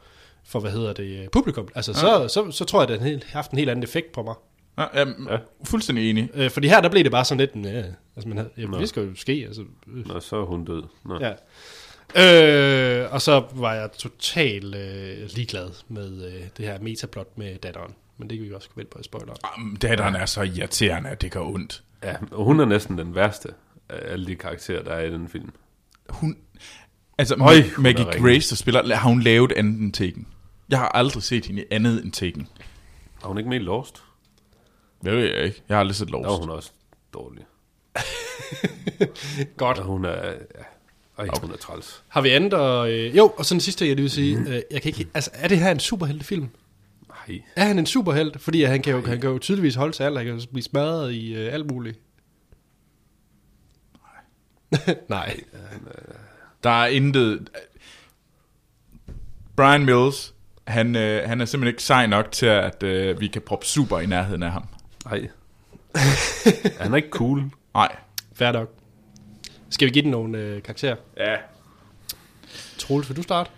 [0.45, 1.97] for hvad hedder det, øh, publikum, altså ja.
[1.97, 4.35] så, så, så tror jeg, at det havde haft en helt anden effekt på mig.
[4.77, 5.37] Ja, jamen, ja.
[5.63, 6.29] fuldstændig enig.
[6.33, 7.83] Øh, fordi her, der blev det bare sådan lidt, en, ja,
[8.15, 9.43] altså man havde, ja, det skal jo ske.
[9.47, 10.07] Altså, øh.
[10.07, 10.83] Nå, så er hun død.
[11.05, 11.19] Nå.
[11.19, 11.33] Ja.
[12.15, 17.93] Øh, og så var jeg totalt øh, ligeglad med øh, det her metaplot med datteren.
[18.17, 19.33] Men det kan vi også komme ind på i spoiler.
[19.57, 21.83] Jamen, datteren er så irriterende, at det gør ondt.
[22.03, 23.49] Ja, og hun er næsten den værste
[23.89, 25.49] af alle de karakterer, der er i den film.
[26.09, 26.37] Hun,
[27.17, 28.21] altså, Øj, Øj, hun Maggie ringe.
[28.21, 30.27] Grace, der spiller, har hun lavet andet end Taken?
[30.69, 32.47] Jeg har aldrig set hende i andet end Taken.
[33.23, 34.03] Er hun ikke med i Lost?
[35.03, 35.63] Det ved jeg ikke.
[35.69, 36.23] Jeg har aldrig set Lost.
[36.23, 36.71] Der var hun også
[37.13, 37.45] dårlig.
[39.57, 39.77] Godt.
[39.77, 40.25] Og hun er...
[40.25, 40.33] Ja,
[41.17, 41.41] ej, okay.
[41.41, 42.03] hun er træls.
[42.07, 42.53] Har vi andet?
[42.53, 44.37] Og, øh, jo, og så den sidste, jeg lige vil sige.
[44.37, 44.47] Mm.
[44.47, 46.49] Øh, jeg kan ikke, altså, er det her en superheltefilm?
[47.29, 47.41] Nej.
[47.55, 48.41] Er han en superhelt?
[48.41, 50.17] Fordi han kan, jo, han kan jo tydeligvis holde sig alt.
[50.17, 51.99] Han kan jo blive smadret i øh, alt muligt.
[54.79, 54.95] Nej.
[55.09, 55.39] Nej.
[56.63, 57.49] Der er intet...
[59.55, 60.33] Brian Mills,
[60.67, 63.99] han, øh, han er simpelthen ikke sej nok til, at øh, vi kan proppe super
[63.99, 64.65] i nærheden af ham.
[65.05, 65.27] Nej.
[66.79, 67.43] Han er ikke cool.
[67.73, 67.95] Nej.
[68.33, 68.73] Fair nok.
[69.69, 70.95] Skal vi give den nogle øh, karakterer?
[71.17, 71.35] Ja.
[72.77, 73.51] Troels, vil du starte?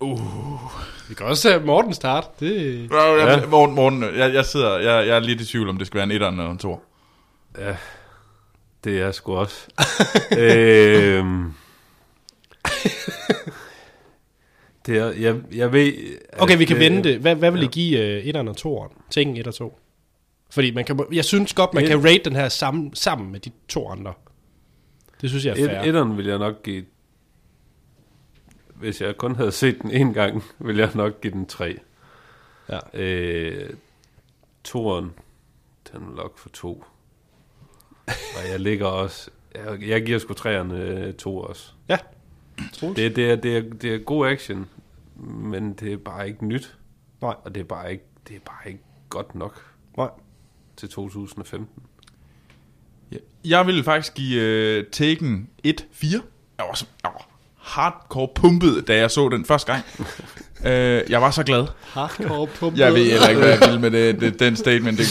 [0.00, 0.20] Uh.
[1.08, 2.28] Vi kan også have Morten starte.
[2.40, 2.80] Det...
[2.90, 3.46] Ja.
[3.46, 6.04] Morten, Morten jeg, jeg, sidder, jeg, jeg er lidt i tvivl, om det skal være
[6.04, 6.80] en etter eller en to.
[7.58, 7.76] Ja,
[8.84, 9.66] det er jeg sgu også.
[10.38, 11.52] øhm,
[14.86, 15.92] det er, jeg, jeg ved...
[16.38, 17.18] Okay, vi kan det- vende det.
[17.18, 17.70] Hvad, hvad vil I ja.
[17.70, 19.02] give øh, 1'eren og 2'eren?
[19.10, 19.78] Tænk 1 og 2.
[20.50, 23.40] Fordi man kan, jeg synes godt, man Et- kan rate den her sammen, sammen med
[23.40, 24.12] de to andre.
[25.20, 25.80] Det synes jeg er fair.
[25.80, 26.84] Et, etteren vil jeg nok give...
[28.78, 31.78] Hvis jeg kun havde set den en gang, vil jeg nok give den tre.
[32.68, 32.78] Ja.
[32.94, 33.70] Øh,
[34.64, 35.12] toeren,
[35.92, 36.84] den er nok for to.
[38.06, 39.30] Og jeg ligger også...
[39.54, 41.72] Jeg, jeg giver sgu træerne øh, to også.
[41.88, 41.98] Ja.
[42.72, 42.96] Troels?
[42.96, 44.68] Det, det, er, det, er, det er god action,
[45.26, 46.76] men det er bare ikke nyt.
[47.20, 47.34] Nej.
[47.44, 49.64] Og det er bare ikke, det er bare ikke godt nok
[49.96, 50.10] Nej.
[50.76, 51.68] til 2015.
[53.44, 55.72] Jeg ville faktisk give uh, Taken 1-4.
[56.58, 57.35] Jeg var, så, jeg var
[57.66, 59.84] hardcore pumpet, da jeg så den første gang.
[60.60, 60.66] uh,
[61.12, 61.66] jeg var så glad.
[61.82, 62.78] Hardcore pumpet.
[62.80, 64.98] Jeg ved heller ikke, hvad jeg vil med det, det, den statement.
[64.98, 65.06] Det,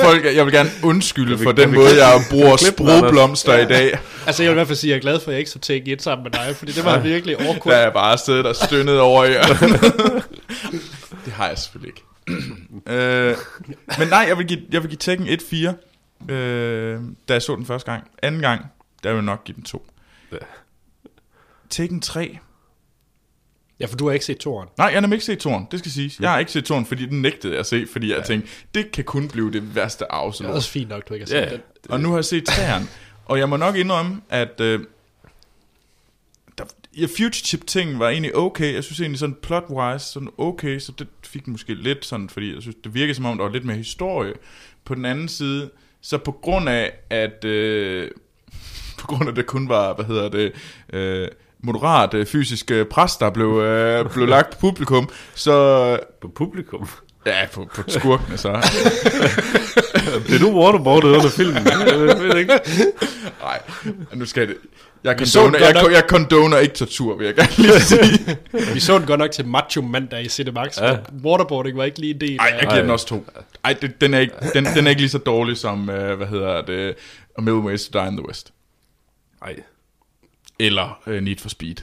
[0.00, 3.98] folk, jeg vil gerne undskylde for den måde, jeg bruger sprogblomster i dag.
[4.26, 5.50] Altså, jeg vil i hvert fald sige, at jeg er glad for, at jeg ikke
[5.50, 7.76] så take et sammen med dig, fordi det var virkelig Der awkward.
[7.76, 9.42] er jeg bare siddet og stønnet over jer.
[11.24, 12.02] det har jeg selvfølgelig ikke.
[12.96, 13.36] øh,
[13.98, 17.66] men nej, jeg vil give, jeg vil give Tekken 1-4, øh, da jeg så den
[17.66, 18.04] første gang.
[18.22, 18.60] Anden gang,
[19.02, 19.86] der vil jeg nok give den 2.
[20.32, 20.36] Ja.
[21.72, 22.38] Tekken 3.
[23.80, 24.68] Ja, for du har ikke set toren.
[24.78, 26.20] Nej, jeg har nemlig ikke set toren, det skal siges.
[26.20, 28.92] Jeg har ikke set toren, fordi den nægtede jeg at se, fordi jeg tænkte, det
[28.92, 30.48] kan kun blive det værste Det er afslår.
[30.50, 31.60] også fint nok, du ikke har set Ja, den.
[31.88, 32.86] Og nu har jeg set træerne.
[33.24, 34.80] og jeg må nok indrømme, at øh,
[36.58, 36.64] der,
[36.96, 38.74] ja, Future Chip ting var egentlig okay.
[38.74, 42.62] Jeg synes egentlig sådan plot-wise, sådan okay, så det fik måske lidt sådan, fordi jeg
[42.62, 44.32] synes, det virkede som om, der var lidt mere historie.
[44.84, 45.70] På den anden side,
[46.00, 48.10] så på grund af, at øh,
[49.00, 50.52] på grund af, at det kun var, hvad hedder det,
[50.92, 51.28] øh,
[51.62, 55.98] moderat øh, fysisk øh, pres, der blev, øh, blev lagt på publikum, så...
[56.20, 56.88] På publikum.
[57.26, 58.48] Ja, på, på skurkene så.
[60.26, 61.66] Det er du waterboardet under filmen.
[61.66, 62.60] Jeg ved ikke.
[63.40, 63.60] Nej,
[64.14, 64.56] nu skal det...
[65.04, 65.92] Jeg, så condoner, den godt jeg, nok.
[65.92, 68.38] jeg condoner ikke tortur, vil jeg gerne lige sige.
[68.74, 70.90] Vi så den godt nok til Macho Mandag i Cinemax, ja.
[70.90, 70.96] Ja.
[71.24, 72.68] waterboarding var ikke lige en del Nej, jeg af...
[72.68, 73.26] giver den også to.
[73.64, 76.26] Ej, det, den, er ikke, den, den er ikke lige så dårlig som, uh, hvad
[76.26, 76.94] hedder det,
[77.38, 78.52] A Million Ways to Die in the West.
[79.44, 79.56] Nej.
[80.58, 81.76] Eller uh, Need for Speed.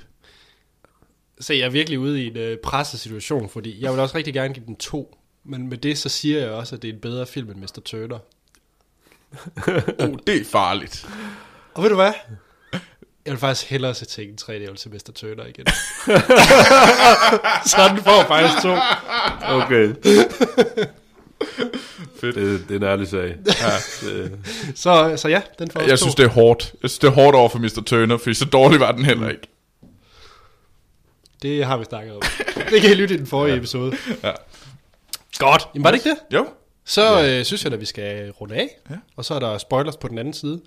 [1.40, 4.34] Så jeg er virkelig ude i en øh, presset situation, fordi jeg vil også rigtig
[4.34, 5.18] gerne give den to.
[5.44, 7.82] Men med det, så siger jeg også, at det er en bedre film end Mr.
[7.86, 8.20] Turner.
[10.00, 11.10] Oh, det er farligt.
[11.74, 12.14] Og ved du hvad?
[13.26, 15.12] Jeg vil faktisk hellere se Tekken 3, end jeg vil til Mr.
[15.16, 15.66] Turner igen.
[17.70, 18.78] så den får faktisk to.
[19.42, 19.94] Okay.
[22.22, 22.36] Fedt.
[22.36, 23.36] Det, det er en ærlig sag.
[23.46, 23.52] Ja.
[24.02, 24.40] Det,
[24.76, 25.96] Så, så ja, den får Jeg to.
[25.96, 26.74] synes, det er hårdt.
[26.82, 27.84] Jeg synes, det er hårdt over for Mr.
[27.86, 29.48] Turner, for så dårlig var den heller ikke.
[31.42, 32.22] det har vi snakket om.
[32.70, 33.58] Det kan I lytte i den forrige ja.
[33.60, 33.98] episode.
[34.24, 34.32] Ja.
[35.38, 35.68] Godt.
[35.74, 36.18] Jamen var det ikke det?
[36.34, 36.48] Jo.
[36.86, 38.78] Så øh, synes jeg, at vi skal runde af.
[38.90, 38.96] Ja.
[39.16, 40.62] Og så er der spoilers på den anden side.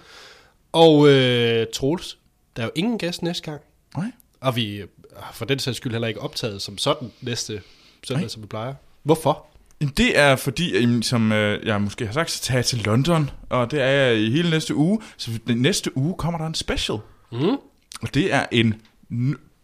[0.73, 2.19] Og øh, Troels,
[2.57, 3.61] der er jo ingen gæst næste gang.
[3.97, 4.07] Nej.
[4.41, 4.83] Og vi
[5.17, 7.63] har for den sags skyld heller ikke optaget som sådan næste
[8.05, 8.75] søndag, som vi plejer.
[9.03, 9.47] Hvorfor?
[9.89, 13.71] Det er fordi, som øh, jeg måske har sagt, så tager jeg til London, og
[13.71, 15.01] det er jeg i hele næste uge.
[15.17, 16.99] Så næste uge kommer der en special.
[17.33, 17.57] Mm.
[18.03, 18.75] Og det er en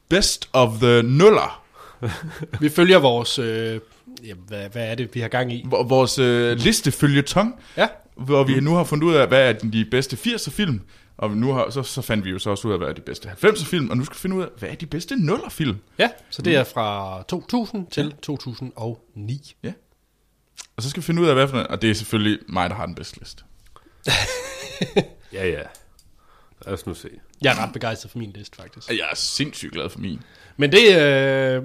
[0.09, 1.63] best of the nuller.
[2.61, 3.39] Vi følger vores...
[3.39, 3.81] Øh,
[4.25, 5.67] jamen, hvad, hvad er det, vi har gang i?
[5.71, 9.53] Vores øh, liste følger tong, Ja, hvor vi nu har fundet ud af, hvad er
[9.53, 10.81] de bedste 80'er film.
[11.17, 13.01] Og nu har, så, så fandt vi jo så også ud af, hvad er de
[13.01, 13.91] bedste 90'er film.
[13.91, 15.77] Og nu skal vi finde ud af, hvad er de bedste nuller film.
[15.99, 19.55] ja så det er fra 2000 til 2009.
[20.79, 22.71] Og så skal vi finde ud af, hvad for en, Og det er selvfølgelig mig,
[22.71, 23.43] der har den bedste liste.
[25.33, 25.63] Ja, ja.
[26.67, 27.09] Lad os nu se.
[27.43, 28.91] Jeg er ret begejstret for min liste, faktisk.
[28.91, 30.21] Og Jeg er sindssygt glad for min.
[30.57, 31.63] Men det, øh,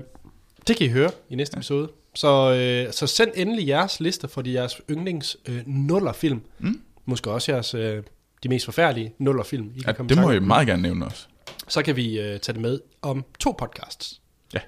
[0.67, 1.89] det kan I høre i næste episode.
[2.15, 6.41] Så, øh, så send endelig jeres lister for de jeres yndlings øh, nullerfilm.
[6.59, 6.81] Mm.
[7.05, 8.03] Måske også jeres øh,
[8.43, 9.71] de mest forfærdelige nullerfilm.
[9.75, 11.27] I kan Ja, komme det må jeg meget gerne nævne også.
[11.67, 14.21] Så kan vi øh, tage det med om to podcasts.
[14.53, 14.59] Ja.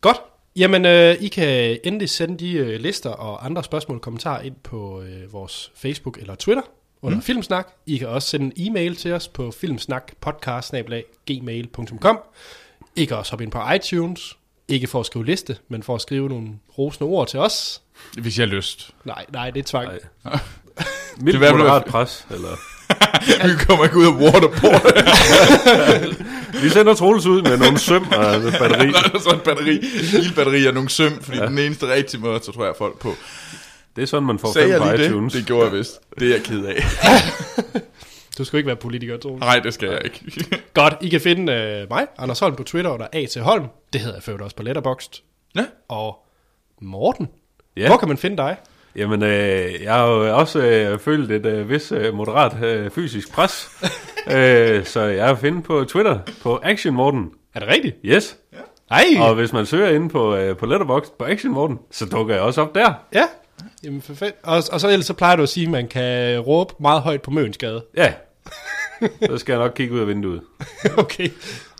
[0.00, 0.16] Godt.
[0.58, 4.54] Jamen, øh, I kan endelig sende de øh, lister og andre spørgsmål og kommentarer ind
[4.62, 6.62] på øh, vores Facebook eller Twitter
[7.02, 7.22] under mm.
[7.22, 7.68] Filmsnak.
[7.86, 12.18] I kan også sende en e-mail til os på filmsnakpodcast.gmail.com
[12.96, 14.36] I kan også hoppe ind på iTunes.
[14.68, 16.48] Ikke for at skrive liste, men for at skrive nogle
[16.78, 17.82] rosende ord til os.
[18.18, 18.90] Hvis jeg har lyst.
[19.04, 19.88] Nej, nej, det er tvang.
[20.24, 20.34] Nej.
[21.20, 22.48] Det er i hvert fald- pres, eller...
[23.48, 24.82] Vi kommer ikke ud af waterboard.
[26.62, 28.88] Vi sender Troels ud med nogle søm og et batteri.
[28.88, 29.80] Er så et batteri,
[30.36, 31.46] batteri og nogle søm, fordi ja.
[31.46, 33.14] den eneste rigtige måde, så tror jeg folk på.
[33.96, 35.32] Det er sådan, man får Sagde fem jeg lige iTunes.
[35.32, 35.40] det?
[35.40, 36.00] Det gjorde jeg vist.
[36.18, 36.84] Det er jeg ked af.
[38.38, 39.40] Du skal ikke være politiker, Troels.
[39.40, 40.20] Nej, det skal jeg ikke.
[40.74, 43.64] Godt, I kan finde øh, mig, Anders Holm, på Twitter under A til Holm.
[43.92, 45.22] Det hedder jeg øvrigt også på Letterboxd.
[45.56, 45.64] ja.
[45.88, 46.24] Og
[46.82, 47.28] Morten,
[47.76, 47.86] Ja.
[47.86, 48.56] hvor kan man finde dig?
[48.96, 53.32] Jamen, øh, jeg har jo også øh, følt et øh, vis øh, moderat øh, fysisk
[53.32, 53.68] pres.
[54.34, 57.30] øh, så jeg er finde på Twitter på Action Morten.
[57.54, 57.96] Er det rigtigt?
[58.04, 58.36] Yes.
[58.90, 59.28] Hej!
[59.28, 62.42] Og hvis man søger inde på, øh, på Letterboxd på Action Morten, så dukker jeg
[62.42, 62.92] også op der.
[63.14, 63.24] Ja,
[63.84, 64.34] jamen for fedt.
[64.42, 67.22] Og, og så ellers så plejer du at sige, at man kan råbe meget højt
[67.22, 67.84] på Mønsgade.
[67.96, 68.12] Ja.
[69.26, 70.40] Så skal jeg nok kigge ud af vinduet.
[70.96, 71.28] okay.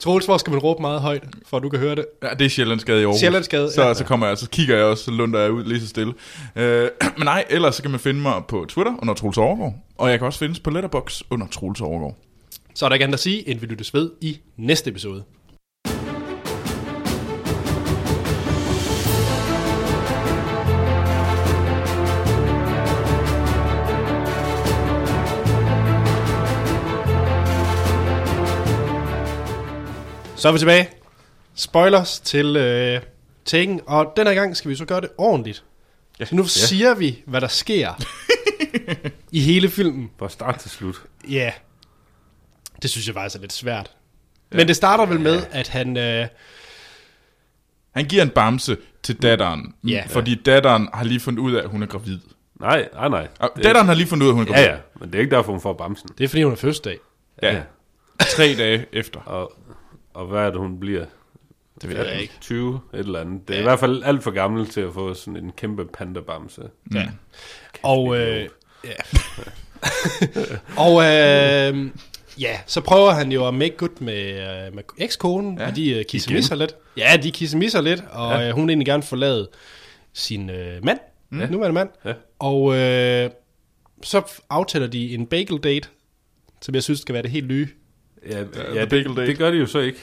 [0.00, 2.06] Troels, hvor skal man råbe meget højt, for at du kan høre det?
[2.22, 3.20] ja, det er Sjællandsgade i Aarhus.
[3.20, 3.94] Sjællandsgade, så, ja.
[3.94, 6.14] så kommer jeg, så kigger jeg også, så lunder jeg ud lige så stille.
[6.56, 6.88] Øh,
[7.18, 9.74] men nej, ellers så kan man finde mig på Twitter under Troels Overgaard.
[9.98, 12.16] Og jeg kan også findes på Letterbox under Troels Overgaard.
[12.74, 15.24] Så er der ikke andet at sige, end vi lyttes ved i næste episode.
[30.38, 30.88] Så er vi tilbage.
[31.54, 33.00] Spoilers til øh,
[33.44, 35.64] Taken, og den her gang skal vi så gøre det ordentligt.
[36.20, 36.24] Ja.
[36.24, 37.92] Så nu siger vi, hvad der sker
[39.32, 40.10] i hele filmen.
[40.18, 41.02] Fra start til slut.
[41.30, 41.52] Ja,
[42.82, 43.90] det synes jeg faktisk er lidt svært.
[44.52, 45.96] Men det starter vel med, at han...
[45.96, 46.26] Øh,
[47.94, 50.04] Han giver en bamse til datteren, Ja.
[50.08, 52.18] fordi datteren har lige fundet ud af, at hun er gravid.
[52.60, 53.28] Nej, nej, nej.
[53.40, 54.68] Og datteren har lige fundet ud af, at hun er Ja, gravid.
[54.76, 55.00] ja.
[55.00, 56.08] Men det er ikke derfor, hun får bamsen.
[56.18, 56.98] det er fordi, hun har fødselsdag.
[57.42, 57.54] ja.
[57.54, 57.62] ja.
[58.36, 59.20] Tre dage efter.
[59.20, 59.52] Og,
[60.18, 61.04] og hvad er det, hun bliver?
[61.80, 62.34] Det ved jeg ikke.
[62.40, 63.48] 20, et eller andet.
[63.48, 63.60] Det er ja.
[63.60, 66.62] i hvert fald alt for gammel til at få sådan en kæmpe panda-bamse.
[66.94, 67.08] Ja.
[67.82, 68.48] Og, øh,
[68.84, 68.94] ja.
[70.86, 71.90] og øh,
[72.40, 75.66] ja, så prøver han jo at make good med, øh, med ekskonen, ja.
[75.66, 76.74] og de øh, kissemisser lidt.
[76.96, 78.48] Ja, de kissemisser lidt, og ja.
[78.48, 79.48] øh, hun vil egentlig gerne forlade
[80.12, 80.98] sin øh, mand,
[81.30, 81.38] mm.
[81.50, 81.88] nuværende mand.
[82.04, 82.12] Ja.
[82.38, 83.30] Og øh,
[84.02, 85.88] så aftaler de en bagel date,
[86.60, 87.68] som jeg synes skal være det helt nye.
[88.30, 88.38] Ja,
[88.74, 89.98] ja det, det gør de jo så ikke.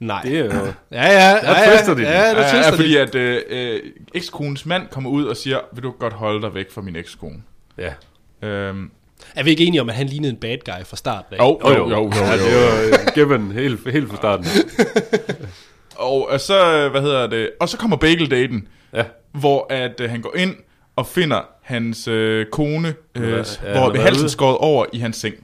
[0.00, 0.22] Nej.
[0.22, 0.50] Det er jo...
[0.52, 2.76] Ja, ja, ja, ja, twister de ja, der Ja, twister ja, de.
[2.76, 3.80] fordi at øh, øh,
[4.14, 7.42] ekskones mand kommer ud og siger, vil du godt holde dig væk fra min ekskone?
[7.78, 7.92] Ja.
[8.48, 8.90] Øhm,
[9.34, 11.38] Er vi ikke enige om, at han lignede en bad guy fra starten af?
[11.44, 12.38] jo, jo, jo, jo, Ja, jo.
[13.14, 14.46] det var øh, given helt, helt fra starten.
[15.96, 19.04] Og øh, så, øh, hvad hedder det, og så kommer bagel-daten, Ja.
[19.32, 20.54] hvor at øh, han går ind
[20.96, 25.16] og finder hans øh, kone, øh, Ja, ja, ja, hvor halsen skåret over i hans
[25.16, 25.34] seng.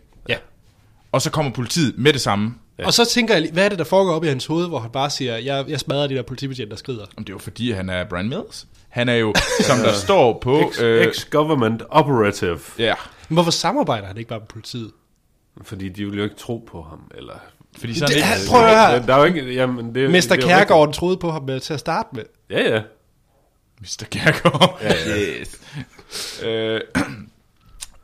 [1.13, 2.55] Og så kommer politiet med det samme.
[2.79, 2.87] Ja.
[2.87, 4.91] Og så tænker jeg, hvad er det, der foregår op i hans hoved, hvor han
[4.91, 6.99] bare siger, jeg, jeg smadrer de der politibetjente, der skrider.
[7.17, 8.67] Jamen, det er jo fordi, han er Brian Mills.
[8.89, 10.61] Han er jo, som der står på...
[10.61, 12.59] Ex- Øh, Ex-government operative.
[12.79, 12.95] ja,
[13.29, 14.91] Men hvorfor samarbejder han ikke bare med politiet?
[15.63, 17.11] Fordi de vil jo ikke tro på ham.
[17.15, 17.35] Eller...
[17.79, 18.27] fordi så er Det ikke...
[18.49, 19.07] Prøv at høre.
[19.07, 19.55] Der, er jo ikke...
[19.55, 22.23] Jamen, det, Mester jo Kærgaard troede på ham øh, til at starte med.
[22.51, 22.83] Ja, ja.
[23.81, 24.05] Mr.
[24.11, 24.79] Kærgaard.
[24.83, 25.41] ja, ja.
[25.41, 25.61] Yes.
[26.45, 26.81] øh,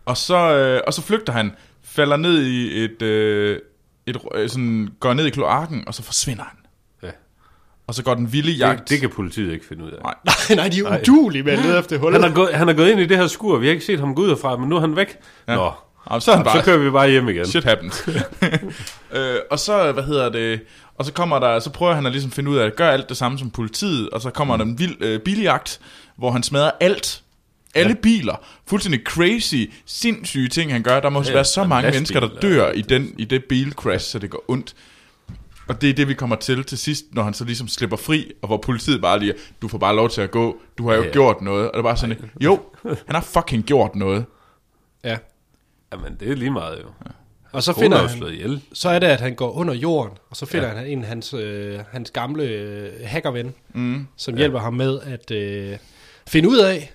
[0.06, 1.52] og, så, øh, og så flygter han,
[1.98, 3.02] falder ned i et...
[3.02, 3.58] Øh,
[4.06, 6.56] et øh, sådan, går ned i kloakken, og så forsvinder han.
[7.02, 7.10] Ja.
[7.86, 8.80] Og så går den vilde jagt.
[8.80, 9.98] Det, det kan politiet ikke finde ud af.
[10.02, 10.14] Nej.
[10.24, 12.22] Nej, nej, de er udulige med at lede efter Han hullet.
[12.24, 14.14] har, gået, han har gået ind i det her skur, vi har ikke set ham
[14.14, 15.16] gå ud herfra, men nu er han væk.
[15.48, 15.54] Ja.
[15.54, 15.72] Nå,
[16.04, 17.46] Og så er han Så bare, kører vi bare hjem igen.
[17.46, 18.08] shit happens.
[19.16, 20.60] øh, og så, hvad hedder det,
[20.98, 23.08] og så kommer der, så prøver han at ligesom finde ud af at gøre alt
[23.08, 25.80] det samme som politiet, og så kommer der en vild øh, biljagt,
[26.16, 27.22] hvor han smadrer alt.
[27.74, 27.94] Alle ja.
[28.02, 28.46] biler.
[28.66, 31.00] Fuldstændig crazy, sindssyge ting, han gør.
[31.00, 34.10] Der må ja, Ja, være så mange mennesker, der dør i, den, i det bilcrash,
[34.10, 34.74] så det går ondt.
[35.68, 38.32] Og det er det, vi kommer til til sidst, når han så ligesom slipper fri,
[38.42, 41.00] og hvor politiet bare lige, du får bare lov til at gå, du har jo
[41.00, 41.12] Ja, ja.
[41.12, 41.66] gjort noget.
[41.66, 44.24] Og det er bare sådan, jo, han har fucking gjort noget.
[45.04, 45.16] Ja.
[45.92, 47.10] Jamen, det er lige meget jo.
[47.52, 48.62] Og så finder er han, ihjel.
[48.72, 50.74] så er det, at han går under jorden, og så finder ja.
[50.74, 54.06] han en af hans, øh, hans gamle øh, hackerven, mm.
[54.16, 54.38] som ja.
[54.38, 55.78] hjælper ham med at øh,
[56.28, 56.92] finde ud af,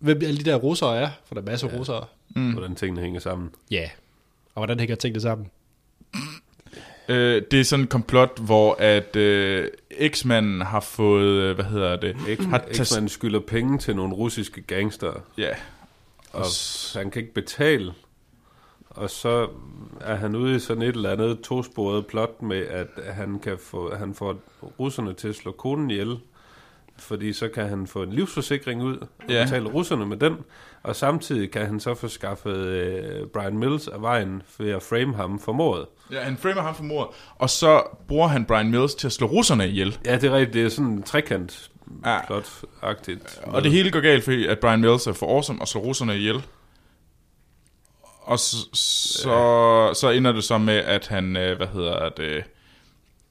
[0.00, 1.78] hvem alle de der russere er, for der er masser af ja.
[1.78, 2.04] russere.
[2.36, 2.52] Mm.
[2.52, 3.50] Hvordan tingene hænger sammen.
[3.70, 3.90] Ja,
[4.54, 5.50] og hvordan hænger tingene sammen?
[7.08, 9.68] Øh, det er sådan en komplot, hvor at øh,
[10.08, 12.16] X-manden har fået, øh, hvad hedder det?
[12.16, 15.54] har X- X-Man skylder penge til nogle russiske gangster, Ja,
[16.32, 16.44] og
[16.94, 17.92] han kan ikke betale.
[18.90, 19.48] Og så
[20.00, 23.94] er han ude i sådan et eller andet tosporet plot med, at han kan få,
[23.94, 24.36] han får
[24.80, 26.18] russerne til at slå konen ihjel,
[27.00, 29.44] fordi så kan han få en livsforsikring ud og Ja.
[29.44, 30.36] betale russerne med den,
[30.82, 35.14] og samtidig kan han så få skaffet øh, Brian Mills af vejen ved at frame
[35.16, 35.86] ham for mordet.
[36.12, 39.26] ja, han framer ham for mord, og så bruger han Brian Mills til at slå
[39.26, 39.98] russerne ihjel.
[40.06, 40.54] Ja, det er rigtigt.
[40.54, 41.70] Det er sådan en trekant
[42.06, 42.20] Ja.
[42.26, 43.40] plot-agtigt.
[43.42, 46.16] Og det hele går galt, fordi at Brian Mills er for awesome og slår russerne
[46.16, 46.42] ihjel.
[48.22, 52.44] Og så, så, så ender det så med, at han, øh, hvad hedder det,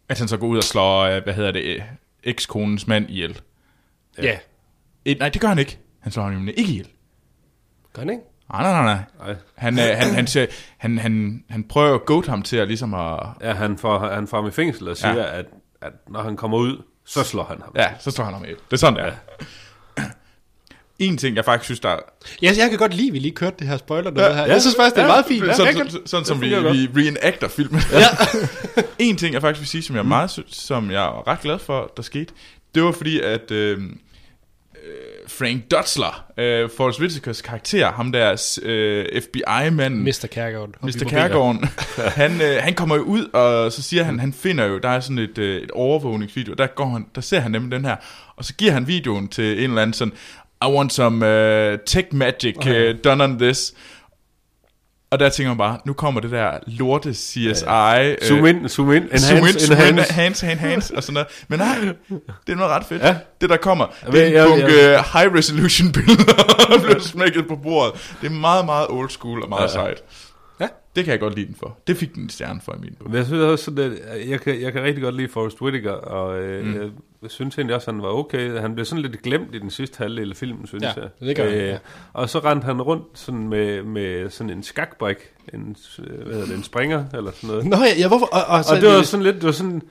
[0.09, 1.81] at han så går ud og slår, øh, hvad hedder det, øh,
[2.23, 3.39] ekskonens mand ihjel.
[4.23, 4.27] Ja.
[4.27, 4.37] ja.
[5.05, 5.77] Eh, nej, det gør han ikke.
[5.99, 6.87] Han slår ham nemlig ikke ihjel.
[7.93, 8.21] Gør han ikke?
[8.51, 9.35] Nej, nej, nej, nej.
[9.55, 10.45] Han, øh, han, han, siger,
[10.77, 13.19] han, han, han prøver at goat ham til at ligesom at...
[13.41, 15.21] Ja, han får, han får ham i fængsel og siger, Ja.
[15.21, 15.39] ja.
[15.39, 15.45] at,
[15.81, 17.71] at når han kommer ud, så slår han ham.
[17.75, 18.57] Ja, så slår han ham ihjel.
[18.57, 20.03] Det er sådan, det er.
[20.99, 21.99] En ting, jeg faktisk synes, der er...
[22.41, 24.45] Ja, jeg kan godt lide, at vi lige kørte det her spoiler noget her.
[24.45, 25.43] Jeg synes faktisk, det er meget fint.
[25.43, 27.81] Ja, Ja, sådan, kan- sådan, sådan som vi, vi reenacter filmen.
[27.91, 28.27] Ja.
[28.99, 31.59] en ting, jeg faktisk vil sige, som jeg, er meget, som jeg er ret glad
[31.59, 32.33] for, der skete,
[32.75, 33.81] det var fordi, at øh,
[35.27, 40.27] Frank Dutzler, øh, Forrest Whitakers karakter, ham der øh, FBI-manden, Mr.
[40.31, 40.69] Kærgaard.
[40.81, 41.05] Mr.
[41.09, 41.69] Kærgaarden,
[42.21, 44.99] han, øh, han kommer jo ud, og så siger han, han finder jo, der er
[44.99, 47.95] sådan et, øh, et overvågningsvideo, der, går han, der ser han nemlig den her,
[48.35, 50.13] og så giver han videoen til en eller anden sådan,
[50.65, 53.73] I want some uh, tech magic uh, done on this.
[55.11, 57.48] Og der tænker man bare, nu kommer det der lorte CSI.
[57.48, 57.56] øh,
[58.27, 60.14] Zoom in, zoom in, enhance, Zoom in, zoom in, enhance.
[60.14, 61.27] enhance, enhance, og sådan noget.
[61.48, 61.76] Men nej,
[62.48, 63.02] det er noget ret fedt.
[63.03, 63.15] Ja.
[63.41, 66.34] Det der kommer, det er en bunke jeg- high resolution billeder,
[66.69, 68.15] der bliver smækket på bordet.
[68.22, 69.68] Det er meget, meget old school og meget Ja.
[69.68, 69.98] sejt.
[70.95, 71.77] Det kan jeg godt lide den for.
[71.87, 73.13] Det fik den en stjerne for i min bog.
[73.13, 76.39] Jeg synes også, sådan, at jeg, kan, jeg kan rigtig godt lide Forrest Whitaker, og
[76.41, 76.91] øh, mm.
[77.21, 78.59] jeg synes egentlig også, at han var okay.
[78.59, 81.09] Han blev sådan lidt glemt i den sidste halvdel af filmen, synes Ja, jeg.
[81.21, 81.77] Øh, det gør han, ja.
[82.13, 85.17] Og så rendte han rundt sådan med, med sådan en skakbrik,
[85.53, 87.65] en, øh, hvad hedder det, en springer, eller sådan noget.
[87.65, 88.25] Nå ja, ja hvorfor?
[88.25, 89.81] Og, og, så, Og det var sådan lidt, det var sådan,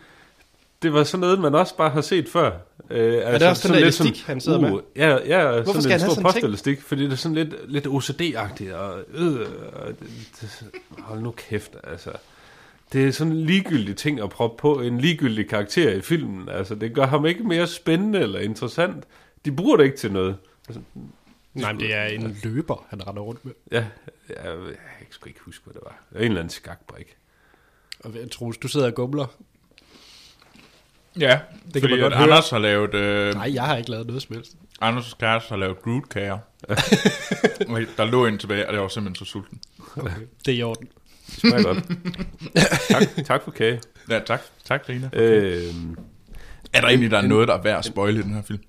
[0.82, 2.50] det var sådan noget, man også bare har set før.
[2.90, 4.80] Øh, er det også den der elastik, han sidder med?
[4.96, 7.54] Ja, ja Hvorfor sådan skal en han have stor postelastik, fordi det er sådan lidt,
[7.68, 9.40] lidt OCD-agtigt, og, øh,
[9.72, 9.88] og
[10.40, 10.64] det,
[10.98, 12.10] hold nu kæft, altså.
[12.92, 16.48] Det er sådan en ligegyldig ting at proppe på en ligegyldig karakter i filmen.
[16.48, 19.04] Altså, det gør ham ikke mere spændende eller interessant.
[19.44, 20.36] De bruger det ikke til noget.
[20.68, 20.82] Altså,
[21.54, 23.52] Nej, men det er en løber, han render rundt med.
[23.72, 23.86] ja,
[24.28, 26.04] jeg, jeg, jeg kan sgu ikke huske, hvad det var.
[26.08, 27.16] Det var en eller anden skakbrik.
[28.04, 29.26] Og Troels, du sidder og gumler.
[31.20, 32.28] Ja, det det kan fordi man godt at høre.
[32.28, 32.94] Anders har lavet...
[32.94, 34.52] Øh, Nej, jeg har ikke lavet noget som helst.
[34.80, 36.38] Anders kæreste har lavet Groot-kager.
[37.68, 39.60] Og der lå en tilbage, og jeg var simpelthen så sulten.
[40.46, 40.88] Det er i orden.
[41.26, 41.84] Det smager godt.
[43.16, 43.80] tak, tak for kage.
[44.10, 44.40] Ja, tak.
[44.64, 45.10] Tak, Rina.
[45.12, 45.62] Øh,
[46.72, 48.60] Er der egentlig der er noget, der er værd at spoile i den her film?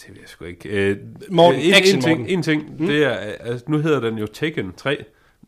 [0.00, 0.68] det ved jeg sgu ikke.
[0.68, 0.96] Øh,
[1.30, 2.38] Morten, en, action, en ting, Morten.
[2.38, 2.86] en ting mm.
[2.86, 3.10] det er,
[3.40, 5.04] altså, nu hedder den jo Taken 3.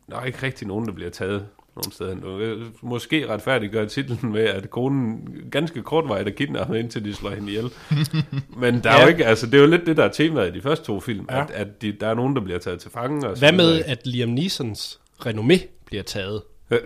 [0.09, 2.39] Der er ikke rigtig nogen, der bliver taget nogen steder nu.
[2.39, 5.19] Øh, Måske retfærdiggør titlen med, at konen
[5.51, 7.69] ganske kort vej, der kidnapper hende, indtil de slår hende ihjel.
[8.61, 9.01] Men der er Ja.
[9.01, 10.99] jo ikke, altså det er jo lidt det, der er temaet i de første to
[10.99, 11.41] film, Ja.
[11.41, 13.27] at, at de, der er nogen, der bliver taget til fange.
[13.29, 16.41] Og så Hvad med, at Liam Neesons renommé bliver taget?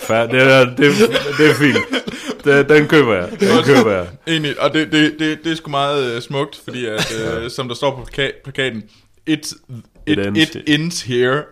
[0.00, 0.78] Fair, det, er, det,
[1.38, 1.76] det er fint.
[2.44, 3.30] Det, den køber jeg.
[3.40, 4.06] Den køber jeg.
[4.26, 7.12] Egentlig, og det, det, det, det er sgu meget uh, smukt, fordi at,
[7.44, 8.82] uh, som der står på plaka- plakaten,
[9.28, 9.52] it,
[10.06, 11.44] it, ends- it ends here.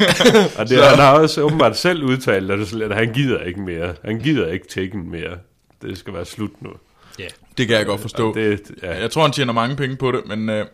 [0.58, 3.94] Og det, han har også åbenbart selv udtalt, at, han gider ikke mere.
[4.04, 5.38] Han gider ikke Taken mere.
[5.82, 6.70] Det skal være slut nu.
[7.18, 7.26] Ja.
[7.58, 8.28] det kan jeg godt forstå.
[8.28, 10.66] Og det, ja, Jeg tror, han tjener mange penge på det, men uh,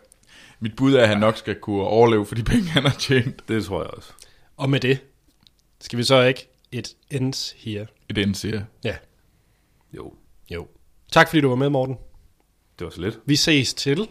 [0.59, 3.47] mit bud er, at han nok skal kunne overleve for de penge, han har tjent.
[3.47, 4.11] det tror jeg også.
[4.57, 4.97] Og med det,
[5.81, 7.85] skal vi så ikke et ends here?
[8.09, 8.65] It ends here.
[8.83, 8.95] Ja,
[9.95, 10.13] Jo,
[10.51, 10.67] jo.
[11.11, 11.95] Tak fordi du var med, Morten.
[12.79, 13.19] det var så lidt.
[13.25, 14.07] Vi ses til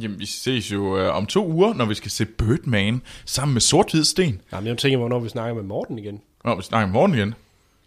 [0.00, 3.60] Jamen, vi ses jo øh, om to uger, når vi skal se Birdman sammen med
[3.60, 4.40] Sort-Hvid Sten.
[4.52, 6.20] Jamen, jeg tænker, hvornår vi snakker med Morten igen.
[6.44, 7.34] Nå, vi snakker i morgen igen.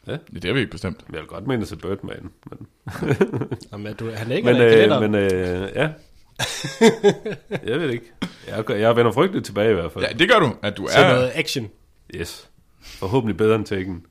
[0.08, 0.12] Ja.
[0.12, 1.00] Ja, det har vi ikke bestemt.
[1.14, 2.30] Jeg vil godt mene til Birdman.
[2.50, 2.68] Men,
[3.72, 5.90] Jamen, er du, han ligger men, der i øh, men øh, ja.
[7.72, 8.06] jeg ved ikke.
[8.48, 10.06] Jeg, jeg vender frygteligt tilbage i hvert fald.
[10.06, 11.14] Ja, det gør du, at du Så er...
[11.14, 11.70] noget action.
[12.16, 12.50] Yes.
[12.82, 14.04] Forhåbentlig bedre end Taken.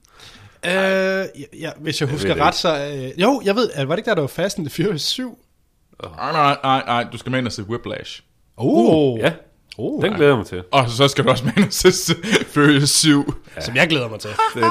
[0.64, 1.24] Øh, ja,
[1.58, 2.88] ja, hvis jeg husker ved det ret, så...
[2.92, 5.02] Øh, jo, jeg ved, at var det ikke der, der var Fast and the Furious
[5.02, 5.38] 7?
[6.02, 8.22] Nej, nej, nej, nej, du skal med ind og se Whiplash.
[8.56, 9.32] Oh, Ja,
[9.78, 10.62] oh, den glæder jeg mig til.
[10.72, 12.14] Og så skal du også med ind og se
[12.46, 13.34] Furious 7.
[13.60, 14.30] som jeg glæder mig til.
[14.54, 14.68] Den, ja.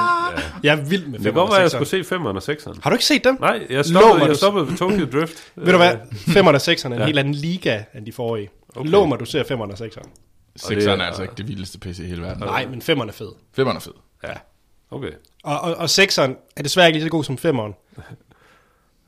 [0.62, 2.08] Jeg er vild med Det 5 kan godt være, at jeg skulle 6'eren.
[2.08, 2.80] se 5'eren og 6'eren.
[2.82, 3.36] Har du ikke set dem?
[3.40, 5.34] Nej, jeg stoppede, mig, jeg du- stoppede ved Tokyo Drift.
[5.56, 5.94] Ved du hvad?
[6.12, 7.04] 5'eren og 6'eren er en Ja.
[7.06, 8.48] helt anden liga end de forrige.
[8.76, 8.90] Okay.
[8.90, 10.08] Lov mig, du ser 5'eren og 6'eren.
[10.60, 12.42] 6'eren er- er altså ikke det vildeste pisse i hele verden.
[12.42, 13.28] Nej, men 5'eren er fed.
[13.58, 13.92] 5'eren er fed.
[14.24, 14.32] Ja,
[14.90, 15.10] okay.
[15.44, 17.92] Og, og, og 6'eren er desværre ikke lige så god som 5'eren.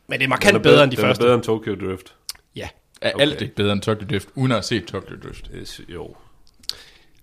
[0.09, 1.23] Men det er markant er bedre end de den er første.
[1.23, 2.15] bedre end Tokyo Drift.
[2.57, 2.69] Ja,
[3.01, 3.23] Er okay.
[3.23, 5.51] alt ikke bedre end Tokyo Drift, uden at have set Tokyo Drift?
[5.55, 6.17] Yes, jo.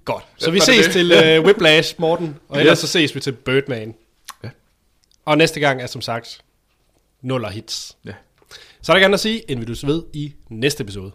[0.05, 0.23] godt.
[0.37, 0.93] Så Ja, vi det ses det?
[0.93, 2.35] til uh, Whiplash, Morten.
[2.49, 2.79] Og ellers Yes.
[2.79, 3.95] så ses vi til Birdman.
[4.43, 4.49] Ja.
[5.25, 6.41] Og næste gang er som sagt
[7.21, 7.97] nuller hits.
[8.05, 8.13] Ja.
[8.81, 11.11] Så er der gerne at sige, end vi du ved i næste episode.